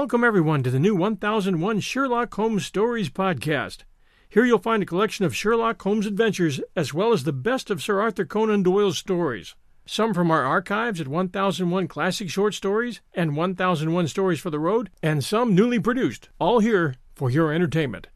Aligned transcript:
Welcome, 0.00 0.24
everyone, 0.24 0.62
to 0.62 0.70
the 0.70 0.78
new 0.78 0.96
1001 0.96 1.80
Sherlock 1.80 2.32
Holmes 2.32 2.64
Stories 2.64 3.10
podcast. 3.10 3.84
Here 4.30 4.46
you'll 4.46 4.58
find 4.58 4.82
a 4.82 4.86
collection 4.86 5.26
of 5.26 5.36
Sherlock 5.36 5.82
Holmes 5.82 6.06
adventures 6.06 6.58
as 6.74 6.94
well 6.94 7.12
as 7.12 7.24
the 7.24 7.34
best 7.34 7.70
of 7.70 7.82
Sir 7.82 8.00
Arthur 8.00 8.24
Conan 8.24 8.62
Doyle's 8.62 8.96
stories. 8.96 9.56
Some 9.84 10.14
from 10.14 10.30
our 10.30 10.42
archives 10.42 11.02
at 11.02 11.06
1001 11.06 11.86
Classic 11.88 12.30
Short 12.30 12.54
Stories 12.54 13.02
and 13.12 13.36
1001 13.36 14.08
Stories 14.08 14.40
for 14.40 14.48
the 14.48 14.58
Road, 14.58 14.88
and 15.02 15.22
some 15.22 15.54
newly 15.54 15.78
produced, 15.78 16.30
all 16.38 16.60
here 16.60 16.94
for 17.14 17.28
your 17.28 17.52
entertainment. 17.52 18.06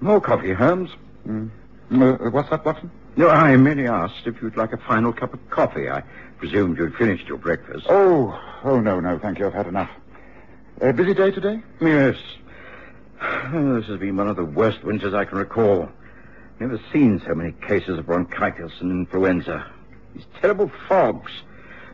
More 0.00 0.20
coffee, 0.20 0.52
Holmes. 0.52 0.90
Mm. 1.26 1.50
Uh, 1.90 2.30
what's 2.30 2.48
that, 2.50 2.64
Watson? 2.64 2.92
No, 3.16 3.28
I 3.28 3.56
merely 3.56 3.88
asked 3.88 4.24
if 4.24 4.40
you'd 4.40 4.56
like 4.56 4.72
a 4.72 4.78
final 4.86 5.12
cup 5.12 5.34
of 5.34 5.50
coffee. 5.50 5.90
I 5.90 6.04
presumed 6.38 6.78
you'd 6.78 6.94
finished 6.94 7.26
your 7.26 7.38
breakfast. 7.38 7.86
Oh, 7.88 8.40
oh, 8.62 8.78
no, 8.78 9.00
no, 9.00 9.18
thank 9.18 9.40
you. 9.40 9.46
I've 9.48 9.54
had 9.54 9.66
enough. 9.66 9.90
A 10.80 10.92
busy 10.92 11.12
day 11.12 11.32
today? 11.32 11.60
Yes. 11.80 12.16
Oh, 13.20 13.74
this 13.80 13.88
has 13.88 13.98
been 13.98 14.16
one 14.16 14.28
of 14.28 14.36
the 14.36 14.44
worst 14.44 14.84
winters 14.84 15.12
I 15.12 15.24
can 15.24 15.38
recall. 15.38 15.88
Never 16.60 16.80
seen 16.92 17.20
so 17.26 17.34
many 17.34 17.50
cases 17.66 17.98
of 17.98 18.06
bronchitis 18.06 18.70
and 18.80 18.92
influenza. 18.92 19.66
These 20.14 20.26
terrible 20.40 20.70
fogs. 20.88 21.32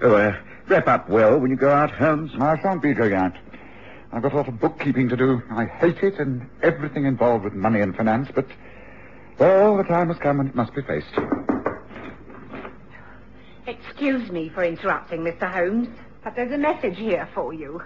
Oh, 0.02 0.15
uh, 0.15 0.37
wrap 0.69 0.87
up 0.87 1.09
well 1.09 1.38
when 1.38 1.51
you 1.51 1.57
go 1.57 1.70
out, 1.70 1.93
Holmes. 1.93 2.33
I 2.38 2.60
shan't 2.60 2.82
be 2.82 2.93
going 2.93 3.15
out. 3.15 3.32
I've 4.12 4.23
got 4.23 4.35
a 4.35 4.37
lot 4.37 4.49
of 4.49 4.60
bookkeeping 4.60 5.09
to 5.09 5.16
do. 5.16 5.43
I 5.51 5.65
hate 5.65 6.02
it 6.02 6.18
and 6.18 6.46
everything 6.62 7.07
involved 7.07 7.45
with 7.45 7.55
money 7.55 7.80
and 7.80 7.96
finance, 7.96 8.29
but, 8.35 8.46
well, 9.38 9.79
the 9.79 9.85
time 9.85 10.09
has 10.09 10.18
come 10.18 10.40
and 10.40 10.51
it 10.51 10.55
must 10.55 10.74
be 10.74 10.82
faced. 10.82 11.15
Excuse 13.66 14.30
me 14.30 14.51
for 14.51 14.62
interrupting, 14.62 15.21
Mr. 15.23 15.51
Holmes, 15.51 15.88
but 16.23 16.37
there's 16.37 16.52
a 16.52 16.59
message 16.59 16.99
here 16.99 17.27
for 17.35 17.55
you. 17.55 17.82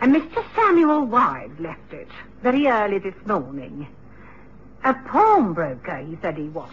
And 0.00 0.14
Mr. 0.14 0.44
Samuel 0.54 1.06
Wise 1.06 1.50
left 1.58 1.92
it 1.92 2.08
very 2.42 2.66
early 2.68 2.98
this 2.98 3.14
morning. 3.26 3.88
A 4.84 4.94
pawnbroker, 4.94 5.96
he 5.96 6.16
said 6.22 6.36
he 6.36 6.48
was. 6.48 6.70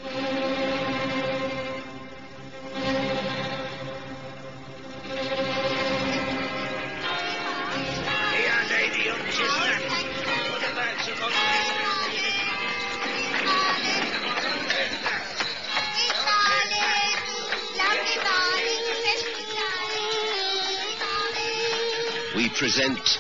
Present 22.56 23.20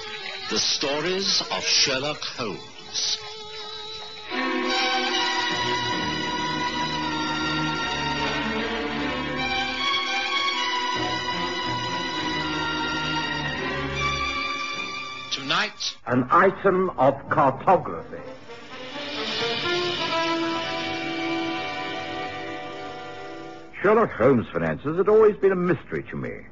the 0.49 0.57
stories 0.57 1.41
of 1.51 1.61
Sherlock 1.61 2.21
Holmes. 2.21 3.17
Tonight, 15.33 15.97
An 16.07 16.27
item 16.31 16.91
of 16.91 17.29
cartography. 17.29 18.17
Sherlock 23.81 24.11
Holmes' 24.11 24.47
finances 24.53 24.95
had 24.95 25.09
always 25.09 25.35
been 25.35 25.51
a 25.51 25.55
mystery 25.55 26.03
to 26.03 26.15
me. 26.15 26.45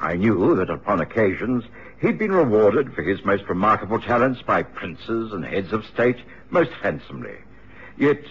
I 0.00 0.16
knew 0.16 0.56
that 0.56 0.70
upon 0.70 1.00
occasions 1.00 1.64
he'd 2.00 2.18
been 2.18 2.32
rewarded 2.32 2.94
for 2.94 3.02
his 3.02 3.24
most 3.24 3.44
remarkable 3.48 4.00
talents 4.00 4.42
by 4.42 4.62
princes 4.62 5.32
and 5.32 5.44
heads 5.44 5.72
of 5.72 5.84
state 5.86 6.18
most 6.50 6.70
handsomely. 6.82 7.36
Yet, 7.96 8.22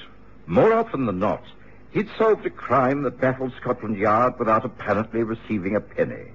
more 0.47 0.73
often 0.73 1.05
than 1.05 1.19
not, 1.19 1.43
he'd 1.91 2.09
solved 2.17 2.45
a 2.45 2.49
crime 2.49 3.03
that 3.03 3.21
baffled 3.21 3.53
Scotland 3.59 3.97
Yard 3.97 4.33
without 4.39 4.65
apparently 4.65 5.23
receiving 5.23 5.75
a 5.75 5.81
penny. 5.81 6.31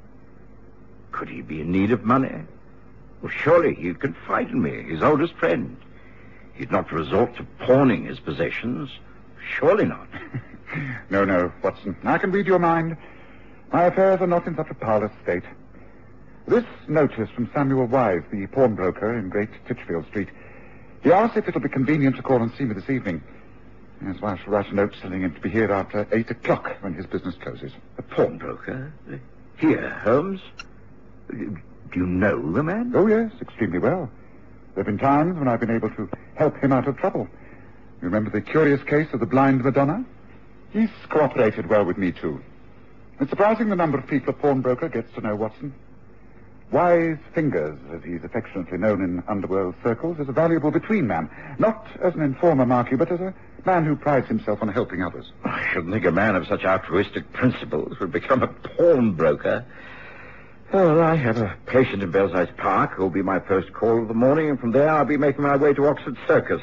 Could 1.12 1.28
he 1.28 1.42
be 1.42 1.60
in 1.60 1.72
need 1.72 1.90
of 1.90 2.04
money? 2.04 2.42
Well, 3.20 3.30
surely 3.30 3.74
he'd 3.74 4.00
confide 4.00 4.50
in 4.50 4.62
me, 4.62 4.82
his 4.82 5.02
oldest 5.02 5.34
friend. 5.34 5.76
He'd 6.54 6.70
not 6.70 6.92
resort 6.92 7.36
to 7.36 7.44
pawning 7.60 8.04
his 8.04 8.20
possessions. 8.20 8.90
Surely 9.56 9.86
not. 9.86 10.06
no, 11.10 11.24
no, 11.24 11.52
Watson. 11.62 11.96
I 12.04 12.18
can 12.18 12.30
read 12.30 12.46
your 12.46 12.58
mind. 12.58 12.96
My 13.72 13.84
affairs 13.84 14.20
are 14.20 14.26
not 14.26 14.46
in 14.46 14.56
such 14.56 14.70
a 14.70 14.74
parlous 14.74 15.12
state. 15.22 15.42
This 16.47 16.65
notice 16.88 17.31
from 17.31 17.50
Samuel 17.55 17.87
Wise, 17.87 18.22
the 18.31 18.47
pawnbroker 18.49 19.16
in 19.16 19.31
Great 19.31 19.49
Titchfield 19.66 20.06
Street. 20.09 20.28
He 21.03 21.10
asks 21.10 21.37
if 21.37 21.49
it'll 21.49 21.60
be 21.60 21.71
convenient 21.71 22.16
to 22.16 22.22
call 22.22 22.43
and 22.43 22.53
see 22.55 22.65
me 22.65 22.75
this 22.75 22.91
evening. 22.91 23.22
Yes, 24.05 24.21
well, 24.21 24.32
I 24.32 24.37
shall 24.37 24.53
write 24.53 24.71
a 24.71 24.75
note 24.75 24.94
telling 25.00 25.22
him 25.22 25.32
to 25.34 25.41
be 25.41 25.49
here 25.49 25.72
after 25.72 26.06
eight 26.12 26.31
o'clock 26.31 26.77
when 26.82 26.93
his 26.93 27.06
business 27.06 27.34
closes. 27.37 27.72
A 27.97 28.03
pawnbroker? 28.03 28.93
Here, 29.56 29.91
Holmes? 30.03 30.41
Do 31.31 31.56
you 31.94 32.06
know 32.06 32.53
the 32.53 32.62
man? 32.62 32.93
Oh, 32.94 33.06
yes, 33.06 33.32
extremely 33.41 33.78
well. 33.78 34.11
There 34.75 34.84
have 34.84 34.87
been 34.87 34.99
times 34.99 35.38
when 35.38 35.49
I've 35.49 35.61
been 35.61 35.71
able 35.71 35.91
to 35.91 36.11
help 36.34 36.59
him 36.59 36.72
out 36.72 36.87
of 36.88 36.99
trouble. 36.99 37.26
You 38.03 38.09
remember 38.09 38.28
the 38.28 38.43
curious 38.43 38.82
case 38.82 39.09
of 39.15 39.21
the 39.21 39.26
blind 39.26 39.65
Madonna? 39.65 40.05
He's 40.72 40.91
cooperated 41.09 41.69
well 41.69 41.84
with 41.84 41.97
me, 41.97 42.12
too. 42.12 42.43
It's 43.21 43.31
surprising 43.31 43.71
the 43.71 43.76
number 43.76 43.97
of 43.97 44.06
people 44.06 44.31
a 44.31 44.37
pawnbroker 44.37 44.88
gets 44.88 45.15
to 45.15 45.21
know 45.21 45.37
Watson. 45.37 45.72
Wise 46.74 47.18
Fingers, 47.32 47.78
as 47.94 48.02
he's 48.02 48.24
affectionately 48.24 48.78
known 48.78 49.00
in 49.00 49.22
underworld 49.28 49.76
circles, 49.84 50.18
is 50.18 50.28
a 50.28 50.32
valuable 50.32 50.72
between 50.72 51.06
man. 51.06 51.30
Not 51.56 51.86
as 52.02 52.16
an 52.16 52.20
informer, 52.20 52.66
mark 52.66 52.90
you, 52.90 52.96
but 52.96 53.12
as 53.12 53.20
a 53.20 53.32
man 53.64 53.84
who 53.84 53.94
prides 53.94 54.26
himself 54.26 54.60
on 54.60 54.66
helping 54.66 55.00
others. 55.00 55.30
Oh, 55.44 55.50
I 55.50 55.68
shouldn't 55.68 55.92
think 55.92 56.04
a 56.04 56.10
man 56.10 56.34
of 56.34 56.48
such 56.48 56.64
altruistic 56.64 57.32
principles 57.32 58.00
would 58.00 58.10
become 58.10 58.42
a 58.42 58.48
pawnbroker. 58.48 59.64
Well, 60.72 61.00
I 61.00 61.14
have 61.14 61.36
a 61.36 61.56
patient 61.66 62.02
in 62.02 62.10
Belsize 62.10 62.48
Park 62.56 62.94
who'll 62.94 63.08
be 63.08 63.22
my 63.22 63.38
first 63.38 63.72
call 63.72 64.02
of 64.02 64.08
the 64.08 64.14
morning, 64.14 64.50
and 64.50 64.58
from 64.58 64.72
there 64.72 64.90
I'll 64.90 65.04
be 65.04 65.16
making 65.16 65.44
my 65.44 65.54
way 65.54 65.74
to 65.74 65.86
Oxford 65.86 66.16
Circus. 66.26 66.60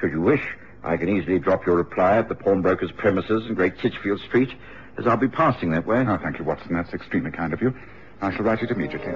Should 0.00 0.12
you 0.12 0.22
wish, 0.22 0.56
I 0.82 0.96
can 0.96 1.10
easily 1.10 1.38
drop 1.38 1.66
your 1.66 1.76
reply 1.76 2.16
at 2.16 2.30
the 2.30 2.34
pawnbroker's 2.34 2.92
premises 2.92 3.46
in 3.46 3.52
Great 3.52 3.78
Titchfield 3.78 4.20
Street, 4.20 4.54
as 4.96 5.06
I'll 5.06 5.18
be 5.18 5.28
passing 5.28 5.72
that 5.72 5.84
way. 5.84 5.98
Oh, 5.98 6.16
thank 6.16 6.38
you, 6.38 6.46
Watson. 6.46 6.72
That's 6.72 6.94
extremely 6.94 7.30
kind 7.30 7.52
of 7.52 7.60
you. 7.60 7.74
I 8.24 8.30
shall 8.30 8.46
write 8.46 8.62
it 8.62 8.70
immediately. 8.70 9.12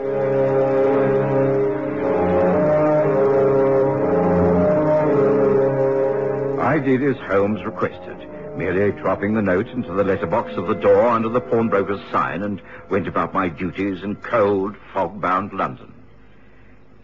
I 6.61 6.79
did 6.79 7.03
as 7.03 7.17
Holmes 7.17 7.65
requested, 7.65 8.29
merely 8.59 8.93
dropping 8.93 9.33
the 9.33 9.41
note 9.41 9.69
into 9.69 9.95
the 9.95 10.05
letterbox 10.05 10.53
of 10.59 10.67
the 10.69 10.75
door 10.75 11.07
under 11.07 11.31
the 11.31 11.41
pawnbroker's 11.41 12.03
sign 12.13 12.43
and 12.43 12.61
went 12.91 13.09
about 13.09 13.33
my 13.33 13.49
duties 13.49 14.03
in 14.03 14.17
cold, 14.17 14.77
fog-bound 14.93 15.55
London. 15.55 15.95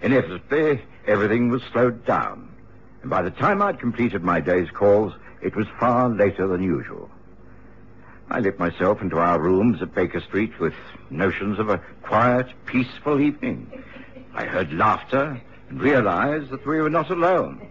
Inevitably, 0.03 0.83
everything 1.07 1.49
was 1.49 1.63
slowed 1.73 2.05
down, 2.05 2.51
and 3.01 3.09
by 3.09 3.23
the 3.23 3.31
time 3.31 3.63
I'd 3.63 3.81
completed 3.81 4.23
my 4.23 4.41
day's 4.41 4.71
calls, 4.71 5.15
it 5.41 5.57
was 5.57 5.67
far 5.81 6.11
later 6.11 6.47
than 6.47 6.63
usual. 6.63 7.11
I 8.31 8.41
let 8.41 8.59
myself 8.59 9.01
into 9.03 9.19
our 9.19 9.39
rooms 9.39 9.83
at 9.83 9.95
Baker 9.95 10.21
Street 10.21 10.59
with 10.59 10.75
notions 11.11 11.59
of 11.59 11.69
a 11.69 11.79
quiet, 12.03 12.47
peaceful 12.67 13.21
evening. 13.21 13.71
I 14.35 14.45
heard 14.45 14.73
laughter 14.73 15.41
and 15.69 15.81
realized 15.81 16.51
that 16.51 16.67
we 16.67 16.81
were 16.81 16.91
not 16.91 17.11
alone. 17.11 17.69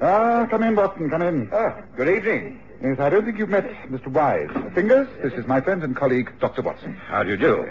Ah, 0.00 0.46
come 0.50 0.62
in, 0.64 0.74
Watson, 0.74 1.10
come 1.10 1.22
in. 1.22 1.48
Ah, 1.52 1.80
good 1.96 2.08
evening. 2.08 2.60
Yes, 2.82 2.98
I 2.98 3.10
don't 3.10 3.24
think 3.24 3.38
you've 3.38 3.48
met 3.48 3.68
Mr. 3.88 4.08
Wise. 4.08 4.50
Fingers, 4.74 5.06
this 5.22 5.32
is 5.34 5.46
my 5.46 5.60
friend 5.60 5.84
and 5.84 5.94
colleague, 5.94 6.32
Dr. 6.40 6.62
Watson. 6.62 6.94
How 6.94 7.22
do 7.22 7.30
you 7.30 7.36
do? 7.36 7.64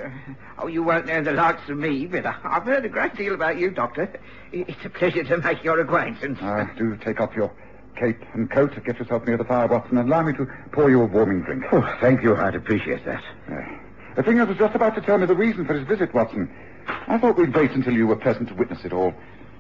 Oh, 0.58 0.68
you 0.68 0.84
won't 0.84 1.08
know 1.08 1.22
the 1.22 1.34
likes 1.34 1.68
of 1.68 1.78
me, 1.78 2.06
but 2.06 2.26
I've 2.26 2.64
heard 2.64 2.86
a 2.86 2.90
great 2.90 3.16
deal 3.18 3.34
about 3.34 3.58
you, 3.58 3.72
Doctor. 3.72 4.10
It's 4.54 4.86
a 4.86 4.90
pleasure 4.90 5.24
to 5.26 5.38
make 5.40 5.64
your 5.64 5.82
acquaintance. 5.82 6.40
Ah, 6.42 6.70
do 6.78 6.96
take 6.96 7.20
off 7.20 7.36
your 7.36 7.52
cape 7.96 8.22
and 8.34 8.50
coat, 8.50 8.72
get 8.86 8.98
yourself 9.00 9.26
near 9.26 9.38
the 9.38 9.44
fire, 9.44 9.68
Watson, 9.68 9.98
and 9.98 10.10
allow 10.10 10.24
me 10.24 10.34
to 10.34 10.46
pour 10.72 10.90
you 10.90 11.02
a 11.02 11.06
warming 11.06 11.42
drink. 11.42 11.64
Oh, 11.72 11.98
thank 12.02 12.24
you. 12.24 12.36
I'd 12.36 12.56
appreciate 12.56 13.06
that. 13.06 13.24
Uh, 13.52 14.22
Fingers 14.24 14.48
was 14.48 14.58
just 14.58 14.76
about 14.76 14.96
to 14.96 15.02
tell 15.02 15.18
me 15.18 15.26
the 15.26 15.36
reason 15.36 15.66
for 15.66 15.74
his 15.74 15.88
visit, 15.88 16.14
Watson. 16.14 16.50
I 17.08 17.18
thought 17.18 17.38
we'd 17.38 17.56
wait 17.56 17.72
until 17.72 17.94
you 17.94 18.08
were 18.08 18.16
present 18.16 18.50
to 18.50 18.56
witness 18.56 18.84
it 18.84 18.94
all. 18.94 19.14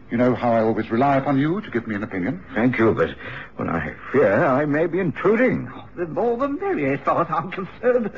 You 0.10 0.18
know 0.18 0.36
how 0.36 0.52
I 0.52 0.62
always 0.62 0.92
rely 0.92 1.18
upon 1.18 1.38
you 1.38 1.62
to 1.62 1.72
give 1.72 1.88
me 1.88 1.96
an 1.96 2.04
opinion. 2.04 2.44
Thank 2.54 2.78
you, 2.78 2.94
but 2.94 3.12
when 3.56 3.70
I 3.70 3.94
fear 4.12 4.44
I 4.44 4.66
may 4.66 4.86
be 4.88 5.00
intruding. 5.00 5.72
The 5.96 6.06
more 6.06 6.36
the 6.38 6.50
merrier, 6.50 6.94
as 6.96 7.00
far 7.00 7.22
as 7.22 7.28
I'm 7.30 7.50
concerned. 7.50 8.12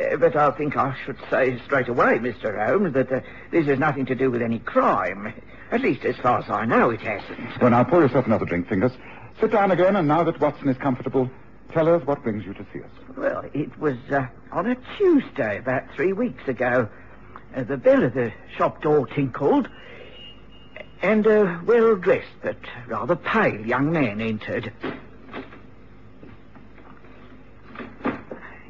Uh, 0.00 0.16
but 0.16 0.36
I 0.36 0.50
think 0.52 0.76
I 0.76 0.94
should 1.04 1.18
say 1.30 1.58
straight 1.64 1.88
away, 1.88 2.18
Mr. 2.18 2.66
Holmes, 2.66 2.94
that 2.94 3.12
uh, 3.12 3.20
this 3.50 3.66
has 3.66 3.78
nothing 3.78 4.06
to 4.06 4.14
do 4.14 4.30
with 4.30 4.42
any 4.42 4.58
crime. 4.58 5.32
At 5.70 5.80
least 5.80 6.04
as 6.04 6.16
far 6.16 6.38
as 6.38 6.50
I 6.50 6.64
know, 6.66 6.90
it 6.90 7.00
hasn't. 7.00 7.60
Well, 7.60 7.70
now 7.70 7.84
pour 7.84 8.00
yourself 8.02 8.26
another 8.26 8.44
drink, 8.46 8.68
Fingers. 8.68 8.92
Sit 9.40 9.50
down 9.50 9.70
again, 9.72 9.96
and 9.96 10.06
now 10.06 10.22
that 10.22 10.38
Watson 10.40 10.68
is 10.68 10.76
comfortable, 10.76 11.28
tell 11.72 11.88
us 11.88 12.06
what 12.06 12.22
brings 12.22 12.44
you 12.44 12.54
to 12.54 12.64
see 12.72 12.80
us. 12.80 12.90
Well, 13.16 13.44
it 13.52 13.76
was 13.78 13.96
uh, 14.10 14.26
on 14.52 14.66
a 14.66 14.76
Tuesday 14.96 15.58
about 15.58 15.92
three 15.94 16.12
weeks 16.12 16.46
ago. 16.46 16.88
Uh, 17.54 17.64
the 17.64 17.76
bell 17.76 18.04
of 18.04 18.14
the 18.14 18.32
shop 18.56 18.82
door 18.82 19.06
tinkled, 19.06 19.68
and 21.02 21.26
a 21.26 21.60
well-dressed 21.66 22.28
but 22.40 22.56
rather 22.86 23.16
pale 23.16 23.66
young 23.66 23.92
man 23.92 24.20
entered. 24.20 24.72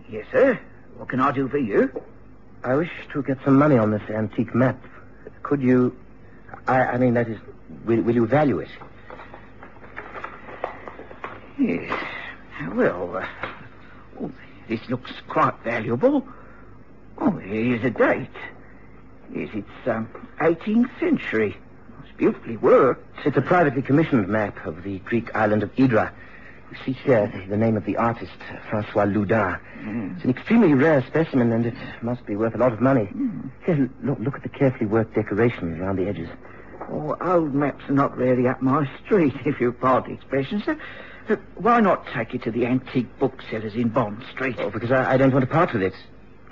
Yes, 0.08 0.26
sir. 0.32 0.58
What 0.96 1.08
can 1.08 1.20
I 1.20 1.32
do 1.32 1.48
for 1.48 1.58
you? 1.58 1.90
I 2.64 2.74
wish 2.76 2.90
to 3.12 3.22
get 3.22 3.38
some 3.44 3.56
money 3.58 3.76
on 3.76 3.90
this 3.90 4.02
antique 4.08 4.54
map. 4.54 4.82
Could 5.42 5.60
you... 5.62 5.96
I, 6.66 6.80
I 6.80 6.98
mean, 6.98 7.14
that 7.14 7.28
is... 7.28 7.38
Will, 7.84 8.02
will 8.02 8.14
you 8.14 8.26
value 8.26 8.58
it? 8.58 8.68
Yes. 11.58 12.04
Well, 12.74 13.16
uh, 13.16 13.26
oh, 14.20 14.30
this 14.68 14.88
looks 14.88 15.12
quite 15.28 15.54
valuable. 15.64 16.26
Oh, 17.18 17.30
here's 17.32 17.84
a 17.84 17.90
date. 17.90 18.28
Yes, 19.34 19.50
it's 19.54 19.88
um, 19.88 20.08
18th 20.40 20.98
century. 21.00 21.56
It's 22.04 22.16
beautifully 22.16 22.56
worked. 22.56 23.26
It's 23.26 23.36
a 23.36 23.42
privately 23.42 23.82
commissioned 23.82 24.28
map 24.28 24.64
of 24.66 24.82
the 24.82 24.98
Greek 25.00 25.34
island 25.34 25.62
of 25.62 25.74
Hydra. 25.76 26.12
You 26.70 26.78
see 26.84 26.92
here 26.92 27.30
the 27.48 27.56
name 27.56 27.76
of 27.76 27.84
the 27.84 27.96
artist, 27.96 28.32
Francois 28.70 29.04
Loudun. 29.04 29.60
Mm. 29.82 30.16
It's 30.16 30.24
an 30.24 30.30
extremely 30.30 30.72
rare 30.72 31.02
specimen, 31.06 31.52
and 31.52 31.66
it 31.66 31.74
must 32.02 32.24
be 32.24 32.34
worth 32.34 32.54
a 32.54 32.58
lot 32.58 32.72
of 32.72 32.80
money. 32.80 33.10
Here, 33.66 33.90
look, 34.02 34.18
look 34.20 34.34
at 34.36 34.42
the 34.42 34.48
carefully 34.48 34.86
worked 34.86 35.14
decorations 35.14 35.78
around 35.78 35.96
the 35.96 36.06
edges. 36.06 36.28
Oh, 36.88 37.16
old 37.20 37.54
maps 37.54 37.84
are 37.88 37.92
not 37.92 38.16
really 38.16 38.48
up 38.48 38.62
my 38.62 38.88
street, 39.04 39.34
if 39.44 39.60
you 39.60 39.72
pardon 39.72 40.12
the 40.12 40.16
expression, 40.16 40.62
sir. 40.64 40.78
Uh, 41.28 41.36
why 41.56 41.80
not 41.80 42.06
take 42.08 42.34
it 42.34 42.42
to 42.42 42.50
the 42.50 42.66
antique 42.66 43.18
booksellers 43.18 43.74
in 43.74 43.88
Bond 43.88 44.22
Street? 44.32 44.56
Oh, 44.58 44.70
because 44.70 44.90
I, 44.90 45.12
I 45.14 45.16
don't 45.16 45.32
want 45.32 45.44
to 45.44 45.50
part 45.50 45.72
with 45.72 45.82
it. 45.82 45.94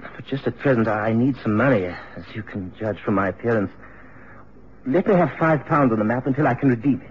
But 0.01 0.27
just 0.27 0.47
at 0.47 0.59
present, 0.59 0.89
I 0.89 1.13
need 1.13 1.37
some 1.43 1.57
money, 1.57 1.85
as 1.85 2.25
you 2.35 2.43
can 2.43 2.73
judge 2.79 2.99
from 3.01 3.15
my 3.15 3.29
appearance. 3.29 3.71
Let 4.87 5.07
me 5.07 5.15
have 5.15 5.33
five 5.39 5.67
pounds 5.67 5.93
on 5.93 5.99
the 5.99 6.05
map 6.05 6.27
until 6.27 6.47
I 6.47 6.55
can 6.55 6.71
redeem 6.71 7.03
it. 7.03 7.11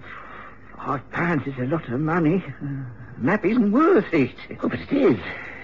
Five 0.78 1.12
pounds 1.12 1.46
is 1.46 1.58
a 1.60 1.66
lot 1.66 1.88
of 1.90 2.00
money. 2.00 2.44
Uh, 2.62 2.66
map 3.18 3.46
isn't 3.46 3.72
worth 3.72 4.12
it. 4.14 4.36
Oh, 4.64 4.70
but 4.70 4.80
it 4.80 4.92
is. 4.92 5.20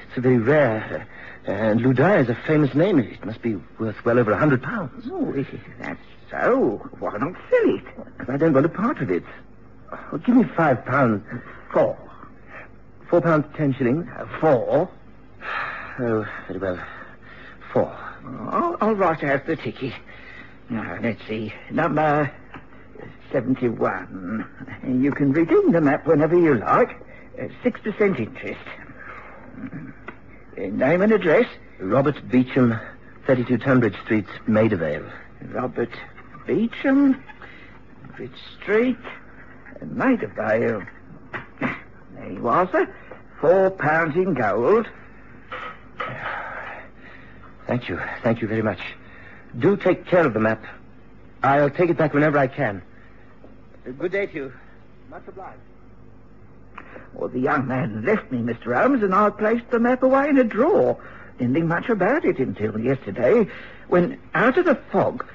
It's 0.07 0.17
a 0.17 0.21
very 0.21 0.37
rare. 0.37 1.07
Uh, 1.47 1.51
and 1.51 1.79
Loudun 1.81 2.21
is 2.23 2.29
a 2.29 2.35
famous 2.45 2.75
name. 2.75 2.99
It 2.99 3.25
must 3.25 3.41
be 3.41 3.55
worth 3.79 4.03
well 4.03 4.19
over 4.19 4.31
a 4.31 4.37
hundred 4.37 4.61
pounds. 4.61 5.07
Oh, 5.11 5.33
if 5.33 5.47
that's 5.79 5.99
so, 6.29 6.89
why 6.99 7.17
not 7.17 7.33
sell 7.49 7.75
it? 7.75 7.85
Because 8.17 8.33
I 8.33 8.37
don't 8.37 8.53
want 8.53 8.63
to 8.65 8.69
part 8.69 8.99
with 8.99 9.11
it. 9.11 9.23
Oh, 9.91 10.17
give 10.17 10.35
me 10.35 10.43
five 10.43 10.85
pounds. 10.85 11.23
Four. 11.75 11.97
Four 13.09 13.19
pounds, 13.19 13.45
ten 13.57 13.73
shillings. 13.73 14.07
Uh, 14.17 14.25
four. 14.39 14.89
Oh, 15.99 16.25
very 16.47 16.57
well. 16.57 16.79
Four. 17.73 17.93
I'll, 18.49 18.77
I'll 18.79 18.95
write 18.95 19.25
out 19.25 19.45
the 19.45 19.57
ticket. 19.57 19.91
Now, 20.69 20.97
let's 21.01 21.19
see. 21.27 21.53
Number 21.69 22.31
71. 23.29 24.47
You 24.87 25.11
can 25.11 25.33
redeem 25.33 25.73
the 25.73 25.81
map 25.81 26.07
whenever 26.07 26.39
you 26.39 26.55
like. 26.55 26.91
Uh, 27.37 27.49
6% 27.61 28.19
interest. 28.19 28.59
Uh, 30.57 30.61
name 30.61 31.01
and 31.01 31.11
address? 31.11 31.45
Robert 31.79 32.15
Beecham, 32.29 32.79
32 33.27 33.57
Tunbridge 33.57 33.97
Street, 34.05 34.27
Maida 34.47 34.77
Vale. 34.77 35.11
Robert 35.49 35.91
Beecham, 36.47 37.21
Bridge 38.15 38.31
Street, 38.61 38.97
Maida 39.85 40.27
Vale. 40.27 40.81
There 41.59 42.31
you 42.31 42.47
are, 42.47 42.69
sir. 42.71 42.93
Four 43.41 43.71
pounds 43.71 44.15
in 44.15 44.33
gold. 44.33 44.87
Thank 47.67 47.89
you. 47.89 47.99
Thank 48.23 48.41
you 48.41 48.47
very 48.47 48.61
much. 48.61 48.79
Do 49.57 49.75
take 49.77 50.05
care 50.05 50.25
of 50.25 50.33
the 50.33 50.39
map. 50.39 50.63
I'll 51.43 51.69
take 51.69 51.89
it 51.89 51.97
back 51.97 52.13
whenever 52.13 52.37
I 52.37 52.47
can. 52.47 52.81
Good 53.97 54.11
day 54.11 54.25
to 54.27 54.33
you. 54.33 54.53
Much 55.09 55.23
obliged. 55.27 55.59
Well, 57.13 57.29
the 57.29 57.39
young 57.39 57.67
man 57.67 58.03
left 58.05 58.31
me, 58.31 58.39
Mr. 58.39 58.75
Holmes, 58.75 59.01
and 59.01 59.13
I 59.13 59.29
placed 59.29 59.69
the 59.69 59.79
map 59.79 60.03
away 60.03 60.29
in 60.29 60.37
a 60.37 60.43
drawer. 60.43 60.97
Didn't 61.37 61.53
think 61.53 61.65
much 61.65 61.89
about 61.89 62.25
it 62.25 62.39
until 62.39 62.79
yesterday, 62.79 63.47
when 63.87 64.19
out 64.33 64.57
of 64.57 64.65
the 64.65 64.75
fog, 64.91 65.25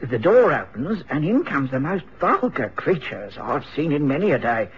the 0.00 0.18
door 0.18 0.52
opens, 0.52 1.02
and 1.10 1.24
in 1.24 1.44
comes 1.44 1.70
the 1.70 1.80
most 1.80 2.04
vulgar 2.20 2.72
creatures 2.76 3.36
I've 3.38 3.64
seen 3.74 3.92
in 3.92 4.08
many 4.08 4.30
a 4.30 4.38
day. 4.38 4.68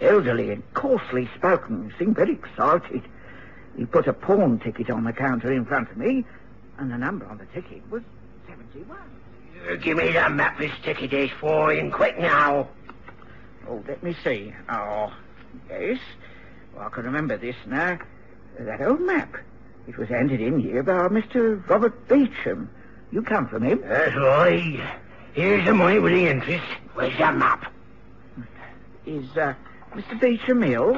Elderly 0.00 0.50
and 0.50 0.62
coarsely 0.74 1.28
spoken, 1.36 1.92
seemed 1.98 2.16
very 2.16 2.32
excited. 2.32 3.02
He 3.76 3.84
put 3.84 4.06
a 4.06 4.12
pawn 4.12 4.58
ticket 4.58 4.90
on 4.90 5.04
the 5.04 5.12
counter 5.12 5.52
in 5.52 5.64
front 5.64 5.90
of 5.90 5.96
me, 5.96 6.24
and 6.78 6.90
the 6.90 6.98
number 6.98 7.26
on 7.26 7.38
the 7.38 7.46
ticket 7.46 7.82
was 7.90 8.02
71. 8.48 8.96
Uh, 9.68 9.74
give 9.76 9.96
me 9.96 10.12
that 10.12 10.32
map 10.32 10.58
this 10.58 10.72
ticket 10.82 11.12
is 11.12 11.30
for 11.40 11.72
in 11.72 11.90
quick 11.90 12.18
now. 12.18 12.68
Oh, 13.68 13.82
let 13.86 14.02
me 14.02 14.16
see. 14.24 14.54
Oh, 14.68 15.12
yes. 15.68 15.98
Well, 16.74 16.86
I 16.86 16.88
can 16.90 17.04
remember 17.04 17.36
this 17.36 17.56
now. 17.66 17.98
That 18.58 18.80
old 18.80 19.00
map. 19.00 19.36
It 19.86 19.96
was 19.98 20.08
handed 20.08 20.40
in 20.40 20.60
here 20.60 20.82
by 20.82 21.08
Mr. 21.08 21.66
Robert 21.68 22.08
Beecham. 22.08 22.70
You 23.10 23.22
come 23.22 23.48
from 23.48 23.62
him? 23.62 23.80
That's 23.82 24.14
right. 24.16 24.80
Here's 25.32 25.64
the 25.64 25.74
money 25.74 25.98
with 25.98 26.12
the 26.12 26.28
interest. 26.28 26.64
Where's 26.94 27.16
that 27.18 27.36
map? 27.36 27.72
Is 29.06 29.36
uh, 29.36 29.54
Mr. 29.98 30.20
Beecham 30.20 30.60
Mill? 30.60 30.96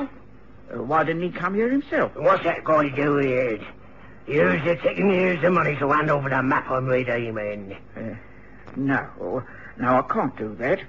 Uh, 0.72 0.82
why 0.82 1.02
didn't 1.04 1.22
he 1.22 1.30
come 1.30 1.54
here 1.54 1.70
himself? 1.70 2.12
What's 2.16 2.44
that 2.44 2.64
going 2.64 2.90
to 2.90 2.96
do 2.96 3.14
with 3.14 3.24
it? 3.26 3.60
Here's 4.26 4.62
the 4.62 4.76
ticket 4.76 4.98
and 4.98 5.10
here's 5.10 5.40
the 5.40 5.50
money, 5.50 5.74
so 5.80 5.90
hand 5.90 6.10
over 6.10 6.28
the 6.28 6.42
map 6.42 6.70
I'm 6.70 6.84
redeeming. 6.86 7.76
Uh, 7.96 8.14
no, 8.76 9.42
no, 9.78 9.98
I 9.98 10.02
can't 10.02 10.36
do 10.36 10.54
that. 10.56 10.80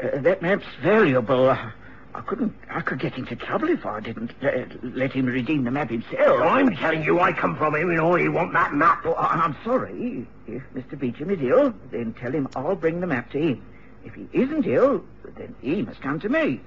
Uh, 0.00 0.18
that 0.20 0.42
map's 0.42 0.66
valuable. 0.82 1.48
I 1.48 2.20
couldn't. 2.26 2.54
I 2.70 2.82
could 2.82 2.98
get 3.00 3.16
into 3.16 3.34
trouble 3.36 3.70
if 3.70 3.86
I 3.86 4.00
didn't 4.00 4.32
uh, 4.42 4.66
let 4.82 5.12
him 5.12 5.24
redeem 5.26 5.64
the 5.64 5.70
map 5.70 5.88
himself. 5.90 6.42
I'm 6.42 6.76
telling 6.76 7.02
you, 7.02 7.20
I 7.20 7.32
come 7.32 7.56
from 7.56 7.74
him 7.74 7.88
and 7.90 7.98
all 8.00 8.14
he 8.16 8.28
want 8.28 8.52
that 8.52 8.74
map. 8.74 9.00
Oh, 9.06 9.14
I- 9.14 9.34
I'm 9.42 9.56
sorry. 9.64 10.26
If 10.46 10.62
Mr. 10.74 10.98
Beecham 10.98 11.30
is 11.30 11.40
ill, 11.40 11.74
then 11.90 12.12
tell 12.12 12.32
him 12.32 12.48
I'll 12.54 12.76
bring 12.76 13.00
the 13.00 13.06
map 13.06 13.30
to 13.32 13.38
him. 13.38 13.62
If 14.04 14.14
he 14.14 14.28
isn't 14.32 14.66
ill, 14.66 15.02
then 15.36 15.54
he 15.62 15.82
must 15.82 16.00
come 16.02 16.20
to 16.20 16.28
me. 16.28 16.60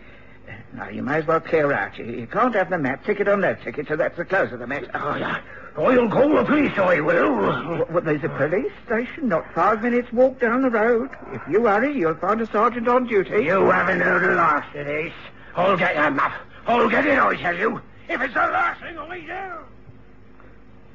Now, 0.74 0.90
you 0.90 1.02
may 1.04 1.18
as 1.18 1.28
well 1.28 1.40
clear 1.40 1.72
out. 1.74 1.98
You, 1.98 2.06
you 2.06 2.28
can't 2.28 2.54
have 2.56 2.70
the 2.70 2.78
map, 2.78 3.04
ticket 3.06 3.28
or 3.28 3.38
no 3.38 3.56
ticket, 3.56 3.88
so 3.88 3.96
that's 3.96 4.18
the 4.18 4.26
close 4.26 4.52
of 4.52 4.60
the 4.60 4.68
matter. 4.68 4.90
Oh, 4.94 5.16
yeah. 5.16 5.42
Oh, 5.76 5.86
I'll 5.86 6.10
call 6.10 6.36
the 6.36 6.44
police, 6.44 6.78
I 6.78 7.00
will. 7.00 7.32
Well, 7.36 7.86
well, 7.90 8.02
there's 8.02 8.24
a 8.24 8.30
police 8.30 8.72
station 8.86 9.30
not 9.30 9.46
five 9.54 9.82
minutes 9.82 10.12
walk 10.12 10.40
down 10.40 10.62
the 10.62 10.70
road. 10.70 11.10
If 11.32 11.42
you 11.50 11.66
hurry, 11.66 11.98
you'll 11.98 12.16
find 12.16 12.42
a 12.42 12.48
sergeant 12.52 12.88
on 12.88 13.08
duty. 13.08 13.44
You 13.46 13.70
haven't 13.70 14.02
heard 14.02 14.24
the 14.24 14.36
last 14.36 14.76
of 14.76 14.86
this. 14.86 15.14
I'll 15.56 15.78
get 15.78 15.96
that 15.96 16.14
map. 16.14 16.34
I'll 16.68 16.90
get 16.90 17.06
it, 17.06 17.18
I 17.18 17.36
tell 17.36 17.58
you. 17.58 17.82
If 18.08 18.22
it's 18.22 18.34
the 18.34 18.40
last 18.40 18.82
thing 18.82 18.98
I 18.98 19.20
do. 19.20 19.64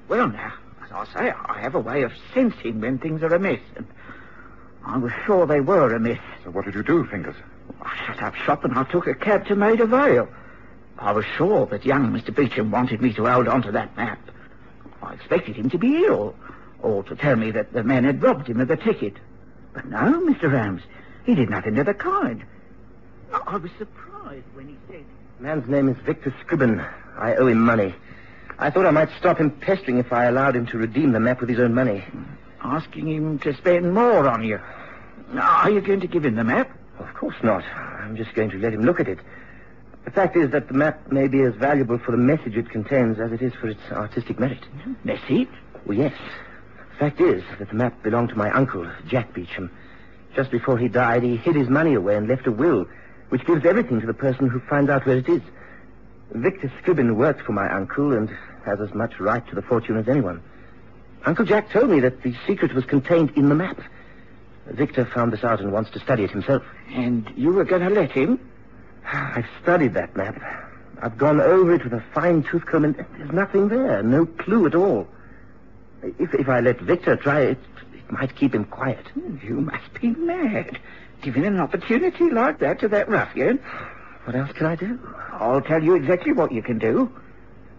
Well, 0.08 0.28
now, 0.28 0.52
as 0.84 0.92
I 0.92 1.04
say, 1.06 1.30
I 1.30 1.61
have 1.61 1.75
a 1.75 1.80
way 1.80 2.02
of 2.02 2.12
sensing 2.34 2.80
when 2.80 2.99
things 2.99 3.23
are 3.23 3.34
amiss, 3.34 3.61
and 3.76 3.87
I 4.84 4.99
was 4.99 5.12
sure 5.25 5.46
they 5.46 5.61
were 5.61 5.94
amiss. 5.94 6.18
So 6.44 6.50
what 6.50 6.66
did 6.66 6.75
you 6.75 6.82
do, 6.82 7.06
Fingers? 7.06 7.37
I 7.83 8.07
shut 8.07 8.23
up 8.23 8.35
shop 8.35 8.64
and 8.64 8.75
I 8.78 8.85
took 8.85 9.07
a 9.07 9.14
cab 9.14 9.47
to 9.47 9.57
Maida 9.57 9.87
Vale. 9.87 10.28
I 10.99 11.12
was 11.12 11.25
sure 11.25 11.66
that 11.66 11.85
young 11.85 12.12
Mr. 12.12 12.35
Beecham 12.35 12.71
wanted 12.71 13.02
me 13.02 13.12
to 13.14 13.26
hold 13.26 13.49
on 13.49 13.62
to 13.62 13.73
that 13.73 13.97
map. 13.97 14.19
I 15.02 15.14
expected 15.14 15.57
him 15.57 15.69
to 15.71 15.78
be 15.78 16.04
ill, 16.04 16.35
or 16.81 17.02
to 17.04 17.16
tell 17.16 17.37
me 17.37 17.50
that 17.50 17.73
the 17.73 17.83
man 17.83 18.04
had 18.04 18.23
robbed 18.23 18.47
him 18.47 18.61
of 18.61 18.69
the 18.69 18.76
ticket. 18.76 19.14
But 19.73 19.87
no, 19.87 20.21
Mr. 20.25 20.50
Rams, 20.52 20.83
he 21.26 21.35
did 21.35 21.50
nothing 21.50 21.78
of 21.78 21.87
the 21.87 21.95
kind. 21.95 22.45
I 23.47 23.57
was 23.57 23.71
surprised 23.76 24.45
when 24.54 24.69
he 24.69 24.76
said, 24.88 25.04
Man's 25.40 25.69
name 25.69 25.88
is 25.88 25.97
Victor 26.07 26.33
Scribbin. 26.40 26.87
I 27.19 27.35
owe 27.35 27.49
him 27.49 27.61
money. 27.61 27.95
I 28.59 28.71
thought 28.71 28.87
I 28.87 28.93
might 28.93 29.11
stop 29.19 29.38
him 29.38 29.50
pestering 29.50 29.99
if 29.99 30.12
I 30.12 30.26
allowed 30.26 30.54
him 30.54 30.66
to 30.66 30.78
redeem 30.78 31.12
the 31.12 31.21
map 31.21 31.40
with 31.40 31.49
his 31.49 31.59
own 31.59 31.75
money. 31.75 31.99
Hmm. 31.99 32.23
asking 32.61 33.09
him 33.09 33.38
to 33.40 33.54
spend 33.54 33.93
more 33.93 34.28
on 34.28 34.45
you. 34.45 34.61
Are 35.37 35.71
you 35.71 35.81
going 35.81 36.00
to 36.00 36.07
give 36.07 36.25
him 36.25 36.37
the 36.37 36.45
map? 36.45 36.71
Of 36.98 37.12
course 37.14 37.36
not. 37.42 37.64
I'm 37.64 38.16
just 38.16 38.34
going 38.34 38.50
to 38.50 38.58
let 38.58 38.72
him 38.72 38.82
look 38.82 39.00
at 39.00 39.08
it. 39.08 39.18
The 40.04 40.10
fact 40.10 40.36
is 40.36 40.50
that 40.50 40.68
the 40.68 40.74
map 40.74 41.10
may 41.10 41.28
be 41.28 41.40
as 41.40 41.54
valuable 41.54 41.98
for 41.98 42.12
the 42.12 42.18
message 42.18 42.56
it 42.56 42.70
contains 42.70 43.18
as 43.18 43.32
it 43.32 43.40
is 43.40 43.54
for 43.54 43.68
its 43.68 43.80
artistic 43.90 44.38
merit. 44.38 44.60
Message? 45.02 45.48
Well, 45.86 45.96
yes. 45.96 46.14
The 46.92 46.96
fact 46.98 47.20
is 47.20 47.42
that 47.58 47.68
the 47.68 47.74
map 47.74 48.02
belonged 48.02 48.28
to 48.30 48.36
my 48.36 48.50
uncle, 48.50 48.88
Jack 49.08 49.32
Beecham. 49.32 49.70
Just 50.36 50.50
before 50.50 50.78
he 50.78 50.88
died, 50.88 51.22
he 51.22 51.36
hid 51.36 51.56
his 51.56 51.68
money 51.68 51.94
away 51.94 52.16
and 52.16 52.28
left 52.28 52.46
a 52.46 52.52
will, 52.52 52.86
which 53.30 53.46
gives 53.46 53.64
everything 53.64 54.00
to 54.00 54.06
the 54.06 54.14
person 54.14 54.48
who 54.48 54.60
finds 54.60 54.90
out 54.90 55.06
where 55.06 55.16
it 55.16 55.28
is. 55.28 55.42
Victor 56.32 56.70
Scribbin 56.80 57.16
worked 57.16 57.42
for 57.42 57.52
my 57.52 57.72
uncle 57.72 58.12
and 58.12 58.28
has 58.64 58.80
as 58.80 58.92
much 58.94 59.18
right 59.20 59.46
to 59.48 59.54
the 59.54 59.62
fortune 59.62 59.96
as 59.96 60.08
anyone. 60.08 60.42
Uncle 61.24 61.44
Jack 61.44 61.70
told 61.70 61.88
me 61.88 62.00
that 62.00 62.22
the 62.22 62.34
secret 62.46 62.74
was 62.74 62.84
contained 62.84 63.30
in 63.36 63.48
the 63.48 63.54
map. 63.54 63.80
Victor 64.66 65.04
found 65.04 65.33
this 65.33 65.44
out 65.44 65.61
and 65.61 65.73
wants 65.73 65.90
to 65.90 66.00
study 66.00 66.25
it 66.25 66.30
himself. 66.30 66.62
And 66.92 67.30
you 67.37 67.52
were 67.52 67.64
going 67.64 67.83
to 67.83 67.90
let 67.90 68.11
him? 68.12 68.38
I've 69.12 69.47
studied 69.62 69.94
that 69.94 70.16
map. 70.16 70.40
I've 71.02 71.18
gone 71.18 71.40
over 71.40 71.75
it 71.75 71.85
with 71.85 71.92
a 71.92 72.02
fine-tooth 72.14 72.64
comb, 72.66 72.85
and 72.85 72.94
there's 73.18 73.33
nothing 73.33 73.68
there. 73.68 74.02
No 74.02 74.25
clue 74.26 74.66
at 74.66 74.75
all. 74.75 75.06
If, 76.02 76.33
if 76.35 76.49
I 76.49 76.61
let 76.61 76.80
Victor 76.80 77.16
try 77.16 77.40
it, 77.40 77.59
It 77.94 78.11
might 78.12 78.35
keep 78.37 78.54
him 78.54 78.64
quiet. 78.64 79.06
Hmm, 79.09 79.37
you 79.42 79.61
must 79.61 79.92
be 80.00 80.11
mad. 80.11 80.78
Giving 81.23 81.44
an 81.47 81.59
opportunity 81.61 82.30
like 82.30 82.59
that 82.61 82.80
to 82.80 82.88
that 82.88 83.09
ruffian. 83.09 83.59
What 84.25 84.37
else 84.37 84.52
can 84.52 84.64
I 84.64 84.75
do? 84.75 84.99
I'll 85.33 85.61
tell 85.61 85.83
you 85.83 85.94
exactly 85.97 86.33
what 86.33 86.50
you 86.50 86.62
can 86.62 86.78
do. 86.78 87.12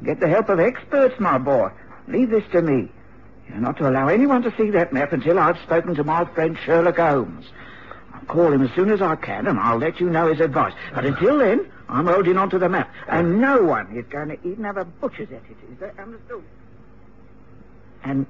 Get 0.03 0.19
the 0.19 0.27
help 0.27 0.47
of 0.49 0.59
experts, 0.59 1.19
my 1.19 1.39
boy. 1.39 1.71
Leave 2.07 2.29
this 2.29 2.43
to 2.51 2.61
me. 2.61 2.91
You're 3.47 3.57
not 3.57 3.77
to 3.77 3.89
allow 3.89 4.07
anyone 4.07 4.41
to 4.43 4.53
see 4.57 4.69
that 4.71 4.91
map 4.93 5.13
until 5.13 5.39
I've 5.39 5.57
spoken 5.59 5.95
to 5.95 6.03
my 6.03 6.25
friend 6.25 6.57
Sherlock 6.65 6.97
Holmes. 6.97 7.45
I'll 8.13 8.25
call 8.25 8.51
him 8.51 8.61
as 8.61 8.71
soon 8.73 8.89
as 8.91 9.01
I 9.01 9.15
can, 9.15 9.47
and 9.47 9.59
I'll 9.59 9.77
let 9.77 9.99
you 9.99 10.09
know 10.09 10.27
his 10.31 10.39
advice. 10.39 10.73
But 10.93 11.05
until 11.05 11.37
then, 11.37 11.69
I'm 11.87 12.07
holding 12.07 12.37
on 12.37 12.49
to 12.49 12.59
the 12.59 12.69
map, 12.69 12.91
and 13.07 13.39
no 13.39 13.61
one 13.63 13.95
is 13.95 14.05
going 14.05 14.29
to 14.29 14.47
even 14.47 14.63
have 14.63 14.77
a 14.77 14.85
butcher's 14.85 15.29
at 15.29 15.35
it. 15.35 15.57
Is 15.71 15.79
that 15.79 15.97
understood? 15.99 16.43
And, 18.03 18.25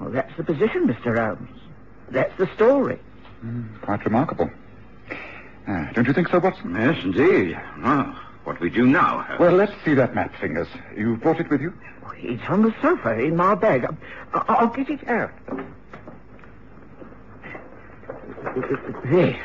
well, 0.00 0.10
that's 0.10 0.36
the 0.36 0.44
position, 0.44 0.86
Mr. 0.86 1.16
Holmes. 1.18 1.60
That's 2.10 2.36
the 2.38 2.48
story. 2.54 2.98
Quite 3.82 4.04
remarkable. 4.04 4.50
Ah, 5.66 5.90
don't 5.94 6.06
you 6.06 6.12
think 6.12 6.28
so, 6.28 6.38
Watson? 6.38 6.74
Yes, 6.74 7.02
indeed. 7.02 7.58
Well, 7.82 8.16
what 8.44 8.60
we 8.60 8.70
do 8.70 8.86
now, 8.86 9.22
Holmes? 9.22 9.40
Well, 9.40 9.52
let's 9.52 9.72
see 9.84 9.94
that 9.94 10.14
map, 10.14 10.34
Fingers. 10.40 10.68
You 10.96 11.16
brought 11.16 11.40
it 11.40 11.50
with 11.50 11.60
you? 11.60 11.72
It's 12.18 12.42
on 12.48 12.62
the 12.62 12.74
sofa 12.80 13.18
in 13.18 13.36
my 13.36 13.54
bag. 13.54 13.86
I'll 14.32 14.68
get 14.68 14.88
it 14.90 15.06
out. 15.08 15.30
There. 19.04 19.36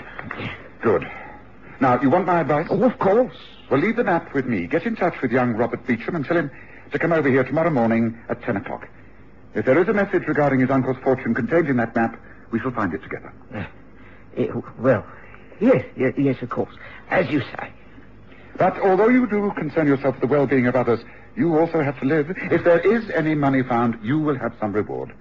Good. 0.81 1.07
Now, 1.79 2.01
you 2.01 2.09
want 2.09 2.25
my 2.25 2.41
advice? 2.41 2.67
Oh, 2.69 2.83
of 2.83 2.97
course. 2.99 3.35
Well, 3.69 3.79
leave 3.79 3.95
the 3.95 4.03
map 4.03 4.33
with 4.33 4.45
me. 4.45 4.67
Get 4.67 4.85
in 4.85 4.95
touch 4.95 5.21
with 5.21 5.31
young 5.31 5.53
Robert 5.53 5.85
Beecham 5.85 6.15
and 6.15 6.25
tell 6.25 6.37
him 6.37 6.51
to 6.91 6.99
come 6.99 7.11
over 7.11 7.29
here 7.29 7.43
tomorrow 7.43 7.69
morning 7.69 8.17
at 8.29 8.41
10 8.43 8.57
o'clock. 8.57 8.87
If 9.53 9.65
there 9.65 9.79
is 9.79 9.87
a 9.87 9.93
message 9.93 10.23
regarding 10.27 10.59
his 10.59 10.69
uncle's 10.69 10.97
fortune 11.03 11.33
contained 11.33 11.67
in 11.67 11.77
that 11.77 11.95
map, 11.95 12.19
we 12.51 12.59
shall 12.59 12.71
find 12.71 12.93
it 12.93 13.01
together. 13.03 13.33
Eh, 14.37 14.47
well, 14.77 15.05
yes, 15.59 15.85
yes, 15.95 16.13
yes, 16.17 16.41
of 16.41 16.49
course. 16.49 16.73
As 17.09 17.29
you 17.29 17.41
say. 17.41 17.71
But 18.57 18.77
although 18.79 19.07
you 19.07 19.25
do 19.27 19.51
concern 19.55 19.87
yourself 19.87 20.15
with 20.15 20.21
the 20.21 20.27
well-being 20.27 20.67
of 20.67 20.75
others, 20.75 20.99
you 21.39 21.57
also 21.57 21.81
have 21.81 21.97
to 22.01 22.05
live. 22.05 22.29
If 22.51 22.65
there 22.65 22.79
is 22.79 23.09
any 23.11 23.33
money 23.33 23.63
found, 23.63 23.97
you 24.03 24.19
will 24.19 24.37
have 24.37 24.53
some 24.59 24.73
reward. 24.73 25.13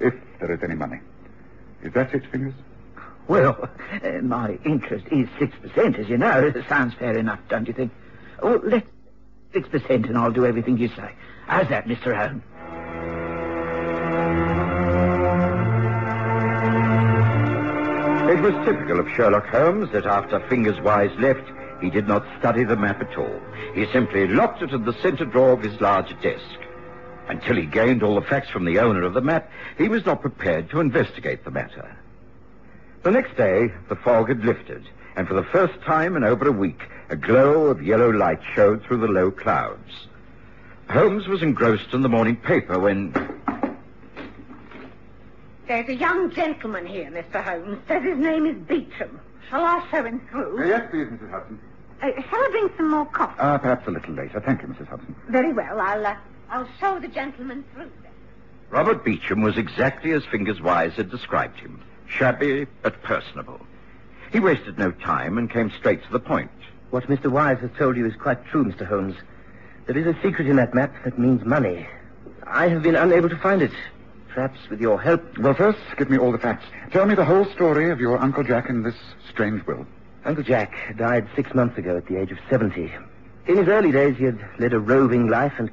If 0.00 0.12
there 0.40 0.50
is 0.52 0.60
any 0.64 0.74
money. 0.74 0.98
Is 1.82 1.92
that 1.94 2.12
it, 2.12 2.26
Fingers? 2.26 2.54
Well, 3.28 3.70
uh, 4.02 4.08
my 4.22 4.58
interest 4.64 5.06
is 5.12 5.28
6%, 5.38 5.98
as 5.98 6.08
you 6.08 6.18
know. 6.18 6.40
It 6.44 6.56
Sounds 6.68 6.92
fair 6.94 7.16
enough, 7.16 7.38
don't 7.48 7.68
you 7.68 7.72
think? 7.72 7.92
Well, 8.42 8.60
let's 8.64 8.86
6% 9.54 9.90
and 10.08 10.18
I'll 10.18 10.32
do 10.32 10.44
everything 10.44 10.76
you 10.76 10.88
say. 10.88 11.12
How's 11.46 11.68
that, 11.68 11.86
Mr. 11.86 12.14
Holmes? 12.16 12.42
It 18.28 18.40
was 18.40 18.66
typical 18.66 18.98
of 18.98 19.08
Sherlock 19.10 19.46
Holmes 19.46 19.92
that 19.92 20.06
after 20.06 20.40
Fingers 20.48 20.80
Wise 20.80 21.16
left, 21.18 21.48
he 21.84 21.90
did 21.90 22.08
not 22.08 22.24
study 22.38 22.64
the 22.64 22.76
map 22.76 23.02
at 23.02 23.16
all. 23.18 23.40
He 23.74 23.86
simply 23.92 24.26
locked 24.26 24.62
it 24.62 24.70
in 24.70 24.84
the 24.84 25.00
center 25.02 25.26
drawer 25.26 25.52
of 25.52 25.62
his 25.62 25.80
large 25.80 26.08
desk. 26.22 26.58
Until 27.28 27.56
he 27.56 27.66
gained 27.66 28.02
all 28.02 28.14
the 28.14 28.26
facts 28.26 28.50
from 28.50 28.64
the 28.64 28.78
owner 28.78 29.02
of 29.02 29.14
the 29.14 29.20
map, 29.20 29.50
he 29.76 29.88
was 29.88 30.04
not 30.06 30.22
prepared 30.22 30.70
to 30.70 30.80
investigate 30.80 31.44
the 31.44 31.50
matter. 31.50 31.96
The 33.02 33.10
next 33.10 33.36
day, 33.36 33.70
the 33.88 33.96
fog 33.96 34.28
had 34.28 34.44
lifted, 34.44 34.88
and 35.16 35.28
for 35.28 35.34
the 35.34 35.44
first 35.44 35.78
time 35.82 36.16
in 36.16 36.24
over 36.24 36.48
a 36.48 36.52
week, 36.52 36.80
a 37.10 37.16
glow 37.16 37.66
of 37.66 37.82
yellow 37.82 38.10
light 38.10 38.40
showed 38.54 38.82
through 38.82 38.98
the 38.98 39.08
low 39.08 39.30
clouds. 39.30 40.06
Holmes 40.88 41.26
was 41.26 41.42
engrossed 41.42 41.92
in 41.92 42.02
the 42.02 42.08
morning 42.08 42.36
paper 42.36 42.78
when 42.78 43.12
There's 45.66 45.88
a 45.88 45.94
young 45.94 46.30
gentleman 46.30 46.86
here, 46.86 47.10
Mr. 47.10 47.42
Holmes. 47.42 47.78
Says 47.88 48.02
his 48.02 48.18
name 48.18 48.46
is 48.46 48.56
Beecham. 48.56 49.20
Shall 49.48 49.64
I 49.64 49.86
show 49.90 50.04
him 50.04 50.20
through? 50.30 50.66
yes, 50.66 50.88
please, 50.90 51.06
Mrs. 51.08 51.30
Hudson. 51.30 51.58
Uh, 52.04 52.20
shall 52.20 52.38
I 52.38 52.48
bring 52.50 52.68
some 52.76 52.90
more 52.90 53.06
coffee? 53.06 53.40
Uh, 53.40 53.56
perhaps 53.56 53.88
a 53.88 53.90
little 53.90 54.14
later. 54.14 54.38
Thank 54.38 54.60
you, 54.60 54.68
Mrs. 54.68 54.88
Hudson. 54.88 55.16
Very 55.28 55.54
well. 55.54 55.80
I'll, 55.80 56.06
uh, 56.06 56.16
I'll 56.50 56.68
show 56.78 56.98
the 56.98 57.08
gentleman 57.08 57.64
through 57.72 57.90
then. 58.02 58.12
Robert 58.68 59.02
Beecham 59.04 59.40
was 59.40 59.56
exactly 59.56 60.12
as 60.12 60.22
Fingers 60.26 60.60
Wise 60.60 60.92
had 60.94 61.10
described 61.10 61.58
him 61.58 61.80
shabby 62.06 62.66
but 62.82 63.02
personable. 63.02 63.58
He 64.30 64.38
wasted 64.38 64.78
no 64.78 64.90
time 64.90 65.38
and 65.38 65.50
came 65.50 65.70
straight 65.70 66.04
to 66.04 66.12
the 66.12 66.20
point. 66.20 66.50
What 66.90 67.04
Mr. 67.04 67.30
Wise 67.30 67.58
has 67.60 67.70
told 67.78 67.96
you 67.96 68.06
is 68.06 68.14
quite 68.16 68.44
true, 68.46 68.64
Mr. 68.64 68.86
Holmes. 68.86 69.16
There 69.86 69.96
is 69.96 70.06
a 70.06 70.20
secret 70.22 70.46
in 70.46 70.56
that 70.56 70.74
map 70.74 70.92
that 71.04 71.18
means 71.18 71.42
money. 71.44 71.86
I 72.46 72.68
have 72.68 72.82
been 72.82 72.96
unable 72.96 73.30
to 73.30 73.38
find 73.38 73.62
it. 73.62 73.72
Perhaps 74.28 74.68
with 74.68 74.80
your 74.80 75.00
help. 75.00 75.38
Well, 75.38 75.54
first, 75.54 75.78
give 75.96 76.10
me 76.10 76.18
all 76.18 76.32
the 76.32 76.38
facts. 76.38 76.66
Tell 76.90 77.06
me 77.06 77.14
the 77.14 77.24
whole 77.24 77.46
story 77.46 77.90
of 77.90 78.00
your 78.00 78.18
Uncle 78.18 78.44
Jack 78.44 78.68
and 78.68 78.84
this 78.84 78.96
strange 79.30 79.64
will. 79.66 79.86
Uncle 80.24 80.42
Jack 80.42 80.96
died 80.96 81.28
six 81.36 81.54
months 81.54 81.76
ago 81.76 81.96
at 81.98 82.06
the 82.06 82.16
age 82.16 82.30
of 82.32 82.38
70. 82.48 82.90
In 83.46 83.56
his 83.58 83.68
early 83.68 83.92
days, 83.92 84.16
he 84.16 84.24
had 84.24 84.38
led 84.58 84.72
a 84.72 84.78
roving 84.78 85.28
life, 85.28 85.52
and 85.58 85.70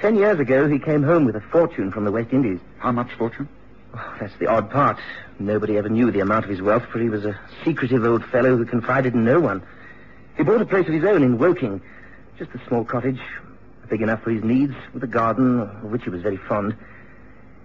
ten 0.00 0.16
years 0.16 0.40
ago, 0.40 0.68
he 0.68 0.80
came 0.80 1.04
home 1.04 1.24
with 1.24 1.36
a 1.36 1.40
fortune 1.40 1.92
from 1.92 2.04
the 2.04 2.10
West 2.10 2.32
Indies. 2.32 2.58
How 2.78 2.90
much 2.90 3.12
fortune? 3.12 3.48
Oh, 3.94 4.14
that's 4.18 4.36
the 4.40 4.48
odd 4.48 4.70
part. 4.70 4.98
Nobody 5.38 5.78
ever 5.78 5.88
knew 5.88 6.10
the 6.10 6.18
amount 6.20 6.44
of 6.44 6.50
his 6.50 6.60
wealth, 6.60 6.84
for 6.90 6.98
he 6.98 7.08
was 7.08 7.24
a 7.24 7.38
secretive 7.64 8.04
old 8.04 8.24
fellow 8.24 8.56
who 8.56 8.64
confided 8.64 9.14
in 9.14 9.24
no 9.24 9.38
one. 9.38 9.62
He 10.36 10.42
bought 10.42 10.62
a 10.62 10.66
place 10.66 10.88
of 10.88 10.94
his 10.94 11.04
own 11.04 11.22
in 11.22 11.38
Woking, 11.38 11.80
just 12.38 12.50
a 12.54 12.66
small 12.66 12.84
cottage, 12.84 13.20
big 13.88 14.02
enough 14.02 14.22
for 14.22 14.30
his 14.30 14.42
needs, 14.42 14.74
with 14.92 15.04
a 15.04 15.08
garden, 15.08 15.60
of 15.60 15.84
which 15.84 16.02
he 16.02 16.10
was 16.10 16.22
very 16.22 16.38
fond. 16.38 16.74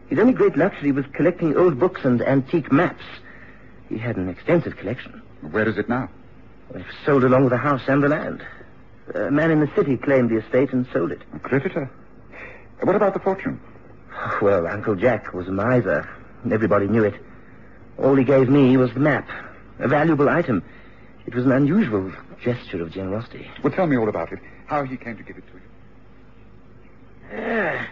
His 0.08 0.20
only 0.20 0.34
great 0.34 0.56
luxury 0.56 0.92
was 0.92 1.06
collecting 1.14 1.58
old 1.58 1.80
books 1.80 2.06
and 2.06 2.22
antique 2.22 2.72
maps. 2.72 3.04
He 3.90 3.98
had 3.98 4.18
an 4.18 4.30
extensive 4.30 4.78
collection. 4.78 5.22
Where 5.42 5.68
is 5.68 5.80
it 5.80 5.90
now? 5.90 6.10
Well, 6.74 6.84
sold 7.06 7.24
along 7.24 7.44
with 7.44 7.52
the 7.52 7.58
house 7.58 7.84
and 7.88 8.04
the 8.04 8.10
land. 8.10 8.46
A 9.16 9.32
man 9.32 9.52
in 9.52 9.60
the 9.62 9.72
city 9.76 9.98
claimed 9.98 10.30
the 10.30 10.38
estate 10.38 10.74
and 10.74 10.86
sold 10.92 11.12
it. 11.12 11.22
A 11.34 11.40
creditor. 11.40 11.90
What 12.82 12.96
about 12.96 13.14
the 13.14 13.20
fortune? 13.20 13.60
Well, 14.42 14.66
Uncle 14.68 14.96
Jack 14.96 15.34
was 15.34 15.48
a 15.48 15.52
miser. 15.52 16.10
Everybody 16.52 16.88
knew 16.88 17.04
it. 17.04 17.14
All 17.98 18.16
he 18.16 18.24
gave 18.24 18.50
me 18.50 18.76
was 18.78 18.92
the 18.94 19.00
map, 19.00 19.30
a 19.80 19.88
valuable 19.88 20.30
item. 20.30 20.64
It 21.26 21.36
was 21.36 21.46
an 21.46 21.52
unusual 21.52 22.12
gesture 22.42 22.82
of 22.82 22.92
generosity. 22.92 23.50
Well, 23.64 23.74
tell 23.74 23.88
me 23.88 23.98
all 23.98 24.10
about 24.10 24.32
it. 24.32 24.40
How 24.66 24.84
he 24.84 24.98
came 24.98 25.18
to 25.18 25.24
give 25.24 25.38
it 25.38 25.44
to 25.48 25.54
you. 25.54 25.62
Ah, 27.34 27.88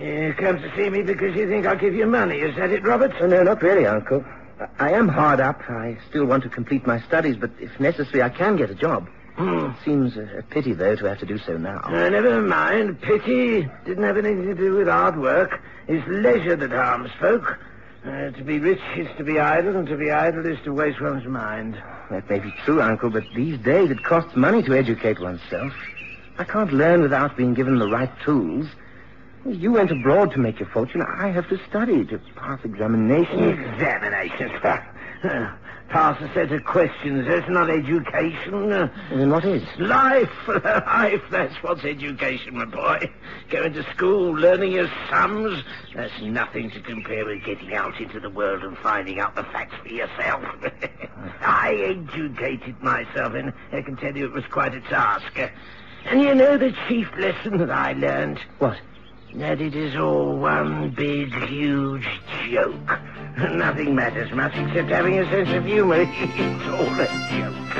you 0.00 0.34
come 0.38 0.60
to 0.60 0.76
see 0.76 0.88
me 0.88 1.02
because 1.02 1.34
you 1.36 1.48
think 1.48 1.66
I'll 1.66 1.76
give 1.76 1.94
you 1.94 2.06
money. 2.06 2.38
Is 2.38 2.56
that 2.56 2.70
it, 2.70 2.82
Robert? 2.82 3.12
Oh, 3.20 3.26
no, 3.26 3.42
not 3.42 3.62
really, 3.62 3.86
Uncle. 3.86 4.24
I- 4.78 4.92
am 4.92 5.08
hard 5.08 5.40
up. 5.40 5.60
I 5.68 5.98
still 6.08 6.24
want 6.24 6.42
to 6.44 6.48
complete 6.48 6.86
my 6.86 7.00
studies, 7.00 7.36
but 7.36 7.50
if 7.60 7.78
necessary, 7.80 8.22
I 8.22 8.28
can 8.28 8.56
get 8.56 8.70
a 8.70 8.74
job. 8.74 9.08
Hmm. 9.36 9.70
Seems 9.84 10.16
a, 10.16 10.38
a 10.38 10.42
pity, 10.42 10.74
though, 10.74 10.94
to 10.94 11.04
have 11.06 11.18
to 11.20 11.26
do 11.26 11.38
so 11.38 11.56
now. 11.56 11.80
Uh, 11.84 12.08
never 12.10 12.40
mind. 12.42 13.00
Pity 13.00 13.68
didn't 13.84 14.04
have 14.04 14.18
anything 14.18 14.44
to 14.46 14.54
do 14.54 14.74
with 14.74 14.88
hard 14.88 15.18
work. 15.18 15.62
It's 15.88 16.06
leisure 16.06 16.56
that 16.56 16.70
harms 16.70 17.10
folk. 17.18 17.58
Uh, 18.04 18.30
to 18.30 18.44
be 18.44 18.58
rich 18.58 18.80
is 18.96 19.08
to 19.16 19.24
be 19.24 19.38
idle, 19.38 19.76
and 19.76 19.86
to 19.86 19.96
be 19.96 20.10
idle 20.10 20.44
is 20.44 20.58
to 20.64 20.72
waste 20.74 21.00
one's 21.00 21.24
mind. 21.26 21.80
That 22.10 22.28
may 22.28 22.40
be 22.40 22.52
true, 22.64 22.82
Uncle, 22.82 23.10
but 23.10 23.24
these 23.34 23.58
days 23.60 23.90
it 23.90 24.02
costs 24.02 24.36
money 24.36 24.62
to 24.64 24.74
educate 24.76 25.20
oneself. 25.20 25.72
I 26.36 26.44
can't 26.44 26.72
learn 26.72 27.00
without 27.02 27.36
being 27.36 27.54
given 27.54 27.78
the 27.78 27.88
right 27.88 28.10
tools. 28.24 28.66
You 29.44 29.72
went 29.72 29.90
abroad 29.90 30.32
to 30.32 30.38
make 30.38 30.60
your 30.60 30.68
fortune. 30.68 31.02
I 31.02 31.28
have 31.28 31.48
to 31.48 31.58
study 31.68 32.04
to 32.06 32.18
pass 32.36 32.60
examinations. 32.64 33.58
Examinations. 33.58 34.52
Pass 35.88 36.18
a 36.22 36.32
set 36.32 36.50
of 36.52 36.64
questions. 36.64 37.26
That's 37.26 37.48
not 37.50 37.68
education. 37.68 38.68
Then 39.10 39.30
what 39.30 39.44
is? 39.44 39.62
Life, 39.78 40.30
life, 40.48 41.22
that's 41.30 41.54
what's 41.62 41.84
education, 41.84 42.56
my 42.56 42.64
boy. 42.64 43.10
Going 43.50 43.74
to 43.74 43.82
school, 43.94 44.32
learning 44.32 44.72
your 44.72 44.90
sums, 45.10 45.62
that's 45.94 46.18
nothing 46.22 46.70
to 46.70 46.80
compare 46.80 47.26
with 47.26 47.44
getting 47.44 47.74
out 47.74 48.00
into 48.00 48.20
the 48.20 48.30
world 48.30 48.62
and 48.62 48.78
finding 48.78 49.20
out 49.20 49.34
the 49.34 49.42
facts 49.44 49.74
for 49.82 49.88
yourself. 49.88 50.42
I 51.42 51.74
educated 51.74 52.82
myself, 52.82 53.34
and 53.34 53.52
I 53.72 53.82
can 53.82 53.96
tell 53.96 54.16
you 54.16 54.24
it 54.24 54.32
was 54.32 54.46
quite 54.46 54.74
a 54.74 54.80
task. 54.80 55.38
And 56.06 56.22
you 56.22 56.34
know 56.34 56.56
the 56.56 56.74
chief 56.88 57.08
lesson 57.18 57.58
that 57.58 57.70
I 57.70 57.92
learned? 57.92 58.38
What? 58.60 58.80
That 59.36 59.60
it 59.62 59.74
is 59.74 59.96
all 59.96 60.36
one 60.36 60.90
big, 60.90 61.32
huge 61.48 62.06
joke. 62.50 63.00
Nothing 63.38 63.94
matters 63.94 64.30
much 64.32 64.52
except 64.54 64.90
having 64.90 65.18
a 65.18 65.24
sense 65.30 65.48
of 65.50 65.64
humor. 65.64 66.04
It's 66.06 66.66
all 66.68 67.00
a 67.00 67.06
joke. 67.32 67.72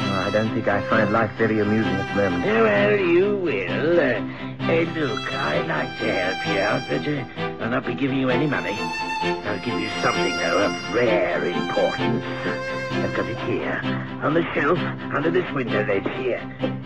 Oh, 0.00 0.24
I 0.26 0.30
don't 0.30 0.52
think 0.54 0.68
I 0.68 0.86
find 0.90 1.10
life 1.12 1.30
very 1.38 1.60
amusing 1.60 1.92
at 1.92 2.14
the 2.14 2.22
moment. 2.30 2.44
Well, 2.44 2.98
you 2.98 3.36
will. 3.36 4.00
Uh, 4.00 4.20
hey, 4.66 4.84
look, 4.84 5.32
I'd 5.32 5.66
like 5.66 5.98
to 5.98 6.12
help 6.12 6.46
you 6.46 6.60
out, 6.60 6.82
but 6.88 7.08
uh, 7.08 7.64
I'll 7.64 7.70
not 7.70 7.86
be 7.86 7.94
giving 7.94 8.18
you 8.18 8.28
any 8.28 8.46
money. 8.46 8.76
I'll 8.78 9.64
give 9.64 9.80
you 9.80 9.88
something, 10.02 10.36
though, 10.36 10.66
of 10.66 10.94
rare 10.94 11.44
importance. 11.46 12.77
I've 12.90 13.14
got 13.14 13.26
it 13.26 13.38
here, 13.40 13.80
on 14.22 14.34
the 14.34 14.42
shelf, 14.54 14.78
under 15.14 15.30
this 15.30 15.50
window 15.52 15.84
ledge 15.86 16.08
here. 16.16 16.40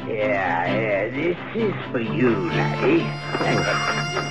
Yeah, 0.07 0.67
yeah, 0.67 1.09
this 1.11 1.39
is 1.55 1.75
for 1.91 2.01
you, 2.01 2.51
laddie. 2.51 3.03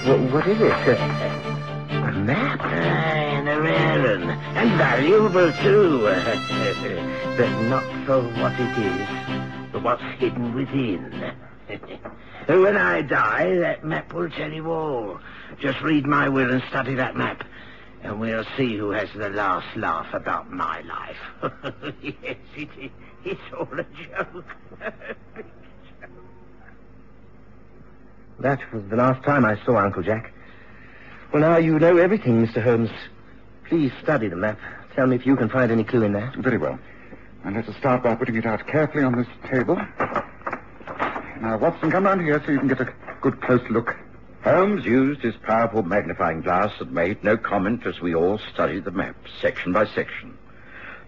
On. 0.10 0.32
What 0.32 0.48
is 0.48 0.60
it? 0.62 0.72
Uh, 0.72 1.52
a 2.08 2.12
map? 2.12 2.60
Ah, 2.62 3.42
no 3.44 3.62
rare 3.62 4.16
and, 4.16 4.24
and 4.32 4.78
valuable 4.78 5.52
too. 5.64 6.02
but 7.38 7.50
not 7.64 7.84
for 8.06 8.22
what 8.42 8.54
it 8.60 8.78
is, 8.78 9.72
but 9.72 9.84
what's 9.84 10.04
hidden 10.20 10.54
within. 10.54 11.34
when 12.48 12.78
I 12.78 13.02
die, 13.02 13.56
that 13.60 13.84
map 13.84 14.14
will 14.14 14.30
tell 14.30 14.52
you 14.52 14.72
all. 14.72 15.20
Just 15.60 15.82
read 15.82 16.06
my 16.06 16.28
will 16.30 16.52
and 16.52 16.64
study 16.70 16.96
that 16.96 17.16
map. 17.16 17.44
And 18.04 18.20
we'll 18.20 18.46
see 18.58 18.78
who 18.78 18.92
has 18.92 19.10
the 19.16 19.30
last 19.30 19.78
laugh 19.78 20.14
about 20.14 20.52
my 20.52 20.82
life. 20.82 21.54
yes, 22.02 22.38
it 22.56 22.70
is. 22.80 22.92
It's 23.24 23.42
all 23.54 23.70
a 23.80 23.84
joke. 23.84 24.46
That 28.40 28.60
was 28.74 28.84
the 28.90 28.96
last 28.96 29.24
time 29.24 29.46
I 29.46 29.64
saw 29.64 29.78
Uncle 29.78 30.02
Jack. 30.02 30.34
Well, 31.32 31.42
now 31.44 31.58
you 31.58 31.78
know 31.78 31.98
everything, 31.98 32.46
Mr. 32.46 32.64
Holmes. 32.64 32.90
Please 33.70 33.92
study 34.02 34.28
the 34.28 34.36
map. 34.36 34.60
Tell 34.96 35.06
me 35.06 35.16
if 35.16 35.26
you 35.26 35.36
can 35.36 35.48
find 35.48 35.72
any 35.72 35.84
clue 35.84 36.04
in 36.04 36.14
there. 36.14 36.34
Very 36.38 36.58
well. 36.58 36.80
And 37.44 37.56
let 37.56 37.70
us 37.70 37.76
start 37.78 38.02
by 38.04 38.16
putting 38.16 38.36
it 38.36 38.46
out 38.48 38.66
carefully 38.68 39.04
on 39.04 39.16
this 39.16 39.28
table. 39.50 39.76
Now, 41.40 41.58
Watson, 41.60 41.92
come 41.92 42.06
round 42.06 42.22
here 42.22 42.42
so 42.46 42.52
you 42.52 42.60
can 42.60 42.68
get 42.68 42.82
a 42.82 42.94
good 43.22 43.40
close 43.42 43.62
look. 43.70 43.96
Holmes 44.44 44.86
used 44.86 45.22
his 45.22 45.36
powerful 45.36 45.84
magnifying 45.84 46.42
glass 46.42 46.72
and 46.80 46.92
made 46.92 47.24
no 47.24 47.38
comment 47.38 47.86
as 47.86 48.02
we 48.02 48.16
all 48.16 48.40
studied 48.54 48.86
the 48.86 48.92
map, 48.92 49.16
section 49.40 49.72
by 49.72 49.86
section. 49.86 50.36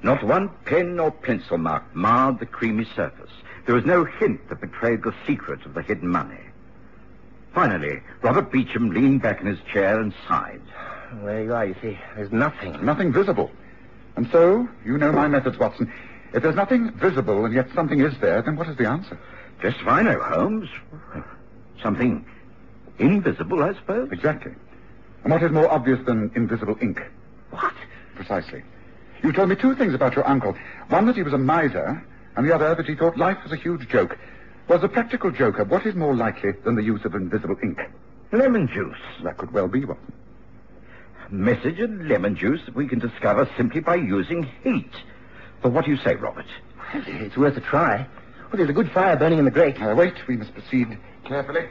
Not 0.04 0.24
one 0.24 0.50
pen 0.66 1.00
or 1.00 1.12
pencil 1.12 1.58
mark 1.58 1.84
marred 1.96 2.40
the 2.40 2.46
creamy 2.46 2.86
surface. 2.96 3.32
There 3.66 3.74
was 3.74 3.86
no 3.86 4.04
hint 4.04 4.50
that 4.50 4.62
betrayed 4.62 5.02
the 5.04 5.16
secret 5.26 5.66
of 5.66 5.74
the 5.74 5.82
hidden 5.82 6.10
money. 6.10 6.42
Finally, 7.54 8.02
Robert 8.22 8.52
Beecham 8.52 8.92
leaned 8.92 9.22
back 9.22 9.42
in 9.42 9.48
his 9.48 9.60
chair 9.72 10.00
and 10.00 10.14
sighed. 10.28 10.62
There 11.24 11.44
you 11.44 11.54
are, 11.54 11.66
you 11.66 11.76
see. 11.82 11.98
There's 12.16 12.32
nothing. 12.32 12.84
Nothing 12.86 13.14
visible. 13.14 13.52
And 14.16 14.30
so, 14.32 14.68
you 14.86 14.98
know 14.98 15.12
my 15.12 15.28
methods, 15.28 15.58
Watson. 15.58 15.92
If 16.34 16.44
there's 16.44 16.56
nothing 16.56 16.92
visible 16.92 17.46
and 17.46 17.54
yet 17.54 17.68
something 17.74 18.00
is 18.02 18.14
there, 18.20 18.42
then 18.42 18.56
what 18.56 18.68
is 18.68 18.78
the 18.78 18.88
answer? 18.88 19.20
Just 19.62 19.78
fino, 19.82 20.20
oh, 20.20 20.24
Holmes. 20.24 20.70
Something 21.82 22.26
invisible, 23.00 23.64
I 23.64 23.74
suppose. 23.74 24.12
Exactly. 24.12 24.54
And 25.24 25.32
what 25.32 25.44
is 25.44 25.52
more 25.52 25.70
obvious 25.72 26.00
than 26.06 26.32
invisible 26.36 26.78
ink? 26.82 27.02
What? 27.52 27.74
Precisely. 28.16 28.64
You 29.24 29.32
told 29.32 29.50
me 29.50 29.56
two 29.56 29.76
things 29.76 29.94
about 29.94 30.16
your 30.16 30.28
uncle. 30.28 30.56
One 30.90 31.06
that 31.08 31.16
he 31.16 31.24
was 31.24 31.34
a 31.34 31.38
miser, 31.38 32.04
and 32.36 32.48
the 32.48 32.54
other 32.54 32.76
that 32.76 32.86
he 32.86 32.96
thought 32.96 33.18
life 33.18 33.38
was 33.44 33.52
a 33.52 33.56
huge 33.56 33.88
joke. 33.88 34.18
Was 34.68 34.84
a 34.84 34.88
practical 34.88 35.32
joker, 35.32 35.64
what 35.64 35.86
is 35.86 35.96
more 35.96 36.16
likely 36.16 36.52
than 36.64 36.76
the 36.76 36.84
use 36.84 37.04
of 37.06 37.16
invisible 37.16 37.56
ink? 37.62 37.80
Lemon 38.32 38.68
juice. 38.68 38.98
That 39.24 39.38
could 39.38 39.52
well 39.52 39.68
be, 39.68 39.86
Watson. 39.86 40.14
Message 41.30 41.80
and 41.80 42.08
lemon 42.08 42.36
juice 42.36 42.62
that 42.66 42.76
we 42.76 42.88
can 42.88 43.00
discover 43.00 43.50
simply 43.58 43.82
by 43.82 43.96
using 43.96 44.44
heat. 44.64 44.92
But 45.62 45.72
what 45.72 45.86
do 45.86 45.92
you 45.92 45.98
say, 45.98 46.16
Robert? 46.16 46.46
It's 46.94 47.38
worth 47.38 47.58
a 47.58 47.62
try. 47.62 47.98
Well, 47.98 48.58
there's 48.58 48.70
a 48.70 48.74
good 48.74 48.92
fire 48.92 49.16
burning 49.16 49.40
in 49.40 49.46
the 49.46 49.52
grate. 49.52 49.82
Uh, 49.82 49.96
wait, 49.98 50.14
we 50.28 50.38
must 50.38 50.54
proceed 50.54 50.98
carefully. 51.26 51.68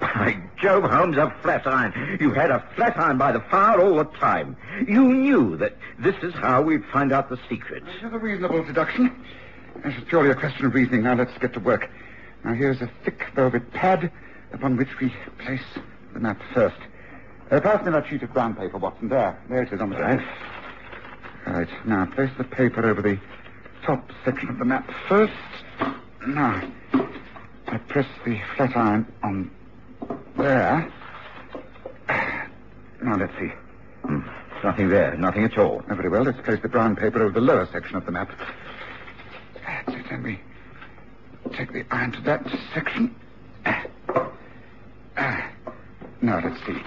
By 0.00 0.36
Jove, 0.60 0.84
Holmes, 0.84 1.16
a 1.16 1.30
flat 1.42 1.66
iron. 1.66 2.18
You 2.20 2.30
had 2.32 2.50
a 2.50 2.64
flat 2.76 2.96
iron 2.98 3.18
by 3.18 3.32
the 3.32 3.40
fire 3.40 3.80
all 3.80 3.96
the 3.96 4.04
time. 4.04 4.56
You 4.86 5.08
knew 5.12 5.56
that 5.56 5.76
this 5.98 6.14
is 6.22 6.32
how 6.34 6.62
we'd 6.62 6.84
find 6.86 7.12
out 7.12 7.28
the 7.28 7.38
secret. 7.48 7.84
This 7.84 7.96
is 7.96 8.12
a 8.12 8.18
reasonable 8.18 8.62
deduction. 8.64 9.24
It's 9.84 10.08
purely 10.08 10.30
a 10.30 10.34
question 10.34 10.66
of 10.66 10.74
reasoning. 10.74 11.02
Now 11.02 11.14
let's 11.14 11.36
get 11.38 11.52
to 11.54 11.60
work. 11.60 11.90
Now 12.44 12.54
here's 12.54 12.80
a 12.80 12.90
thick 13.04 13.24
velvet 13.34 13.72
pad 13.72 14.10
upon 14.52 14.76
which 14.76 14.88
we 15.00 15.12
place 15.38 15.62
the 16.12 16.20
map 16.20 16.40
first. 16.52 16.76
Uh, 17.50 17.60
pass 17.60 17.84
me 17.84 17.90
that 17.92 18.06
sheet 18.08 18.22
of 18.22 18.32
brown 18.32 18.54
paper, 18.54 18.78
Watson. 18.78 19.08
There. 19.08 19.36
There 19.48 19.62
it 19.62 19.72
is 19.72 19.80
on 19.80 19.90
the 19.90 19.96
Right. 19.96 20.18
table. 20.18 20.30
Right. 21.46 21.68
Now 21.86 22.06
place 22.06 22.30
the 22.38 22.44
paper 22.44 22.86
over 22.86 23.02
the 23.02 23.18
top 23.84 24.10
section 24.24 24.48
of 24.48 24.58
the 24.58 24.64
map 24.64 24.90
first. 25.08 25.32
Now, 26.26 26.62
I 27.66 27.76
press 27.88 28.06
the 28.24 28.40
flat 28.56 28.76
iron 28.76 29.06
on 29.22 29.50
there. 30.36 30.90
Now 33.02 33.16
let's 33.16 33.32
see. 33.38 33.52
Hmm. 34.04 34.20
Nothing 34.62 34.88
there, 34.88 35.14
nothing 35.16 35.44
at 35.44 35.58
all. 35.58 35.82
Oh, 35.90 35.94
very 35.94 36.08
well. 36.08 36.22
Let's 36.22 36.40
place 36.40 36.60
the 36.62 36.68
brown 36.68 36.96
paper 36.96 37.22
over 37.22 37.32
the 37.32 37.40
lower 37.40 37.66
section 37.70 37.96
of 37.96 38.06
the 38.06 38.12
map. 38.12 38.30
That's 39.66 39.88
it. 39.98 40.06
And 40.10 40.24
we 40.24 40.40
take 41.54 41.72
the 41.72 41.84
iron 41.90 42.12
to 42.12 42.20
that 42.22 42.46
section. 42.72 43.14
Ah. 43.66 43.84
Ah. 45.18 45.50
Now, 46.22 46.40
let's 46.42 46.64
see. 46.66 46.78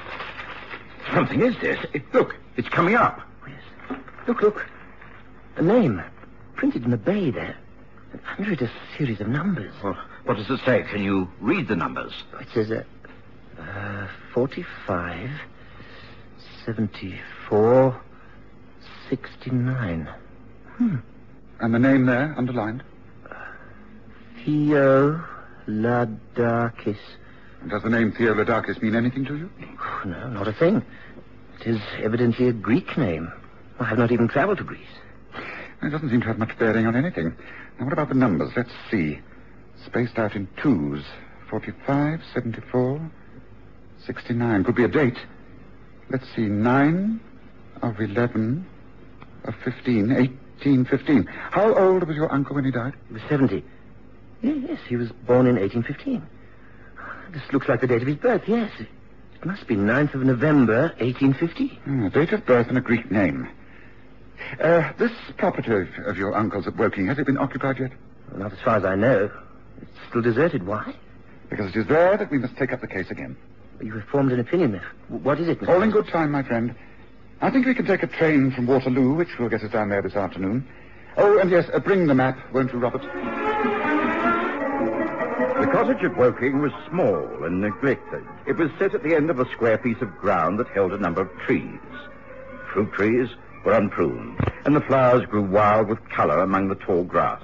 Something 1.13 1.41
is 1.41 1.55
there. 1.61 1.77
It- 1.93 2.11
Look, 2.13 2.35
it's 2.55 2.69
coming 2.69 2.95
up. 2.95 3.21
Yes. 3.47 3.99
Look, 4.27 4.41
look. 4.41 4.65
A 5.57 5.61
name. 5.61 6.01
Printed 6.55 6.83
in 6.83 6.89
the 6.91 6.97
bay 6.97 7.29
there. 7.29 7.55
Under 8.39 8.51
it 8.53 8.61
a 8.61 8.71
series 8.97 9.21
of 9.21 9.27
numbers. 9.27 9.73
Well, 9.83 9.95
what 10.25 10.37
does 10.37 10.49
it 10.49 10.59
say? 10.65 10.83
Can 10.91 11.03
you 11.03 11.29
read 11.39 11.67
the 11.67 11.75
numbers? 11.75 12.13
It 12.41 12.47
says, 12.53 12.71
uh, 12.71 12.83
uh, 13.59 14.07
45, 14.33 15.29
74, 16.65 18.01
69. 19.09 20.09
Hmm. 20.77 20.95
And 21.59 21.73
the 21.73 21.79
name 21.79 22.05
there, 22.05 22.35
underlined. 22.37 22.83
Theo 24.45 25.23
Ladakis. 25.67 26.97
And 27.61 27.69
does 27.69 27.83
the 27.83 27.89
name 27.89 28.11
Theoladakis 28.11 28.81
mean 28.81 28.95
anything 28.95 29.25
to 29.25 29.35
you? 29.35 29.49
No, 30.05 30.29
not 30.29 30.47
a 30.47 30.53
thing. 30.53 30.83
It 31.59 31.67
is 31.67 31.81
evidently 32.01 32.47
a 32.47 32.53
Greek 32.53 32.97
name. 32.97 33.31
I 33.79 33.85
have 33.85 33.97
not 33.97 34.11
even 34.11 34.27
traveled 34.27 34.59
to 34.59 34.63
Greece. 34.63 34.87
It 35.81 35.89
doesn't 35.89 36.09
seem 36.09 36.21
to 36.21 36.27
have 36.27 36.37
much 36.37 36.57
bearing 36.57 36.85
on 36.87 36.95
anything. 36.95 37.35
Now, 37.79 37.85
what 37.85 37.93
about 37.93 38.09
the 38.09 38.15
numbers? 38.15 38.51
Let's 38.55 38.71
see. 38.89 39.19
Spaced 39.85 40.17
out 40.17 40.35
in 40.35 40.47
twos. 40.61 41.03
45, 41.49 42.21
74, 42.33 43.11
69. 44.07 44.63
Could 44.63 44.75
be 44.75 44.83
a 44.83 44.87
date. 44.87 45.17
Let's 46.09 46.25
see. 46.35 46.43
9 46.43 47.19
of 47.81 47.99
11 47.99 48.65
of 49.43 49.53
15, 49.63 50.39
18, 50.59 50.85
15. 50.85 51.23
How 51.25 51.75
old 51.77 52.07
was 52.07 52.15
your 52.15 52.31
uncle 52.31 52.55
when 52.55 52.65
he 52.65 52.71
died? 52.71 52.93
He 53.07 53.13
was 53.13 53.21
70. 53.29 53.63
Yes, 54.41 54.79
he 54.87 54.95
was 54.95 55.11
born 55.25 55.47
in 55.47 55.57
1815. 55.57 56.25
This 57.33 57.41
looks 57.51 57.67
like 57.67 57.81
the 57.81 57.87
date 57.87 58.01
of 58.01 58.07
his 58.07 58.17
birth, 58.17 58.43
yes. 58.47 58.71
It 58.79 59.45
must 59.45 59.67
be 59.67 59.75
9th 59.75 60.13
of 60.15 60.21
November, 60.21 60.93
1850. 60.99 61.67
Hmm, 61.67 62.05
a 62.05 62.09
date 62.09 62.31
of 62.31 62.45
birth 62.45 62.67
and 62.69 62.77
a 62.77 62.81
Greek 62.81 63.11
name. 63.11 63.49
Uh, 64.61 64.91
this 64.97 65.11
property 65.37 65.71
of, 65.71 65.87
of 66.05 66.17
your 66.17 66.35
uncle's 66.35 66.67
at 66.67 66.77
Woking, 66.77 67.07
has 67.07 67.19
it 67.19 67.25
been 67.25 67.37
occupied 67.37 67.79
yet? 67.79 67.91
Well, 68.29 68.39
not 68.39 68.53
as 68.53 68.59
far 68.63 68.77
as 68.77 68.85
I 68.85 68.95
know. 68.95 69.29
It's 69.81 69.91
still 70.09 70.21
deserted. 70.21 70.65
Why? 70.65 70.95
Because 71.49 71.75
it 71.75 71.79
is 71.79 71.87
there 71.87 72.17
that 72.17 72.31
we 72.31 72.37
must 72.37 72.55
take 72.57 72.71
up 72.71 72.81
the 72.81 72.87
case 72.87 73.09
again. 73.09 73.35
You 73.81 73.93
have 73.93 74.05
formed 74.05 74.31
an 74.31 74.39
opinion. 74.39 74.71
Miss. 74.73 74.83
What 75.23 75.39
is 75.39 75.47
it, 75.47 75.61
Mr. 75.61 75.69
All 75.69 75.81
in 75.81 75.91
good 75.91 76.07
time, 76.07 76.31
my 76.31 76.43
friend. 76.43 76.73
I 77.41 77.51
think 77.51 77.65
we 77.67 77.75
can 77.75 77.85
take 77.85 78.01
a 78.03 78.07
train 78.07 78.51
from 78.51 78.65
Waterloo, 78.65 79.13
which 79.13 79.37
will 79.37 79.49
get 79.49 79.63
us 79.63 79.71
down 79.71 79.89
there 79.89 80.01
this 80.01 80.15
afternoon. 80.15 80.67
Oh, 81.17 81.39
and 81.39 81.51
yes, 81.51 81.69
uh, 81.71 81.79
bring 81.79 82.07
the 82.07 82.15
map, 82.15 82.37
won't 82.53 82.73
you, 82.73 82.79
Robert? 82.79 83.03
The 85.59 85.67
cottage 85.71 86.03
at 86.03 86.17
Woking 86.17 86.61
was 86.61 86.71
small 86.89 87.43
and 87.43 87.61
neglected. 87.61 88.23
It 88.47 88.57
was 88.57 88.71
set 88.79 88.95
at 88.95 89.03
the 89.03 89.15
end 89.15 89.29
of 89.29 89.39
a 89.39 89.49
square 89.51 89.77
piece 89.77 90.01
of 90.01 90.17
ground 90.17 90.59
that 90.59 90.67
held 90.69 90.93
a 90.93 90.97
number 90.97 91.21
of 91.21 91.29
trees. 91.39 91.79
Fruit 92.73 92.91
trees 92.93 93.29
were 93.63 93.73
unpruned, 93.73 94.39
and 94.65 94.75
the 94.75 94.81
flowers 94.81 95.25
grew 95.25 95.43
wild 95.43 95.87
with 95.87 96.09
color 96.09 96.39
among 96.39 96.69
the 96.69 96.75
tall 96.75 97.03
grass. 97.03 97.41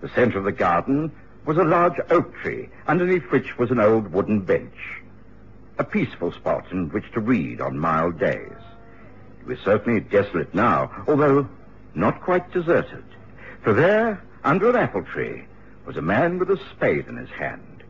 The 0.00 0.08
center 0.10 0.38
of 0.38 0.44
the 0.44 0.52
garden 0.52 1.10
was 1.44 1.56
a 1.56 1.64
large 1.64 1.98
oak 2.10 2.34
tree, 2.36 2.68
underneath 2.86 3.24
which 3.30 3.58
was 3.58 3.70
an 3.70 3.80
old 3.80 4.12
wooden 4.12 4.40
bench. 4.40 5.01
A 5.82 5.84
peaceful 5.84 6.30
spot 6.30 6.70
in 6.70 6.90
which 6.90 7.10
to 7.10 7.18
read 7.18 7.60
on 7.60 7.76
mild 7.76 8.16
days. 8.16 8.52
It 9.40 9.46
was 9.48 9.58
certainly 9.64 9.98
desolate 9.98 10.54
now, 10.54 10.92
although 11.08 11.48
not 11.96 12.20
quite 12.20 12.52
deserted. 12.52 13.02
For 13.64 13.72
there, 13.72 14.22
under 14.44 14.70
an 14.70 14.76
apple 14.76 15.02
tree, 15.02 15.42
was 15.84 15.96
a 15.96 16.00
man 16.00 16.38
with 16.38 16.50
a 16.50 16.60
spade 16.70 17.08
in 17.08 17.16
his 17.16 17.30
hand. 17.30 17.82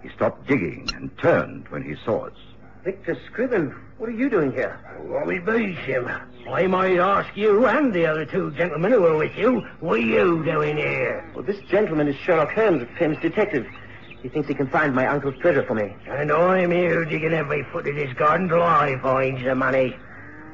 He 0.00 0.10
stopped 0.10 0.46
digging 0.46 0.88
and 0.94 1.10
turned 1.18 1.66
when 1.70 1.82
he 1.82 1.96
saw 2.04 2.26
us. 2.26 2.38
Victor 2.84 3.18
Scriven, 3.26 3.74
what 3.98 4.08
are 4.08 4.12
you 4.12 4.30
doing 4.30 4.52
here? 4.52 4.78
Oh, 5.00 5.02
Robbie 5.08 5.40
Beecham, 5.40 6.08
I 6.48 6.68
might 6.68 6.98
ask 6.98 7.36
you 7.36 7.66
and 7.66 7.92
the 7.92 8.06
other 8.06 8.24
two 8.24 8.52
gentlemen 8.52 8.92
who 8.92 9.00
were 9.02 9.16
with 9.16 9.36
you, 9.36 9.66
what 9.80 9.98
are 9.98 10.02
you 10.02 10.44
doing 10.44 10.76
here? 10.76 11.28
Well, 11.34 11.42
this 11.42 11.60
gentleman 11.68 12.06
is 12.06 12.14
Sherlock 12.14 12.52
Holmes, 12.52 12.84
a 12.84 12.86
famous 12.96 13.20
detective. 13.20 13.66
He 14.24 14.30
thinks 14.30 14.48
he 14.48 14.54
can 14.54 14.68
find 14.68 14.94
my 14.94 15.06
uncle's 15.06 15.36
treasure 15.36 15.62
for 15.64 15.74
me. 15.74 15.94
And 16.06 16.32
I'm 16.32 16.70
here 16.70 17.04
digging 17.04 17.34
every 17.34 17.62
foot 17.64 17.86
of 17.86 17.94
this 17.94 18.10
garden 18.14 18.48
till 18.48 18.62
I 18.62 18.98
find 19.02 19.44
the 19.44 19.54
money. 19.54 19.94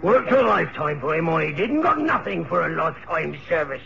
Worked 0.02 0.33
a 0.33 0.42
lifetime 0.42 1.00
for 1.00 1.14
him, 1.14 1.28
I 1.28 1.52
didn't 1.52 1.83
got 1.83 2.00
nothing 2.00 2.44
for 2.46 2.66
a 2.66 2.74
lifetime 2.74 3.38
service. 3.48 3.83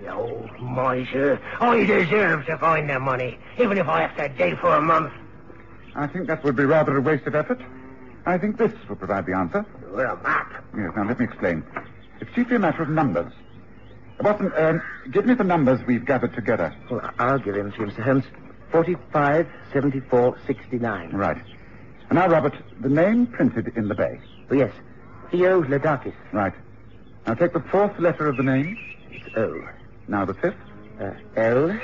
The 0.00 0.14
old 0.14 0.48
miser, 0.60 1.40
I 1.60 1.82
deserve 1.82 2.46
to 2.46 2.56
find 2.58 2.88
the 2.88 3.00
money, 3.00 3.36
even 3.58 3.78
if 3.78 3.88
I 3.88 4.02
have 4.02 4.16
to 4.16 4.28
dig 4.28 4.60
for 4.60 4.76
a 4.76 4.80
month. 4.80 5.12
I 5.96 6.06
think 6.06 6.28
that 6.28 6.44
would 6.44 6.54
be 6.54 6.64
rather 6.64 6.96
a 6.96 7.00
waste 7.00 7.26
of 7.26 7.34
effort. 7.34 7.60
I 8.26 8.38
think 8.38 8.58
this 8.58 8.72
will 8.88 8.94
provide 8.94 9.26
the 9.26 9.34
answer. 9.34 9.66
Well, 9.90 10.20
a 10.20 10.22
map. 10.22 10.64
Yes, 10.76 10.92
now 10.94 11.02
let 11.02 11.18
me 11.18 11.24
explain. 11.24 11.64
It's 12.20 12.32
chiefly 12.32 12.56
a 12.56 12.60
matter 12.60 12.84
of 12.84 12.90
numbers. 12.90 13.32
Watson, 14.20 14.52
um, 14.56 14.80
give 15.10 15.26
me 15.26 15.34
the 15.34 15.42
numbers 15.42 15.84
we've 15.84 16.04
gathered 16.04 16.34
together. 16.34 16.72
Well, 16.88 17.10
I'll 17.18 17.40
give 17.40 17.56
him 17.56 17.72
to 17.72 17.78
you, 17.80 17.86
Mr. 17.86 18.04
Holmes. 18.04 18.24
45, 18.70 19.48
74, 19.72 20.38
69. 20.46 21.10
Right. 21.12 21.36
And 22.08 22.18
now, 22.18 22.28
Robert, 22.28 22.54
the 22.80 22.88
name 22.88 23.26
printed 23.26 23.72
in 23.76 23.88
the 23.88 23.94
bay. 23.94 24.18
Oh, 24.50 24.54
yes. 24.54 24.72
Theoladakis. 25.30 26.14
Right. 26.32 26.54
Now 27.26 27.34
take 27.34 27.52
the 27.52 27.60
fourth 27.60 27.98
letter 27.98 28.28
of 28.28 28.36
the 28.36 28.42
name. 28.44 28.78
It's 29.10 29.36
O. 29.36 29.60
Now 30.06 30.24
the 30.24 30.34
fifth. 30.34 30.54
Uh, 31.00 31.10
L. 31.36 31.78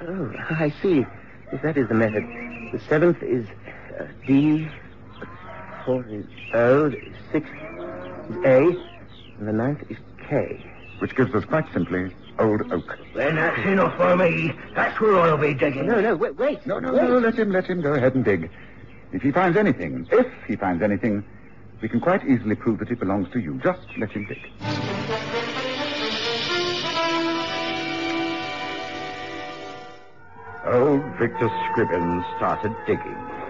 Oh, 0.00 0.32
I 0.50 0.72
see. 0.82 1.04
Yes, 1.52 1.62
that 1.62 1.76
is 1.76 1.88
the 1.88 1.94
method. 1.94 2.24
The 2.72 2.80
seventh 2.88 3.22
is 3.22 3.46
uh, 3.98 4.04
D. 4.26 4.68
The 5.18 5.26
fourth 5.84 6.06
is 6.08 6.26
O. 6.54 6.90
The 6.90 7.12
sixth 7.32 7.52
is 8.30 8.36
A. 8.44 8.58
And 9.38 9.48
the 9.48 9.52
ninth 9.52 9.82
is 9.90 9.96
K. 10.28 10.64
Which 10.98 11.16
gives 11.16 11.34
us 11.34 11.44
quite 11.44 11.70
simply 11.72 12.14
Old 12.38 12.60
Oak. 12.72 12.98
Then 13.14 13.36
that's 13.36 13.58
enough 13.66 13.96
for 13.96 14.16
me. 14.16 14.52
That's 14.74 15.00
where 15.00 15.16
I'll 15.16 15.38
be 15.38 15.54
digging. 15.54 15.86
No, 15.86 16.00
no, 16.00 16.16
wait, 16.16 16.36
wait. 16.36 16.66
No, 16.66 16.78
no, 16.78 16.92
wait. 16.92 17.02
no, 17.02 17.18
let 17.18 17.38
him, 17.38 17.50
let 17.50 17.66
him 17.66 17.80
go 17.80 17.94
ahead 17.94 18.14
and 18.14 18.24
dig. 18.24 18.50
If 19.12 19.22
he 19.22 19.32
finds 19.32 19.56
anything, 19.56 20.06
if 20.10 20.26
he 20.46 20.56
finds 20.56 20.82
anything, 20.82 21.24
we 21.80 21.88
can 21.88 22.00
quite 22.00 22.26
easily 22.26 22.54
prove 22.54 22.78
that 22.80 22.90
it 22.90 22.98
belongs 22.98 23.30
to 23.32 23.40
you. 23.40 23.58
Just 23.62 23.80
let 23.98 24.10
him 24.10 24.26
dig. 24.26 24.38
Old 30.66 31.02
Victor 31.18 31.48
Scribbins 31.70 32.24
started 32.36 32.74
digging. 32.86 33.45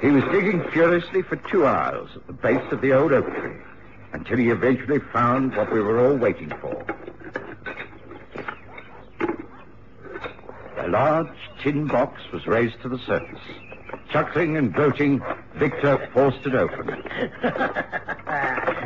He 0.00 0.08
was 0.10 0.24
digging 0.32 0.62
furiously 0.70 1.22
for 1.22 1.36
two 1.36 1.66
hours 1.66 2.10
at 2.16 2.26
the 2.26 2.32
base 2.32 2.72
of 2.72 2.80
the 2.80 2.92
old 2.92 3.12
oak 3.12 3.26
tree 3.36 3.56
until 4.12 4.36
he 4.38 4.50
eventually 4.50 4.98
found 5.12 5.56
what 5.56 5.72
we 5.72 5.80
were 5.80 6.06
all 6.06 6.16
waiting 6.16 6.50
for. 6.60 6.84
A 10.78 10.88
large 10.88 11.28
tin 11.62 11.86
box 11.86 12.20
was 12.32 12.46
raised 12.46 12.80
to 12.82 12.88
the 12.88 12.98
surface. 12.98 13.40
Chuckling 14.10 14.56
and 14.56 14.72
gloating, 14.74 15.22
Victor 15.56 16.08
forced 16.12 16.44
it 16.46 16.54
open. 16.54 16.86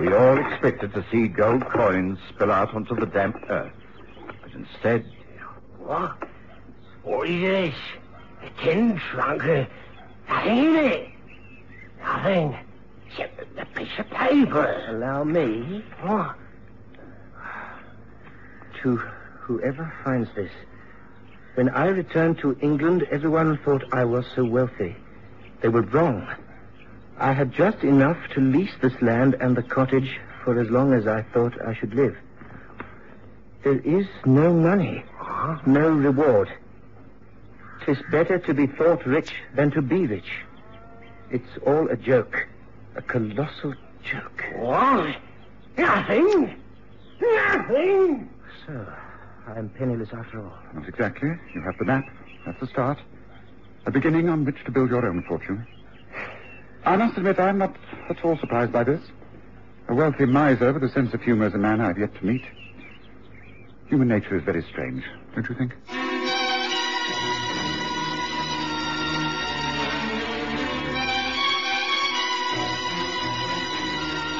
We 0.01 0.13
all 0.15 0.39
expected 0.39 0.93
to 0.95 1.05
see 1.11 1.27
gold 1.29 1.69
coins 1.69 2.19
spill 2.29 2.53
out 2.53 2.73
onto 2.75 2.95
the 2.95 3.07
damp 3.07 3.37
earth. 3.49 3.73
But 4.43 4.53
instead, 4.53 5.05
What? 5.79 6.17
Oh, 6.23 6.27
what 7.03 7.29
is 7.29 7.41
this? 7.41 7.75
A 8.45 8.63
tin 8.63 8.99
trunk? 9.11 9.43
Nothing 10.29 10.59
in 10.59 10.77
it. 10.77 11.09
Nothing. 12.03 12.57
Except 13.11 13.59
a 13.59 13.67
piece 13.79 13.99
of 13.99 14.09
paper. 14.11 14.85
Allow 14.89 15.25
me 15.25 15.85
What? 16.03 16.37
to 18.83 18.97
whoever 19.41 19.93
finds 20.05 20.29
this. 20.37 20.53
When 21.55 21.69
I 21.71 21.87
returned 21.87 22.39
to 22.39 22.57
England, 22.61 23.05
everyone 23.11 23.59
thought 23.65 23.83
I 23.93 24.05
was 24.05 24.25
so 24.37 24.45
wealthy. 24.45 24.95
They 25.61 25.69
were 25.69 25.83
wrong. 25.83 26.29
I 27.19 27.33
had 27.33 27.53
just 27.53 27.83
enough 27.83 28.19
to 28.35 28.41
lease 28.41 28.75
this 28.81 28.93
land 29.03 29.35
and 29.41 29.57
the 29.57 29.63
cottage 29.65 30.21
for 30.45 30.61
as 30.61 30.71
long 30.71 30.93
as 30.93 31.09
I 31.09 31.23
thought 31.23 31.61
I 31.67 31.75
should 31.75 31.95
live. 31.95 32.17
There 33.65 33.81
is 33.81 34.07
no 34.25 34.53
money, 34.53 35.03
no 35.67 35.89
reward. 35.91 36.49
Tis 37.89 38.03
better 38.11 38.39
to 38.39 38.53
be 38.53 38.67
thought 38.67 39.07
rich 39.07 39.33
than 39.55 39.71
to 39.71 39.81
be 39.81 40.07
rich. 40.07 40.31
It's 41.31 41.49
all 41.65 41.89
a 41.89 41.97
joke, 41.97 42.47
a 42.97 43.01
colossal 43.01 43.75
joke. 44.05 44.45
What? 44.57 45.17
Nothing. 45.79 46.61
Nothing. 47.19 48.29
So, 48.67 48.87
I'm 49.47 49.71
penniless 49.71 50.11
after 50.13 50.45
all. 50.45 50.53
Not 50.75 50.87
exactly. 50.87 51.31
You 51.55 51.63
have 51.63 51.79
the 51.79 51.87
map. 51.87 52.05
That's 52.45 52.61
the 52.61 52.67
start. 52.67 52.99
A 53.87 53.91
beginning 53.91 54.29
on 54.29 54.45
which 54.45 54.63
to 54.67 54.71
build 54.71 54.91
your 54.91 55.07
own 55.07 55.23
fortune. 55.23 55.67
I 56.85 56.95
must 56.97 57.17
admit 57.17 57.41
I'm 57.41 57.57
not 57.57 57.75
at 58.11 58.23
all 58.23 58.37
surprised 58.37 58.71
by 58.71 58.85
this. 58.85 59.01
A 59.89 59.95
wealthy 59.95 60.27
miser 60.27 60.75
with 60.75 60.85
a 60.85 60.91
sense 60.91 61.15
of 61.15 61.23
humor 61.23 61.47
is 61.47 61.55
a 61.55 61.59
man 61.59 61.81
I've 61.81 61.99
yet 61.99 62.15
to 62.17 62.27
meet. 62.27 62.45
Human 63.87 64.09
nature 64.09 64.37
is 64.37 64.43
very 64.43 64.63
strange, 64.65 65.05
don't 65.35 65.49
you 65.49 65.55
think? 65.55 65.75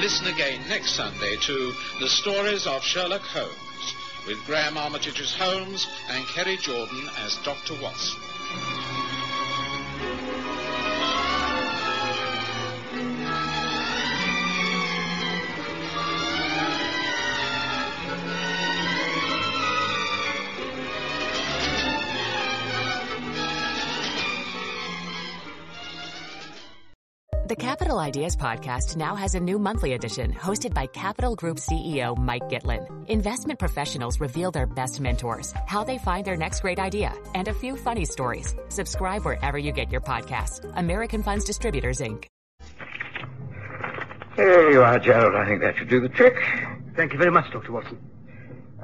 Listen 0.09 0.29
again 0.29 0.67
next 0.71 0.95
Sunday 0.95 1.37
to 1.37 1.75
The 2.01 2.09
Stories 2.09 2.67
of 2.67 2.83
Sherlock 2.83 3.21
Holmes 3.21 3.95
with 4.27 4.43
Graham 4.47 4.79
Armitage 4.79 5.21
as 5.21 5.35
Holmes 5.35 5.87
and 6.09 6.27
Kerry 6.29 6.57
Jordan 6.57 7.11
as 7.19 7.37
Dr. 7.45 7.75
Watson. 7.83 8.19
The 27.49 27.57
Capital 27.57 27.99
Ideas 27.99 28.37
Podcast 28.37 28.95
now 28.97 29.15
has 29.15 29.35
a 29.35 29.41
new 29.41 29.59
monthly 29.59 29.95
edition 29.95 30.35
hosted 30.35 30.75
by 30.75 30.87
Capital 30.87 31.35
Group 31.35 31.57
CEO 31.57 32.15
Mike 32.19 32.47
Gitlin. 32.51 33.09
Investment 33.09 33.59
professionals 33.59 34.21
reveal 34.21 34.51
their 34.51 34.67
best 34.67 35.01
mentors, 35.01 35.55
how 35.67 35.83
they 35.83 35.97
find 35.97 36.27
their 36.27 36.37
next 36.37 36.61
great 36.61 36.79
idea, 36.79 37.15
and 37.35 37.49
a 37.49 37.55
few 37.55 37.75
funny 37.75 38.05
stories. 38.05 38.55
Subscribe 38.69 39.25
wherever 39.25 39.57
you 39.57 39.73
get 39.73 39.91
your 39.91 40.03
podcasts. 40.03 40.71
American 40.77 41.23
Funds 41.23 41.43
Distributors, 41.47 42.01
Inc. 42.01 42.27
There 44.37 44.71
you 44.71 44.83
are, 44.83 44.99
Gerald. 44.99 45.35
I 45.35 45.47
think 45.47 45.63
that 45.63 45.75
should 45.79 45.89
do 45.89 46.03
the 46.03 46.11
trick. 46.11 46.37
Thank 46.97 47.15
you 47.15 47.19
very 47.19 47.31
much, 47.31 47.51
Dr. 47.51 47.73
Watson. 47.73 47.99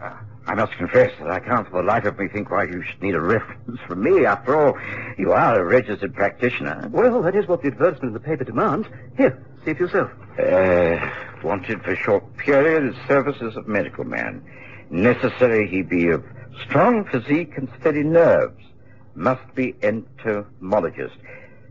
Uh, 0.00 0.12
I 0.46 0.54
must 0.54 0.72
confess 0.72 1.12
that 1.20 1.30
I 1.30 1.40
can't 1.40 1.66
for 1.68 1.80
the 1.80 1.87
life 1.87 2.04
of 2.04 2.18
me 2.18 2.28
think 2.28 2.50
why 2.50 2.64
you 2.64 2.83
should 2.83 3.00
need 3.02 3.14
a 3.14 3.20
reference 3.20 3.80
from 3.87 4.02
me. 4.02 4.26
After 4.26 4.57
all, 4.57 4.78
you 5.16 5.33
are 5.33 5.61
a 5.61 5.64
registered 5.64 6.14
practitioner. 6.14 6.88
Well, 6.90 7.22
that 7.22 7.35
is 7.35 7.46
what 7.46 7.62
the 7.62 7.68
advertisement 7.68 8.09
in 8.09 8.12
the 8.12 8.20
paper 8.20 8.44
demands. 8.44 8.88
Here, 9.16 9.42
see 9.64 9.74
for 9.74 9.85
yourself. 9.85 10.11
Uh, 10.38 11.11
wanted 11.42 11.83
for 11.83 11.94
short 11.94 12.37
period 12.37 12.94
services 13.07 13.57
of 13.57 13.68
medical 13.68 14.04
man. 14.04 14.44
Necessary 14.90 15.68
he 15.68 15.83
be 15.83 16.09
of 16.09 16.24
strong 16.66 17.04
physique 17.04 17.57
and 17.57 17.68
steady 17.80 18.02
nerves. 18.02 18.62
Must 19.14 19.54
be 19.54 19.74
entomologist. 19.83 21.16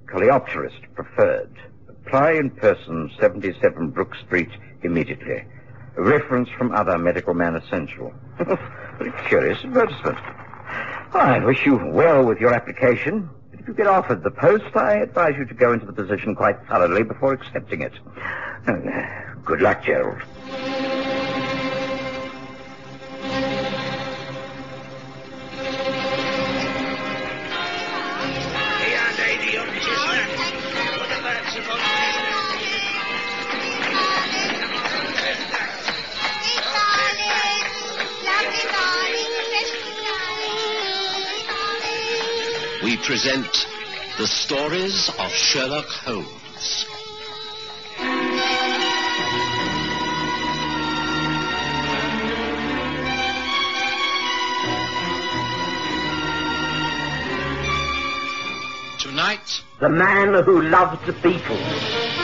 Coleopterist 0.06 0.94
preferred. 0.96 1.52
Apply 1.90 2.34
in 2.34 2.50
person 2.52 3.12
77 3.20 3.90
Brook 3.90 4.16
Street 4.16 4.50
immediately. 4.82 5.44
Reference 5.98 6.50
from 6.58 6.74
other 6.74 6.98
medical 6.98 7.34
man 7.34 7.56
essential. 7.56 8.14
curious 9.30 9.60
advertisement. 9.64 10.18
I 11.14 11.40
wish 11.46 11.66
you 11.66 11.80
well 11.94 12.26
with 12.26 12.40
your 12.40 12.54
application. 12.54 13.30
If 13.52 13.68
you 13.68 13.74
get 13.76 13.88
offered 13.88 14.24
the 14.24 14.32
post, 14.32 14.76
I 14.76 14.96
advise 15.04 15.34
you 15.38 15.46
to 15.46 15.54
go 15.54 15.74
into 15.74 15.86
the 15.86 15.94
position 15.94 16.36
quite 16.36 16.56
thoroughly 16.68 17.04
before 17.04 17.34
accepting 17.34 17.82
it. 17.82 17.94
Uh, 18.68 18.74
Good 19.46 19.62
luck, 19.62 19.84
Gerald. 19.86 20.20
Present 43.06 43.68
The 44.18 44.26
Stories 44.26 45.10
of 45.20 45.30
Sherlock 45.30 45.88
Holmes. 45.88 46.86
Tonight, 59.00 59.62
The 59.82 59.90
man 59.90 60.42
who 60.46 60.62
loved 60.62 61.06
the 61.06 61.12
Beetles. 61.12 62.23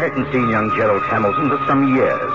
Hadn't 0.00 0.32
seen 0.32 0.48
young 0.48 0.74
Gerald 0.76 1.02
Hamilton 1.02 1.50
for 1.50 1.60
some 1.66 1.94
years. 1.94 2.32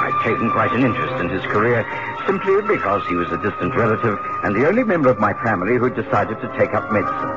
I'd 0.00 0.18
taken 0.24 0.50
quite 0.50 0.72
an 0.72 0.82
interest 0.82 1.12
in 1.20 1.28
his 1.28 1.42
career 1.52 1.84
simply 2.26 2.62
because 2.62 3.06
he 3.06 3.14
was 3.14 3.30
a 3.30 3.36
distant 3.36 3.76
relative 3.76 4.18
and 4.44 4.56
the 4.56 4.66
only 4.66 4.82
member 4.82 5.10
of 5.10 5.18
my 5.18 5.34
family 5.44 5.76
who'd 5.76 5.94
decided 5.94 6.40
to 6.40 6.48
take 6.56 6.72
up 6.72 6.90
medicine. 6.90 7.28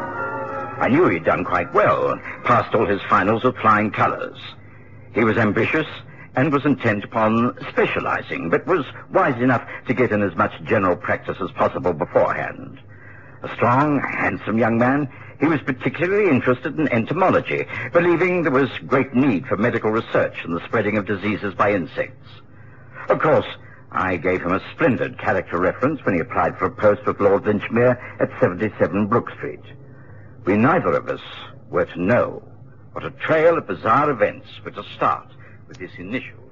I 0.80 0.88
knew 0.88 1.10
he'd 1.10 1.26
done 1.26 1.44
quite 1.44 1.74
well 1.74 2.12
and 2.12 2.22
passed 2.46 2.74
all 2.74 2.86
his 2.86 3.02
finals 3.10 3.44
with 3.44 3.58
flying 3.58 3.92
colors. 3.92 4.40
He 5.14 5.26
was 5.26 5.38
ambitious 5.38 5.88
and 6.38 6.54
was 6.54 6.66
intent 6.66 7.04
upon 7.04 7.58
specializing, 7.70 8.50
but 8.50 8.66
was 8.68 8.86
wise 9.12 9.42
enough 9.42 9.68
to 9.88 9.94
get 9.94 10.12
in 10.14 10.22
as 10.22 10.36
much 10.38 10.54
general 10.64 10.96
practice 10.96 11.38
as 11.42 11.52
possible 11.52 11.92
beforehand. 11.92 12.80
A 13.44 13.54
strong, 13.56 14.00
handsome 14.00 14.58
young 14.58 14.78
man, 14.78 15.10
he 15.40 15.48
was 15.48 15.62
particularly 15.62 16.30
interested 16.30 16.80
in 16.80 16.88
entomology, 16.90 17.66
believing 17.92 18.44
there 18.44 18.52
was 18.52 18.70
great 18.88 19.14
need 19.14 19.48
for 19.48 19.58
medical 19.58 19.92
research 19.92 20.44
and 20.44 20.56
the 20.56 20.64
spreading 20.66 20.98
of 20.98 21.06
diseases 21.06 21.54
by 21.54 21.74
insects. 21.74 22.28
Of 23.10 23.20
course, 23.20 23.48
I 23.92 24.18
gave 24.18 24.42
him 24.42 24.52
a 24.52 24.72
splendid 24.72 25.18
character 25.18 25.58
reference 25.58 26.04
when 26.04 26.16
he 26.16 26.22
applied 26.22 26.58
for 26.58 26.66
a 26.66 26.72
post 26.72 27.06
with 27.06 27.20
Lord 27.20 27.44
Linchmere 27.44 27.98
at 28.20 28.30
77 28.40 29.08
Brook 29.08 29.30
Street. 29.32 29.64
We 30.46 30.58
neither 30.58 30.94
of 30.94 31.10
us 31.10 31.22
were 31.70 31.86
to 31.86 32.02
know 32.02 32.44
what 32.94 33.06
a 33.06 33.12
trail 33.12 33.58
of 33.58 33.68
bizarre 33.68 34.10
events 34.10 34.48
were 34.64 34.72
to 34.72 34.84
start 34.96 35.28
with 35.68 35.80
this 35.80 35.92
initial. 35.98 36.45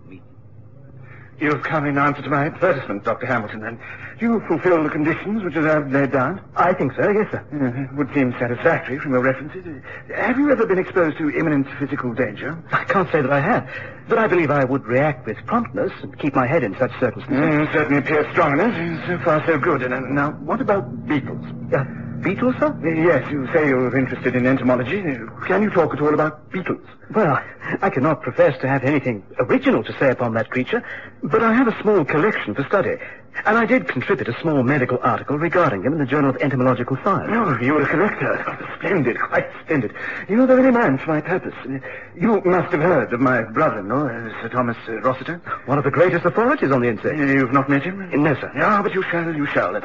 You've 1.44 1.62
come 1.62 1.86
in 1.86 1.98
answer 1.98 2.22
to 2.22 2.30
my 2.30 2.46
advertisement, 2.46 3.04
Dr. 3.04 3.26
Hamilton, 3.26 3.66
and 3.66 3.78
do 4.18 4.26
you 4.26 4.40
fulfill 4.48 4.82
the 4.82 4.90
conditions 4.90 5.44
which 5.44 5.58
I've 5.58 5.92
laid 5.92 6.14
down? 6.14 6.40
I 6.56 6.72
think 6.72 6.94
so, 6.94 7.10
yes, 7.12 7.30
sir. 7.32 7.46
Uh, 7.52 7.82
it 7.84 7.94
would 7.98 8.14
seem 8.14 8.32
satisfactory 8.40 8.98
from 8.98 9.12
your 9.12 9.22
references. 9.22 9.66
Uh, 9.68 10.14
have 10.16 10.40
you 10.40 10.50
ever 10.54 10.66
been 10.66 10.80
exposed 10.80 11.18
to 11.18 11.30
imminent 11.30 11.68
physical 11.78 12.14
danger? 12.14 12.58
I 12.72 12.86
can't 12.86 13.12
say 13.12 13.22
that 13.22 13.30
I 13.34 13.42
have, 13.42 13.70
but 14.08 14.20
I 14.20 14.28
believe 14.28 14.52
I 14.52 14.64
would 14.64 14.86
react 14.86 15.26
with 15.26 15.36
promptness 15.46 15.92
and 16.02 16.18
keep 16.18 16.34
my 16.34 16.48
head 16.48 16.64
in 16.64 16.78
such 16.80 16.98
circumstances. 16.98 17.68
Mm, 17.68 17.74
certainly 17.74 17.98
appears 17.98 18.26
strong 18.32 18.54
enough. 18.54 19.06
So 19.06 19.20
far, 19.20 19.46
so 19.46 19.58
good. 19.58 19.82
And 19.82 19.94
uh, 19.94 20.00
now, 20.00 20.32
what 20.46 20.62
about 20.62 21.08
beetles? 21.10 21.46
Uh, 21.76 21.84
beetles, 22.24 22.56
sir? 22.60 22.76
Yes, 22.84 23.30
you 23.32 23.46
say 23.54 23.68
you're 23.68 23.96
interested 23.96 24.36
in 24.36 24.46
entomology. 24.48 25.02
Can 25.46 25.62
you 25.62 25.70
talk 25.70 25.94
at 25.94 26.02
all 26.02 26.14
about 26.14 26.50
beetles? 26.52 26.86
Well, 27.14 27.40
I 27.82 27.90
cannot 27.90 28.22
profess 28.22 28.60
to 28.62 28.68
have 28.68 28.84
anything 28.84 29.24
original 29.40 29.84
to 29.84 29.94
say 30.00 30.10
upon 30.10 30.34
that 30.34 30.50
creature, 30.50 30.84
but 31.22 31.44
I 31.44 31.54
have 31.54 31.68
a 31.68 31.82
small 31.82 32.04
collection 32.06 32.56
for 32.56 32.64
study. 32.64 32.96
And 33.46 33.58
I 33.58 33.66
did 33.66 33.88
contribute 33.88 34.30
a 34.30 34.40
small 34.42 34.64
medical 34.64 35.00
article 35.02 35.38
regarding 35.38 35.84
him 35.84 35.92
in 35.94 36.00
the 36.00 36.06
Journal 36.06 36.30
of 36.30 36.38
Entomological 36.38 36.98
Science. 37.04 37.30
Oh, 37.34 37.58
you're 37.62 37.82
a 37.82 37.88
collector. 37.88 38.68
Splendid, 38.78 39.20
quite 39.20 39.50
splendid. 39.64 39.94
You're 40.30 40.46
the 40.48 40.56
very 40.56 40.72
man 40.72 40.98
for 40.98 41.08
my 41.10 41.20
purpose. 41.20 41.54
You 42.16 42.42
must 42.46 42.72
have 42.72 42.82
heard 42.82 43.12
of 43.12 43.20
my 43.20 43.42
brother-in-law, 43.42 44.06
uh, 44.06 44.42
Sir 44.42 44.50
Thomas 44.50 44.78
uh, 44.88 45.02
Rossiter. 45.02 45.42
One 45.66 45.78
of 45.78 45.84
the 45.84 45.92
greatest 45.92 46.26
authorities 46.26 46.72
on 46.72 46.82
the 46.82 46.88
insect. 46.90 47.20
Uh, 47.20 47.24
You've 47.24 47.52
not 47.52 47.70
met 47.70 47.84
him? 47.84 48.10
No, 48.24 48.34
sir. 48.36 48.52
Ah, 48.56 48.82
but 48.82 48.94
you 48.94 49.04
shall, 49.04 49.36
you 49.36 49.46
shall. 49.48 49.76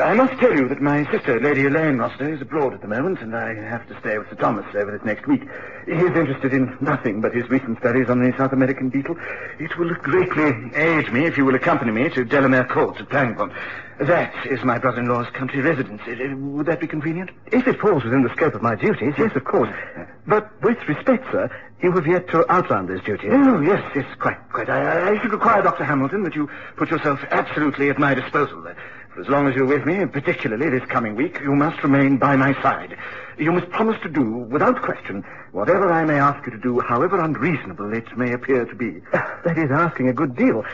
I 0.00 0.14
must 0.14 0.38
tell 0.38 0.54
you 0.54 0.68
that 0.68 0.80
my 0.80 1.10
sister, 1.10 1.40
Lady 1.40 1.64
Elaine 1.66 1.96
Rossiter, 1.98 2.32
is 2.32 2.40
abroad 2.42 2.74
at 2.74 2.82
the 2.82 2.88
moment, 2.88 3.20
and 3.20 3.34
I 3.34 3.54
have 3.54 3.88
to 3.88 3.98
stay 4.00 4.18
with 4.18 4.28
Sir 4.28 4.36
Thomas 4.36 4.66
over 4.76 4.92
this 4.92 5.04
next 5.04 5.26
week. 5.26 5.42
He 5.86 5.92
is 5.92 6.14
interested 6.16 6.52
in 6.52 6.76
nothing 6.80 7.20
but 7.20 7.34
his 7.34 7.48
recent 7.48 7.78
studies 7.78 8.10
on 8.10 8.20
the 8.22 8.36
South 8.36 8.52
American 8.52 8.90
beetle. 8.90 9.16
It 9.58 9.76
will 9.78 9.94
greatly 9.94 10.70
aid 10.76 11.12
me 11.12 11.26
if 11.26 11.36
you 11.38 11.44
will 11.46 11.54
accompany 11.54 11.90
me 11.90 12.10
to 12.10 12.24
Delamere 12.24 12.66
Court 12.66 12.97
at 13.00 13.08
Plangborn. 13.08 13.54
That 14.00 14.32
is 14.46 14.62
my 14.62 14.78
brother-in-law's 14.78 15.30
country 15.30 15.60
residence. 15.60 16.02
Would 16.06 16.66
that 16.66 16.80
be 16.80 16.86
convenient? 16.86 17.30
If 17.50 17.66
it 17.66 17.80
falls 17.80 18.04
within 18.04 18.22
the 18.22 18.30
scope 18.30 18.54
of 18.54 18.62
my 18.62 18.74
duties, 18.76 19.14
yes, 19.18 19.34
of 19.34 19.44
course. 19.44 19.74
But 20.26 20.50
with 20.62 20.78
respect, 20.88 21.24
sir, 21.32 21.50
you 21.82 21.92
have 21.92 22.06
yet 22.06 22.28
to 22.28 22.44
outline 22.52 22.86
those 22.86 23.02
duties. 23.02 23.30
Oh, 23.32 23.60
yes, 23.60 23.82
yes, 23.94 24.06
quite, 24.18 24.38
quite. 24.52 24.68
I, 24.68 25.10
I 25.14 25.22
should 25.22 25.32
require, 25.32 25.62
Dr. 25.62 25.84
Hamilton, 25.84 26.22
that 26.24 26.34
you 26.34 26.48
put 26.76 26.90
yourself 26.90 27.20
absolutely 27.30 27.90
at 27.90 27.98
my 27.98 28.14
disposal. 28.14 28.62
For 29.14 29.20
as 29.20 29.28
long 29.28 29.48
as 29.48 29.56
you're 29.56 29.66
with 29.66 29.84
me, 29.84 30.04
particularly 30.06 30.68
this 30.70 30.88
coming 30.88 31.16
week, 31.16 31.40
you 31.40 31.54
must 31.54 31.82
remain 31.82 32.18
by 32.18 32.36
my 32.36 32.52
side. 32.62 32.96
You 33.36 33.52
must 33.52 33.70
promise 33.70 34.00
to 34.02 34.08
do, 34.08 34.22
without 34.22 34.82
question, 34.82 35.24
whatever 35.52 35.90
I 35.90 36.04
may 36.04 36.18
ask 36.18 36.44
you 36.46 36.52
to 36.52 36.58
do, 36.58 36.80
however 36.80 37.20
unreasonable 37.20 37.92
it 37.92 38.16
may 38.16 38.32
appear 38.32 38.64
to 38.64 38.74
be. 38.74 39.00
Ah, 39.12 39.40
that 39.44 39.58
is 39.58 39.70
asking 39.70 40.08
a 40.08 40.12
good 40.12 40.36
deal. 40.36 40.64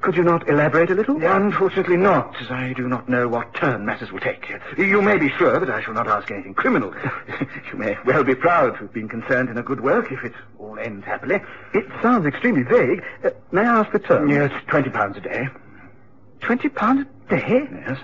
Could 0.00 0.16
you 0.16 0.22
not 0.22 0.48
elaborate 0.48 0.90
a 0.90 0.94
little? 0.94 1.16
Unfortunately 1.24 1.96
not, 1.96 2.36
as 2.42 2.50
I 2.50 2.74
do 2.74 2.88
not 2.88 3.08
know 3.08 3.26
what 3.26 3.54
turn 3.54 3.86
matters 3.86 4.12
will 4.12 4.20
take. 4.20 4.46
You 4.76 5.00
may 5.00 5.16
be 5.16 5.30
sure 5.30 5.58
that 5.58 5.70
I 5.70 5.80
shall 5.80 5.94
not 5.94 6.06
ask 6.06 6.30
anything 6.30 6.52
criminal. 6.54 6.94
you 7.72 7.78
may 7.78 7.96
well 8.04 8.22
be 8.22 8.34
proud 8.34 8.74
to 8.74 8.80
have 8.80 8.92
been 8.92 9.08
concerned 9.08 9.48
in 9.48 9.56
a 9.56 9.62
good 9.62 9.80
work 9.80 10.12
if 10.12 10.22
it 10.24 10.34
all 10.58 10.78
ends 10.78 11.06
happily. 11.06 11.40
It 11.72 11.86
sounds 12.02 12.26
extremely 12.26 12.64
vague. 12.64 13.02
Uh, 13.24 13.30
may 13.50 13.62
I 13.62 13.80
ask 13.80 13.90
the 13.90 13.98
term? 13.98 14.28
Yes, 14.28 14.52
twenty 14.66 14.90
pounds 14.90 15.16
a 15.16 15.20
day. 15.20 15.48
Twenty 16.40 16.68
pounds 16.68 17.06
a 17.30 17.36
day? 17.36 17.68
Yes. 17.72 17.98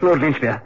Lord 0.00 0.20
Linchmere, 0.20 0.62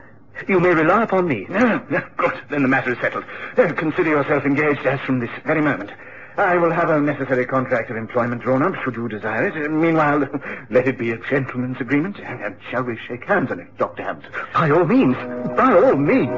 you 0.49 0.61
may 0.61 0.75
rely 0.75 1.03
upon 1.03 1.27
me. 1.27 1.47
No, 1.49 1.83
no, 1.91 2.03
good. 2.19 2.39
Then 2.51 2.63
the 2.63 2.69
matter 2.69 2.93
is 2.93 2.99
settled. 2.99 3.25
Uh, 3.57 3.73
consider 3.73 4.11
yourself 4.11 4.45
engaged 4.45 4.85
as 4.87 5.01
from 5.01 5.21
this 5.21 5.31
very 5.45 5.63
moment. 5.63 5.91
I 6.37 6.57
will 6.57 6.71
have 6.71 6.89
a 6.89 6.99
necessary 6.99 7.45
contract 7.45 7.91
of 7.91 7.97
employment 7.97 8.41
drawn 8.41 8.63
up, 8.63 8.75
should 8.83 8.97
you 8.97 9.07
desire 9.07 9.49
it. 9.49 9.71
Meanwhile, 9.71 10.29
let 10.71 10.89
it 10.89 10.99
be 10.99 11.11
a 11.11 11.19
gentleman's 11.19 11.81
agreement. 11.81 12.19
And, 12.21 12.57
shall 12.71 12.83
we 12.85 12.97
shake 13.07 13.25
hands 13.25 13.51
on 13.51 13.61
it, 13.61 13.77
Dr. 13.77 14.03
Hampton? 14.03 14.33
By 14.55 14.71
all 14.71 14.85
means. 14.85 15.17
By 15.57 15.73
all 15.75 15.97
means. 15.97 16.31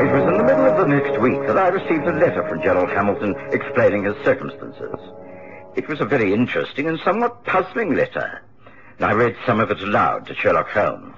It 0.00 0.12
was 0.12 0.24
in 0.24 0.36
the 0.36 0.42
middle 0.42 0.66
of 0.66 0.78
the 0.78 0.86
next 0.86 1.20
week 1.20 1.40
that 1.46 1.56
I 1.56 1.68
received 1.68 2.06
a 2.08 2.12
letter 2.12 2.46
from 2.48 2.60
Gerald 2.60 2.90
Hamilton 2.90 3.36
explaining 3.52 4.02
his 4.02 4.16
circumstances. 4.24 4.96
It 5.76 5.86
was 5.86 6.00
a 6.00 6.04
very 6.04 6.34
interesting 6.34 6.88
and 6.88 6.98
somewhat 7.04 7.44
puzzling 7.44 7.94
letter. 7.94 8.42
I 8.98 9.12
read 9.12 9.36
some 9.46 9.60
of 9.60 9.70
it 9.70 9.80
aloud 9.80 10.26
to 10.26 10.34
Sherlock 10.34 10.68
Holmes. 10.70 11.16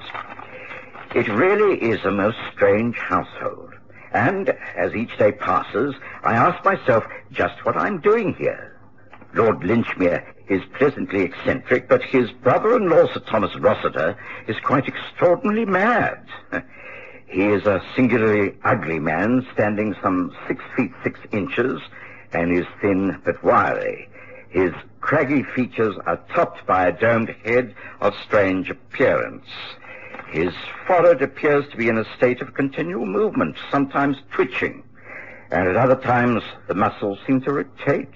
It 1.14 1.28
really 1.28 1.76
is 1.78 2.02
a 2.04 2.10
most 2.10 2.38
strange 2.54 2.96
household. 2.96 3.74
And 4.12 4.48
as 4.76 4.94
each 4.94 5.16
day 5.18 5.32
passes, 5.32 5.94
I 6.22 6.34
ask 6.34 6.64
myself 6.64 7.04
just 7.30 7.64
what 7.66 7.76
I'm 7.76 8.00
doing 8.00 8.34
here. 8.34 8.78
Lord 9.34 9.60
Linchmere 9.60 10.24
is 10.48 10.62
pleasantly 10.78 11.22
eccentric, 11.22 11.88
but 11.88 12.02
his 12.02 12.30
brother-in-law, 12.30 13.12
Sir 13.12 13.20
Thomas 13.20 13.54
Rossiter, 13.56 14.16
is 14.46 14.56
quite 14.60 14.88
extraordinarily 14.88 15.66
mad. 15.66 16.26
He 17.26 17.46
is 17.46 17.64
a 17.64 17.82
singularly 17.96 18.58
ugly 18.62 18.98
man, 18.98 19.46
standing 19.54 19.96
some 20.02 20.36
six 20.46 20.62
feet 20.76 20.92
six 21.02 21.18
inches, 21.32 21.80
and 22.34 22.52
is 22.52 22.66
thin 22.82 23.18
but 23.24 23.42
wiry. 23.42 24.06
His 24.50 24.74
craggy 25.00 25.42
features 25.42 25.96
are 26.04 26.20
topped 26.34 26.66
by 26.66 26.86
a 26.86 26.92
domed 26.92 27.30
head 27.42 27.74
of 28.02 28.14
strange 28.22 28.68
appearance. 28.68 29.46
His 30.32 30.54
forehead 30.86 31.20
appears 31.20 31.68
to 31.68 31.76
be 31.76 31.90
in 31.90 31.98
a 31.98 32.06
state 32.16 32.40
of 32.40 32.54
continual 32.54 33.04
movement, 33.04 33.54
sometimes 33.70 34.16
twitching, 34.32 34.82
and 35.50 35.68
at 35.68 35.76
other 35.76 35.94
times 35.94 36.42
the 36.68 36.74
muscles 36.74 37.18
seem 37.26 37.42
to 37.42 37.52
rotate. 37.52 38.14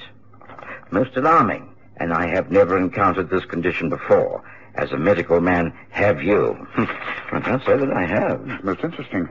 Most 0.91 1.15
alarming, 1.19 1.69
and 1.99 2.15
I 2.15 2.27
have 2.29 2.51
never 2.51 2.79
encountered 2.79 3.29
this 3.29 3.45
condition 3.45 3.91
before. 3.91 4.43
As 4.77 4.93
a 4.93 4.97
medical 4.97 5.43
man, 5.43 5.75
have 5.91 6.23
you? 6.23 6.67
I 6.79 7.41
can't 7.41 7.63
say 7.65 7.77
that 7.77 7.93
I 7.93 8.07
have. 8.07 8.65
Most 8.65 8.83
interesting. 8.83 9.29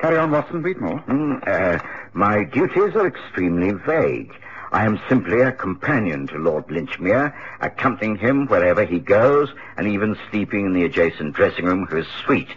Carry 0.00 0.16
on, 0.16 0.30
Watson. 0.30 0.62
Read 0.62 0.80
more. 0.80 1.00
Mm, 1.08 1.48
uh, 1.48 1.82
my 2.12 2.44
duties 2.44 2.94
are 2.94 3.06
extremely 3.08 3.72
vague. 3.72 4.32
I 4.72 4.86
am 4.86 4.98
simply 5.06 5.42
a 5.42 5.52
companion 5.52 6.26
to 6.28 6.38
Lord 6.38 6.66
Linchmere, 6.68 7.34
accompanying 7.60 8.16
him 8.16 8.46
wherever 8.46 8.86
he 8.86 9.00
goes, 9.00 9.52
and 9.76 9.86
even 9.86 10.16
sleeping 10.30 10.64
in 10.64 10.72
the 10.72 10.84
adjacent 10.84 11.34
dressing 11.34 11.66
room 11.66 11.82
of 11.82 11.90
his 11.90 12.06
suite, 12.24 12.48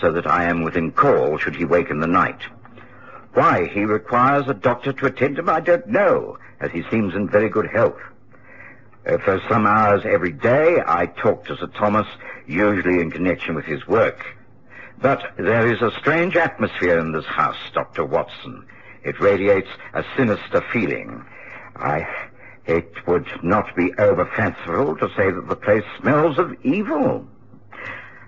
so 0.00 0.10
that 0.12 0.26
I 0.26 0.44
am 0.44 0.62
within 0.62 0.92
call 0.92 1.36
should 1.36 1.54
he 1.54 1.66
wake 1.66 1.90
in 1.90 2.00
the 2.00 2.06
night. 2.06 2.40
Why 3.34 3.66
he 3.66 3.84
requires 3.84 4.48
a 4.48 4.54
doctor 4.54 4.94
to 4.94 5.06
attend 5.06 5.38
him, 5.38 5.50
I 5.50 5.60
don't 5.60 5.86
know, 5.86 6.38
as 6.58 6.70
he 6.70 6.84
seems 6.90 7.14
in 7.14 7.28
very 7.28 7.50
good 7.50 7.68
health. 7.70 8.00
Uh, 9.06 9.18
for 9.18 9.38
some 9.50 9.66
hours 9.66 10.02
every 10.06 10.32
day, 10.32 10.82
I 10.86 11.04
talk 11.06 11.44
to 11.46 11.56
Sir 11.58 11.66
Thomas, 11.66 12.06
usually 12.46 13.02
in 13.02 13.10
connection 13.10 13.54
with 13.54 13.66
his 13.66 13.86
work. 13.86 14.24
But 15.02 15.34
there 15.36 15.70
is 15.70 15.82
a 15.82 15.92
strange 15.98 16.34
atmosphere 16.34 16.98
in 16.98 17.12
this 17.12 17.26
house, 17.26 17.58
Dr. 17.74 18.06
Watson. 18.06 18.64
It 19.04 19.20
radiates 19.20 19.68
a 19.92 20.02
sinister 20.16 20.62
feeling. 20.72 21.24
I, 21.78 22.06
it 22.66 23.06
would 23.06 23.26
not 23.42 23.74
be 23.74 23.92
over 23.98 24.26
fanciful 24.36 24.96
to 24.96 25.08
say 25.16 25.30
that 25.30 25.48
the 25.48 25.56
place 25.56 25.84
smells 26.00 26.38
of 26.38 26.56
evil. 26.64 27.26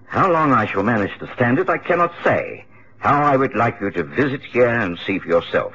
How 0.07 0.31
long 0.31 0.53
I 0.53 0.67
shall 0.67 0.83
manage 0.83 1.17
to 1.19 1.33
stand 1.35 1.59
it, 1.59 1.69
I 1.69 1.79
cannot 1.79 2.13
say. 2.25 2.65
How 2.99 3.23
I 3.23 3.37
would 3.37 3.55
like 3.55 3.81
you 3.81 3.91
to 3.91 4.05
visit 4.05 4.43
here 4.43 4.69
and 4.69 4.99
see 5.07 5.19
for 5.19 5.29
yourself. 5.29 5.73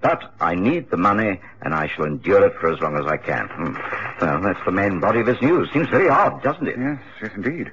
But 0.00 0.32
I 0.40 0.54
need 0.54 0.90
the 0.90 0.96
money, 0.96 1.40
and 1.62 1.74
I 1.74 1.88
shall 1.88 2.04
endure 2.04 2.46
it 2.46 2.54
for 2.60 2.72
as 2.72 2.80
long 2.80 2.96
as 2.96 3.06
I 3.06 3.16
can. 3.16 3.48
Hmm. 3.48 3.74
Well, 4.20 4.42
that's 4.42 4.64
the 4.64 4.72
main 4.72 5.00
body 5.00 5.20
of 5.20 5.26
his 5.26 5.40
news. 5.42 5.70
Seems 5.72 5.88
very 5.88 6.08
odd, 6.08 6.42
doesn't 6.42 6.68
it? 6.68 6.76
Yes, 6.78 7.00
yes, 7.20 7.32
indeed. 7.34 7.70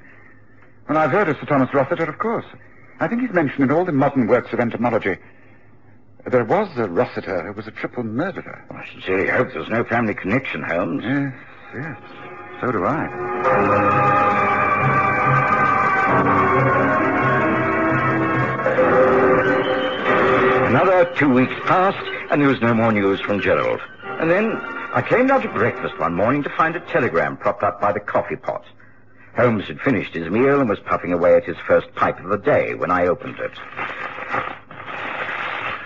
Well, 0.88 0.98
I've 0.98 1.12
heard 1.12 1.28
of 1.28 1.36
Sir 1.38 1.46
Thomas 1.46 1.72
Rossiter, 1.72 2.04
of 2.04 2.18
course. 2.18 2.46
I 2.98 3.08
think 3.08 3.20
he's 3.20 3.32
mentioned 3.32 3.64
in 3.64 3.70
all 3.70 3.84
the 3.84 3.92
modern 3.92 4.26
works 4.26 4.52
of 4.52 4.60
entomology. 4.60 5.18
There 6.28 6.44
was 6.44 6.68
a 6.76 6.88
Rossiter 6.88 7.46
who 7.46 7.52
was 7.52 7.68
a 7.68 7.70
triple 7.70 8.02
murderer. 8.02 8.64
I 8.70 8.84
sincerely 8.92 9.28
hope 9.28 9.52
there's 9.52 9.68
no 9.68 9.84
family 9.84 10.12
connection, 10.14 10.60
Holmes. 10.64 11.04
Yes, 11.04 11.32
yes. 11.72 11.98
So 12.60 12.72
do 12.72 12.84
I. 12.84 14.16
Another 20.66 21.04
two 21.14 21.30
weeks 21.32 21.54
passed, 21.64 22.04
and 22.32 22.40
there 22.40 22.48
was 22.48 22.60
no 22.60 22.74
more 22.74 22.90
news 22.90 23.20
from 23.20 23.40
Gerald. 23.40 23.80
And 24.18 24.28
then 24.28 24.50
I 24.94 25.02
came 25.08 25.28
down 25.28 25.42
to 25.42 25.48
breakfast 25.48 25.96
one 26.00 26.14
morning 26.14 26.42
to 26.42 26.50
find 26.50 26.74
a 26.74 26.80
telegram 26.80 27.36
propped 27.36 27.62
up 27.62 27.80
by 27.80 27.92
the 27.92 28.00
coffee 28.00 28.36
pot. 28.36 28.64
Holmes 29.36 29.66
had 29.66 29.80
finished 29.80 30.14
his 30.14 30.28
meal 30.28 30.60
and 30.60 30.68
was 30.68 30.80
puffing 30.80 31.12
away 31.12 31.36
at 31.36 31.44
his 31.44 31.56
first 31.68 31.94
pipe 31.94 32.18
of 32.18 32.30
the 32.30 32.38
day 32.38 32.74
when 32.74 32.90
I 32.90 33.06
opened 33.06 33.38
it. 33.38 33.52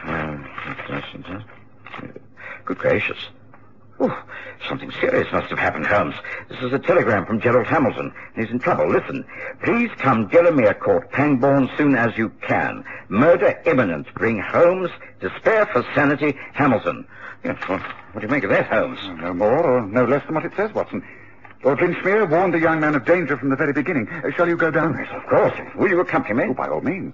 Um, 0.05 0.47
Good 2.65 2.79
gracious. 2.79 3.19
Oh, 3.99 4.25
something 4.67 4.91
serious 4.93 5.31
must 5.31 5.49
have 5.51 5.59
happened, 5.59 5.87
Holmes. 5.87 6.15
This 6.49 6.61
is 6.61 6.73
a 6.73 6.79
telegram 6.79 7.27
from 7.27 7.41
Gerald 7.41 7.67
Hamilton. 7.67 8.15
He's 8.35 8.51
in 8.51 8.59
trouble. 8.59 8.89
Listen. 8.89 9.27
Please 9.63 9.91
come 9.99 10.27
Delamere 10.29 10.73
Court, 10.75 11.11
Pangbourne, 11.11 11.69
soon 11.77 11.95
as 11.97 12.17
you 12.17 12.31
can. 12.41 12.83
Murder 13.09 13.61
imminent. 13.67 14.07
Bring 14.15 14.39
Holmes. 14.39 14.91
Despair 15.21 15.67
for 15.67 15.85
sanity. 15.95 16.35
Hamilton. 16.55 17.07
Yes, 17.45 17.57
what, 17.69 17.81
what 18.13 18.21
do 18.21 18.27
you 18.27 18.29
make 18.29 18.45
of 18.45 18.51
that, 18.51 18.67
Holmes? 18.69 19.01
No 19.21 19.35
more 19.35 19.63
or 19.63 19.87
no 19.87 20.05
less 20.05 20.25
than 20.25 20.35
what 20.35 20.47
it 20.47 20.53
says, 20.57 20.73
Watson. 20.73 21.05
Lord 21.63 21.79
Linchmere 21.79 22.29
warned 22.31 22.55
the 22.55 22.59
young 22.61 22.81
man 22.81 22.95
of 22.95 23.05
danger 23.05 23.37
from 23.37 23.51
the 23.51 23.57
very 23.57 23.75
beginning. 23.75 24.09
Uh, 24.09 24.31
shall 24.31 24.49
you 24.49 24.57
go 24.57 24.71
down? 24.71 24.95
Yes, 24.95 25.09
of 25.13 25.27
course. 25.29 25.53
Will 25.75 25.89
you 25.91 26.01
accompany 26.01 26.35
me? 26.35 26.45
Oh, 26.49 26.55
by 26.55 26.69
all 26.69 26.81
means. 26.81 27.13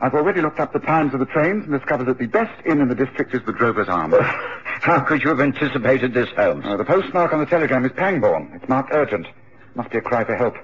I've 0.00 0.14
already 0.14 0.40
looked 0.40 0.60
up 0.60 0.72
the 0.72 0.80
times 0.80 1.14
of 1.14 1.20
the 1.20 1.26
trains 1.26 1.64
and 1.64 1.72
discovered 1.72 2.04
that 2.06 2.18
the 2.18 2.26
best 2.26 2.52
inn 2.66 2.80
in 2.80 2.88
the 2.88 2.94
district 2.94 3.32
is 3.34 3.42
the 3.46 3.52
Drover's 3.52 3.88
Arms. 3.88 4.14
How 4.20 5.00
could 5.00 5.22
you 5.22 5.30
have 5.30 5.40
anticipated 5.40 6.12
this, 6.12 6.28
Holmes? 6.36 6.64
Uh, 6.66 6.76
the 6.76 6.84
postmark 6.84 7.32
on 7.32 7.40
the 7.40 7.46
telegram 7.46 7.84
is 7.84 7.92
Pangbourne. 7.92 8.50
It's 8.54 8.68
marked 8.68 8.90
urgent. 8.92 9.26
Must 9.74 9.90
be 9.90 9.98
a 9.98 10.02
cry 10.02 10.24
for 10.24 10.36
help. 10.36 10.56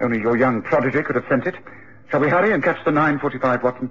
Only 0.00 0.20
your 0.20 0.36
young 0.36 0.62
prodigy 0.62 1.02
could 1.02 1.14
have 1.14 1.26
sent 1.28 1.46
it. 1.46 1.54
Shall 2.10 2.20
we 2.20 2.28
hurry 2.28 2.52
and 2.52 2.62
catch 2.62 2.84
the 2.84 2.90
9.45, 2.90 3.62
Watson? 3.62 3.90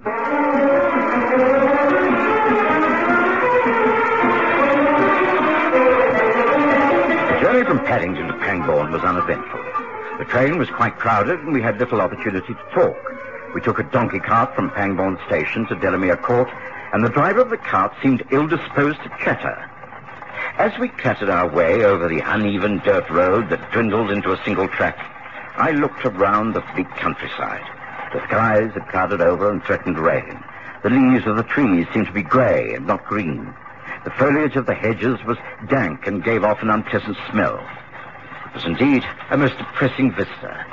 The 7.30 7.39
journey 7.39 7.65
from 7.65 7.80
Paddington 7.86 8.28
to 8.28 8.34
Pangbourne 8.39 8.91
was 8.91 9.04
uneventful. 9.04 9.60
The 10.20 10.26
train 10.26 10.58
was 10.58 10.70
quite 10.70 10.98
crowded, 11.00 11.39
and 11.39 11.54
we 11.54 11.62
had 11.62 11.80
little 11.80 12.02
opportunity 12.02 12.54
to 12.54 12.63
talk. 12.74 12.98
We 13.53 13.61
took 13.61 13.79
a 13.79 13.83
donkey 13.83 14.19
cart 14.19 14.55
from 14.55 14.71
Pangbourne 14.71 15.19
Station 15.27 15.65
to 15.67 15.75
Delamere 15.75 16.15
Court, 16.15 16.49
and 16.93 17.03
the 17.03 17.09
driver 17.09 17.41
of 17.41 17.49
the 17.49 17.57
cart 17.57 17.93
seemed 18.01 18.23
ill-disposed 18.31 18.97
to 19.03 19.09
chatter. 19.21 19.69
As 20.57 20.77
we 20.79 20.87
clattered 20.89 21.29
our 21.29 21.49
way 21.49 21.83
over 21.83 22.07
the 22.07 22.21
uneven 22.21 22.79
dirt 22.79 23.09
road 23.09 23.49
that 23.49 23.71
dwindled 23.71 24.09
into 24.09 24.31
a 24.31 24.43
single 24.45 24.67
track, 24.69 24.97
I 25.57 25.71
looked 25.71 26.05
around 26.05 26.53
the 26.53 26.63
bleak 26.73 26.89
countryside. 26.91 27.63
The 28.13 28.25
skies 28.27 28.71
had 28.73 28.87
clouded 28.87 29.21
over 29.21 29.51
and 29.51 29.63
threatened 29.63 29.99
rain. 29.99 30.41
The 30.83 30.89
leaves 30.89 31.27
of 31.27 31.35
the 31.35 31.43
trees 31.43 31.87
seemed 31.93 32.07
to 32.07 32.13
be 32.13 32.23
grey 32.23 32.73
and 32.75 32.87
not 32.87 33.05
green. 33.05 33.53
The 34.05 34.11
foliage 34.11 34.55
of 34.55 34.65
the 34.65 34.73
hedges 34.73 35.19
was 35.25 35.37
dank 35.69 36.07
and 36.07 36.23
gave 36.23 36.43
off 36.43 36.61
an 36.61 36.69
unpleasant 36.69 37.17
smell. 37.29 37.59
It 38.47 38.55
was 38.55 38.65
indeed 38.65 39.03
a 39.29 39.37
most 39.37 39.57
depressing 39.57 40.13
vista. 40.13 40.65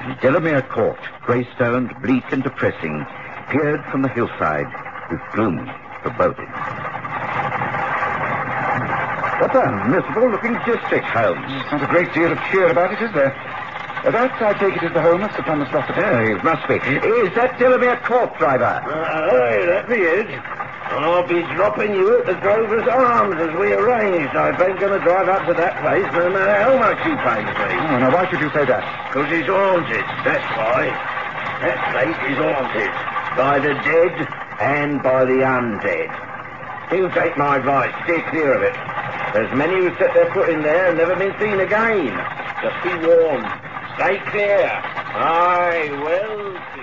And 0.00 0.18
Delamere 0.20 0.62
Court, 0.62 0.98
grey-stoned, 1.22 1.94
bleak 2.02 2.24
and 2.30 2.42
depressing, 2.42 3.04
peered 3.50 3.84
from 3.90 4.02
the 4.02 4.08
hillside 4.08 4.66
with 5.10 5.20
gloomy 5.32 5.70
foreboding. 6.02 6.48
What 9.38 9.54
a 9.54 9.88
miserable-looking 9.88 10.54
district, 10.66 11.06
Holmes. 11.06 11.46
Not 11.70 11.82
a 11.82 11.86
great 11.86 12.12
deal 12.12 12.32
of 12.32 12.38
cheer 12.50 12.70
about 12.70 12.92
it, 12.92 13.02
is 13.02 13.12
there? 13.14 13.32
Uh, 14.04 14.10
that, 14.10 14.40
I 14.40 14.52
take 14.54 14.76
it, 14.76 14.82
is 14.84 14.92
the 14.92 15.02
home 15.02 15.22
of 15.22 15.30
Sir 15.32 15.42
Thomas 15.42 15.72
Rossiter. 15.72 16.04
Oh, 16.04 16.36
it 16.36 16.44
must 16.44 16.66
be. 16.68 16.74
Is 16.74 17.34
that 17.34 17.58
Delamere 17.58 17.96
Court, 18.04 18.36
driver? 18.38 18.64
Aye, 18.64 19.66
that 19.66 19.88
be 19.88 20.57
it. 20.90 20.98
I'll 20.98 21.26
be 21.26 21.42
dropping 21.54 21.94
you 21.94 22.20
at 22.20 22.26
the 22.26 22.34
Drover's 22.40 22.88
Arms 22.88 23.36
as 23.40 23.52
we 23.58 23.72
arranged. 23.72 24.34
I 24.34 24.50
ain't 24.50 24.80
going 24.80 24.98
to 24.98 25.02
drive 25.04 25.28
up 25.28 25.46
to 25.46 25.54
that 25.54 25.80
place 25.84 26.08
no 26.12 26.30
matter 26.30 26.56
how 26.62 26.78
much 26.78 26.98
you 27.04 27.14
pay 27.20 27.44
me. 27.44 27.52
Oh, 27.52 27.98
now, 28.00 28.10
why 28.12 28.28
should 28.30 28.40
you 28.40 28.50
say 28.50 28.64
that? 28.64 28.82
Because 29.12 29.28
it's 29.32 29.48
haunted, 29.48 30.06
that's 30.24 30.48
why. 30.56 30.90
That 31.60 31.78
place 31.92 32.20
is 32.30 32.38
haunted. 32.38 32.92
By 33.36 33.58
the 33.58 33.74
dead 33.84 34.14
and 34.60 35.02
by 35.02 35.24
the 35.24 35.42
undead. 35.44 36.10
You 36.90 37.10
take 37.10 37.36
my 37.36 37.56
advice, 37.56 37.92
steer 38.04 38.22
clear 38.30 38.54
of 38.54 38.62
it. 38.62 38.74
There's 39.34 39.52
many 39.54 39.74
who 39.74 39.90
set 39.98 40.14
their 40.14 40.32
foot 40.32 40.48
in 40.48 40.62
there 40.62 40.88
and 40.88 40.96
never 40.96 41.14
been 41.14 41.34
seen 41.38 41.60
again. 41.60 42.16
Just 42.62 42.82
be 42.82 43.06
warned. 43.06 43.46
Stay 43.96 44.18
clear. 44.30 44.70
I 44.70 45.90
will. 45.90 46.77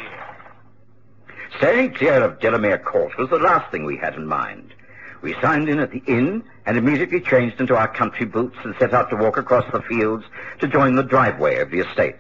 Staying 1.57 1.93
clear 1.93 2.21
of 2.21 2.39
Delamere 2.39 2.79
Court 2.79 3.17
was 3.17 3.29
the 3.29 3.37
last 3.37 3.71
thing 3.71 3.85
we 3.85 3.97
had 3.97 4.15
in 4.15 4.27
mind. 4.27 4.73
We 5.21 5.35
signed 5.41 5.69
in 5.69 5.79
at 5.79 5.91
the 5.91 6.03
inn 6.05 6.43
and 6.65 6.77
immediately 6.77 7.21
changed 7.21 7.61
into 7.61 7.75
our 7.75 7.87
country 7.87 8.25
boots 8.25 8.57
and 8.63 8.75
set 8.77 8.93
out 8.93 9.09
to 9.09 9.15
walk 9.15 9.37
across 9.37 9.65
the 9.71 9.81
fields 9.81 10.25
to 10.59 10.67
join 10.67 10.95
the 10.95 11.03
driveway 11.03 11.59
of 11.59 11.71
the 11.71 11.79
estate. 11.79 12.19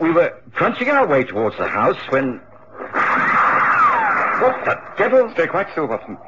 We 0.00 0.10
were 0.10 0.40
crunching 0.52 0.90
our 0.90 1.06
way 1.06 1.24
towards 1.24 1.56
the 1.56 1.68
house 1.68 1.98
when... 2.10 2.40
What 4.40 4.64
the 4.64 4.80
devil? 4.98 5.30
Stay 5.34 5.46
quite 5.46 5.70
still, 5.70 5.86
Watson. 5.86 6.18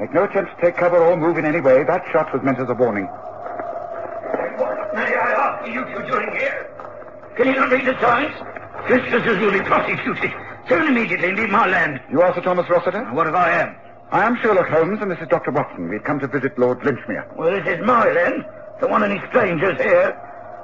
Make 0.00 0.12
no 0.12 0.24
attempt 0.24 0.56
to 0.56 0.60
take 0.60 0.76
cover 0.76 0.98
or 0.98 1.16
move 1.16 1.38
in 1.38 1.44
any 1.44 1.60
way. 1.60 1.84
That 1.84 2.04
shot 2.10 2.32
was 2.32 2.42
meant 2.42 2.58
as 2.58 2.68
a 2.68 2.74
warning. 2.74 3.06
What 3.06 4.94
may 4.94 5.14
I 5.14 5.32
ask 5.32 5.66
you 5.68 5.84
two 5.84 6.10
doing 6.10 6.30
here? 6.36 6.68
Can 7.36 7.46
you 7.46 7.54
not 7.54 7.70
read 7.70 7.86
the 7.86 7.98
signs? 8.00 8.34
Trespassers 8.88 9.38
will 9.40 9.52
be 9.52 9.60
prosecuted. 9.60 10.32
Turn 10.70 10.86
immediately 10.86 11.30
and 11.30 11.36
leave 11.36 11.50
my 11.50 11.66
land. 11.66 12.00
You 12.12 12.22
are 12.22 12.32
Sir 12.32 12.42
Thomas 12.42 12.70
Rossiter? 12.70 13.04
What 13.12 13.26
if 13.26 13.34
I 13.34 13.50
am? 13.60 13.74
I 14.12 14.24
am 14.24 14.36
Sherlock 14.36 14.68
Holmes, 14.68 15.00
and 15.02 15.10
this 15.10 15.18
is 15.18 15.26
Dr. 15.26 15.50
Watson. 15.50 15.88
We've 15.88 16.04
come 16.04 16.20
to 16.20 16.28
visit 16.28 16.56
Lord 16.56 16.78
Linchmere. 16.82 17.26
Well, 17.36 17.50
this 17.50 17.66
is 17.66 17.84
my 17.84 18.08
land. 18.12 18.44
Don't 18.80 18.92
want 18.92 19.02
any 19.02 19.20
strangers 19.30 19.76
here. 19.78 20.16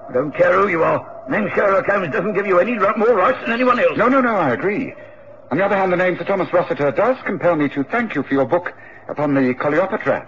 I 0.09 0.13
don't 0.13 0.33
care 0.33 0.53
who 0.61 0.69
you 0.69 0.85
are. 0.85 1.27
Name 1.29 1.51
Sherlock 1.57 1.87
Holmes 1.87 2.13
doesn't 2.13 2.35
give 2.35 2.47
you 2.47 2.61
any 2.61 2.75
more 2.79 3.17
rights 3.17 3.39
than 3.41 3.51
anyone 3.51 3.81
else. 3.81 3.97
No, 3.99 4.07
no, 4.07 4.21
no, 4.21 4.37
I 4.37 4.51
agree. 4.51 4.95
On 5.51 5.59
the 5.59 5.65
other 5.65 5.77
hand, 5.77 5.93
the 5.93 5.97
name 5.97 6.17
Sir 6.17 6.25
Thomas 6.25 6.53
Rossiter 6.53 6.93
does 6.93 7.17
compel 7.25 7.57
me 7.57 7.69
to 7.71 7.83
thank 7.83 8.15
you 8.15 8.23
for 8.23 8.33
your 8.33 8.47
book 8.47 8.75
upon 9.09 9.35
the 9.35 9.55
Coleoptera. 9.55 10.25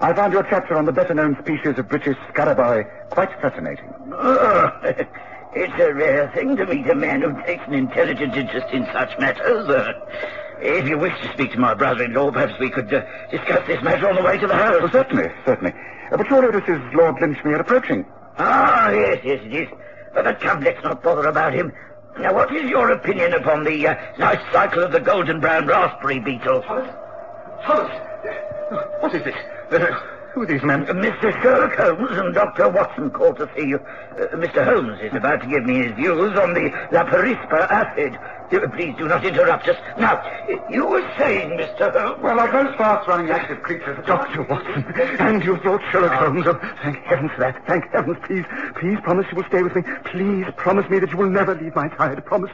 I 0.00 0.12
found 0.14 0.32
your 0.32 0.42
chapter 0.42 0.76
on 0.76 0.84
the 0.84 0.92
better-known 0.92 1.36
species 1.42 1.78
of 1.78 1.88
British 1.88 2.16
scarabaei 2.32 3.08
quite 3.10 3.30
fascinating. 3.40 3.88
Oh, 4.12 4.72
it's 5.56 5.80
a 5.80 5.94
rare 5.94 6.30
thing 6.32 6.56
to 6.56 6.66
meet 6.66 6.86
a 6.88 6.94
man 6.94 7.22
who 7.22 7.32
takes 7.44 7.66
an 7.66 7.74
intelligent 7.74 8.36
interest 8.36 8.66
in 8.72 8.84
such 8.92 9.18
matters. 9.18 9.68
Uh, 9.68 9.92
if 10.60 10.88
you 10.88 10.98
wish 10.98 11.18
to 11.22 11.32
speak 11.32 11.52
to 11.52 11.58
my 11.58 11.74
brother-in-law, 11.74 12.30
perhaps 12.30 12.58
we 12.60 12.70
could 12.70 12.92
uh, 12.92 13.04
discuss 13.30 13.66
this 13.66 13.82
matter 13.82 14.08
on 14.08 14.16
the 14.16 14.22
way 14.22 14.38
to 14.38 14.46
the 14.46 14.54
house. 14.54 14.76
Oh, 14.80 14.88
certainly, 14.90 15.30
certainly. 15.44 15.72
Uh, 16.12 16.16
but 16.18 16.26
surely 16.28 16.50
this 16.58 16.68
is 16.68 16.80
Lord 16.94 17.16
Linchmere 17.16 17.60
approaching. 17.60 18.04
Ah, 18.38 18.90
yes, 18.90 19.20
yes, 19.24 19.40
it 19.44 19.54
is. 19.54 19.68
But 20.14 20.40
come, 20.40 20.60
let's 20.62 20.82
not 20.84 21.02
bother 21.02 21.26
about 21.28 21.54
him. 21.54 21.72
Now, 22.18 22.34
what 22.34 22.54
is 22.54 22.70
your 22.70 22.90
opinion 22.90 23.34
upon 23.34 23.64
the 23.64 23.88
uh, 23.88 23.96
life 24.18 24.40
cycle 24.52 24.82
of 24.82 24.92
the 24.92 25.00
golden 25.00 25.40
brown 25.40 25.66
raspberry 25.66 26.20
beetle? 26.20 26.62
Thomas? 26.62 26.94
Thomas! 27.64 27.92
What 29.00 29.14
is 29.14 29.24
this? 29.24 29.36
Who 30.36 30.42
are 30.42 30.46
these 30.46 30.62
men? 30.62 30.82
Uh, 30.82 30.92
Mr. 30.92 31.32
Sherlock 31.40 31.76
Holmes 31.76 32.10
and 32.18 32.34
Dr. 32.34 32.68
Watson 32.68 33.08
called 33.08 33.38
to 33.38 33.48
see 33.56 33.68
you. 33.68 33.78
Uh, 33.78 34.36
Mr. 34.36 34.62
Holmes 34.66 35.00
is 35.00 35.14
about 35.14 35.40
to 35.40 35.46
give 35.46 35.64
me 35.64 35.76
his 35.82 35.92
views 35.92 36.36
on 36.36 36.52
the 36.52 36.68
Laparispa 36.92 37.66
acid. 37.70 38.18
Uh, 38.52 38.68
Please 38.76 38.94
do 38.98 39.08
not 39.08 39.24
interrupt 39.24 39.66
us. 39.66 39.78
Now, 39.98 40.22
you 40.68 40.84
were 40.84 41.10
saying, 41.16 41.58
Mr. 41.58 41.90
Holmes... 41.90 42.22
Well, 42.22 42.36
like 42.36 42.52
most 42.52 42.76
fast-running 42.76 43.30
active 43.30 43.62
creatures... 43.62 43.96
Dr. 44.04 44.42
Watson, 44.42 44.84
and 45.20 45.42
you 45.42 45.56
thought 45.56 45.80
Sherlock 45.90 46.12
Holmes. 46.12 46.46
Oh, 46.46 46.60
thank 46.82 46.98
heavens 46.98 47.30
for 47.32 47.40
that. 47.40 47.66
Thank 47.66 47.90
heavens. 47.90 48.18
Please, 48.26 48.44
please 48.74 48.98
promise 49.04 49.24
you 49.30 49.38
will 49.38 49.48
stay 49.48 49.62
with 49.62 49.74
me. 49.74 49.84
Please 50.04 50.44
promise 50.58 50.86
me 50.90 50.98
that 50.98 51.12
you 51.12 51.16
will 51.16 51.30
never 51.30 51.54
leave 51.54 51.74
my 51.74 51.88
side. 51.96 52.22
Promise. 52.26 52.50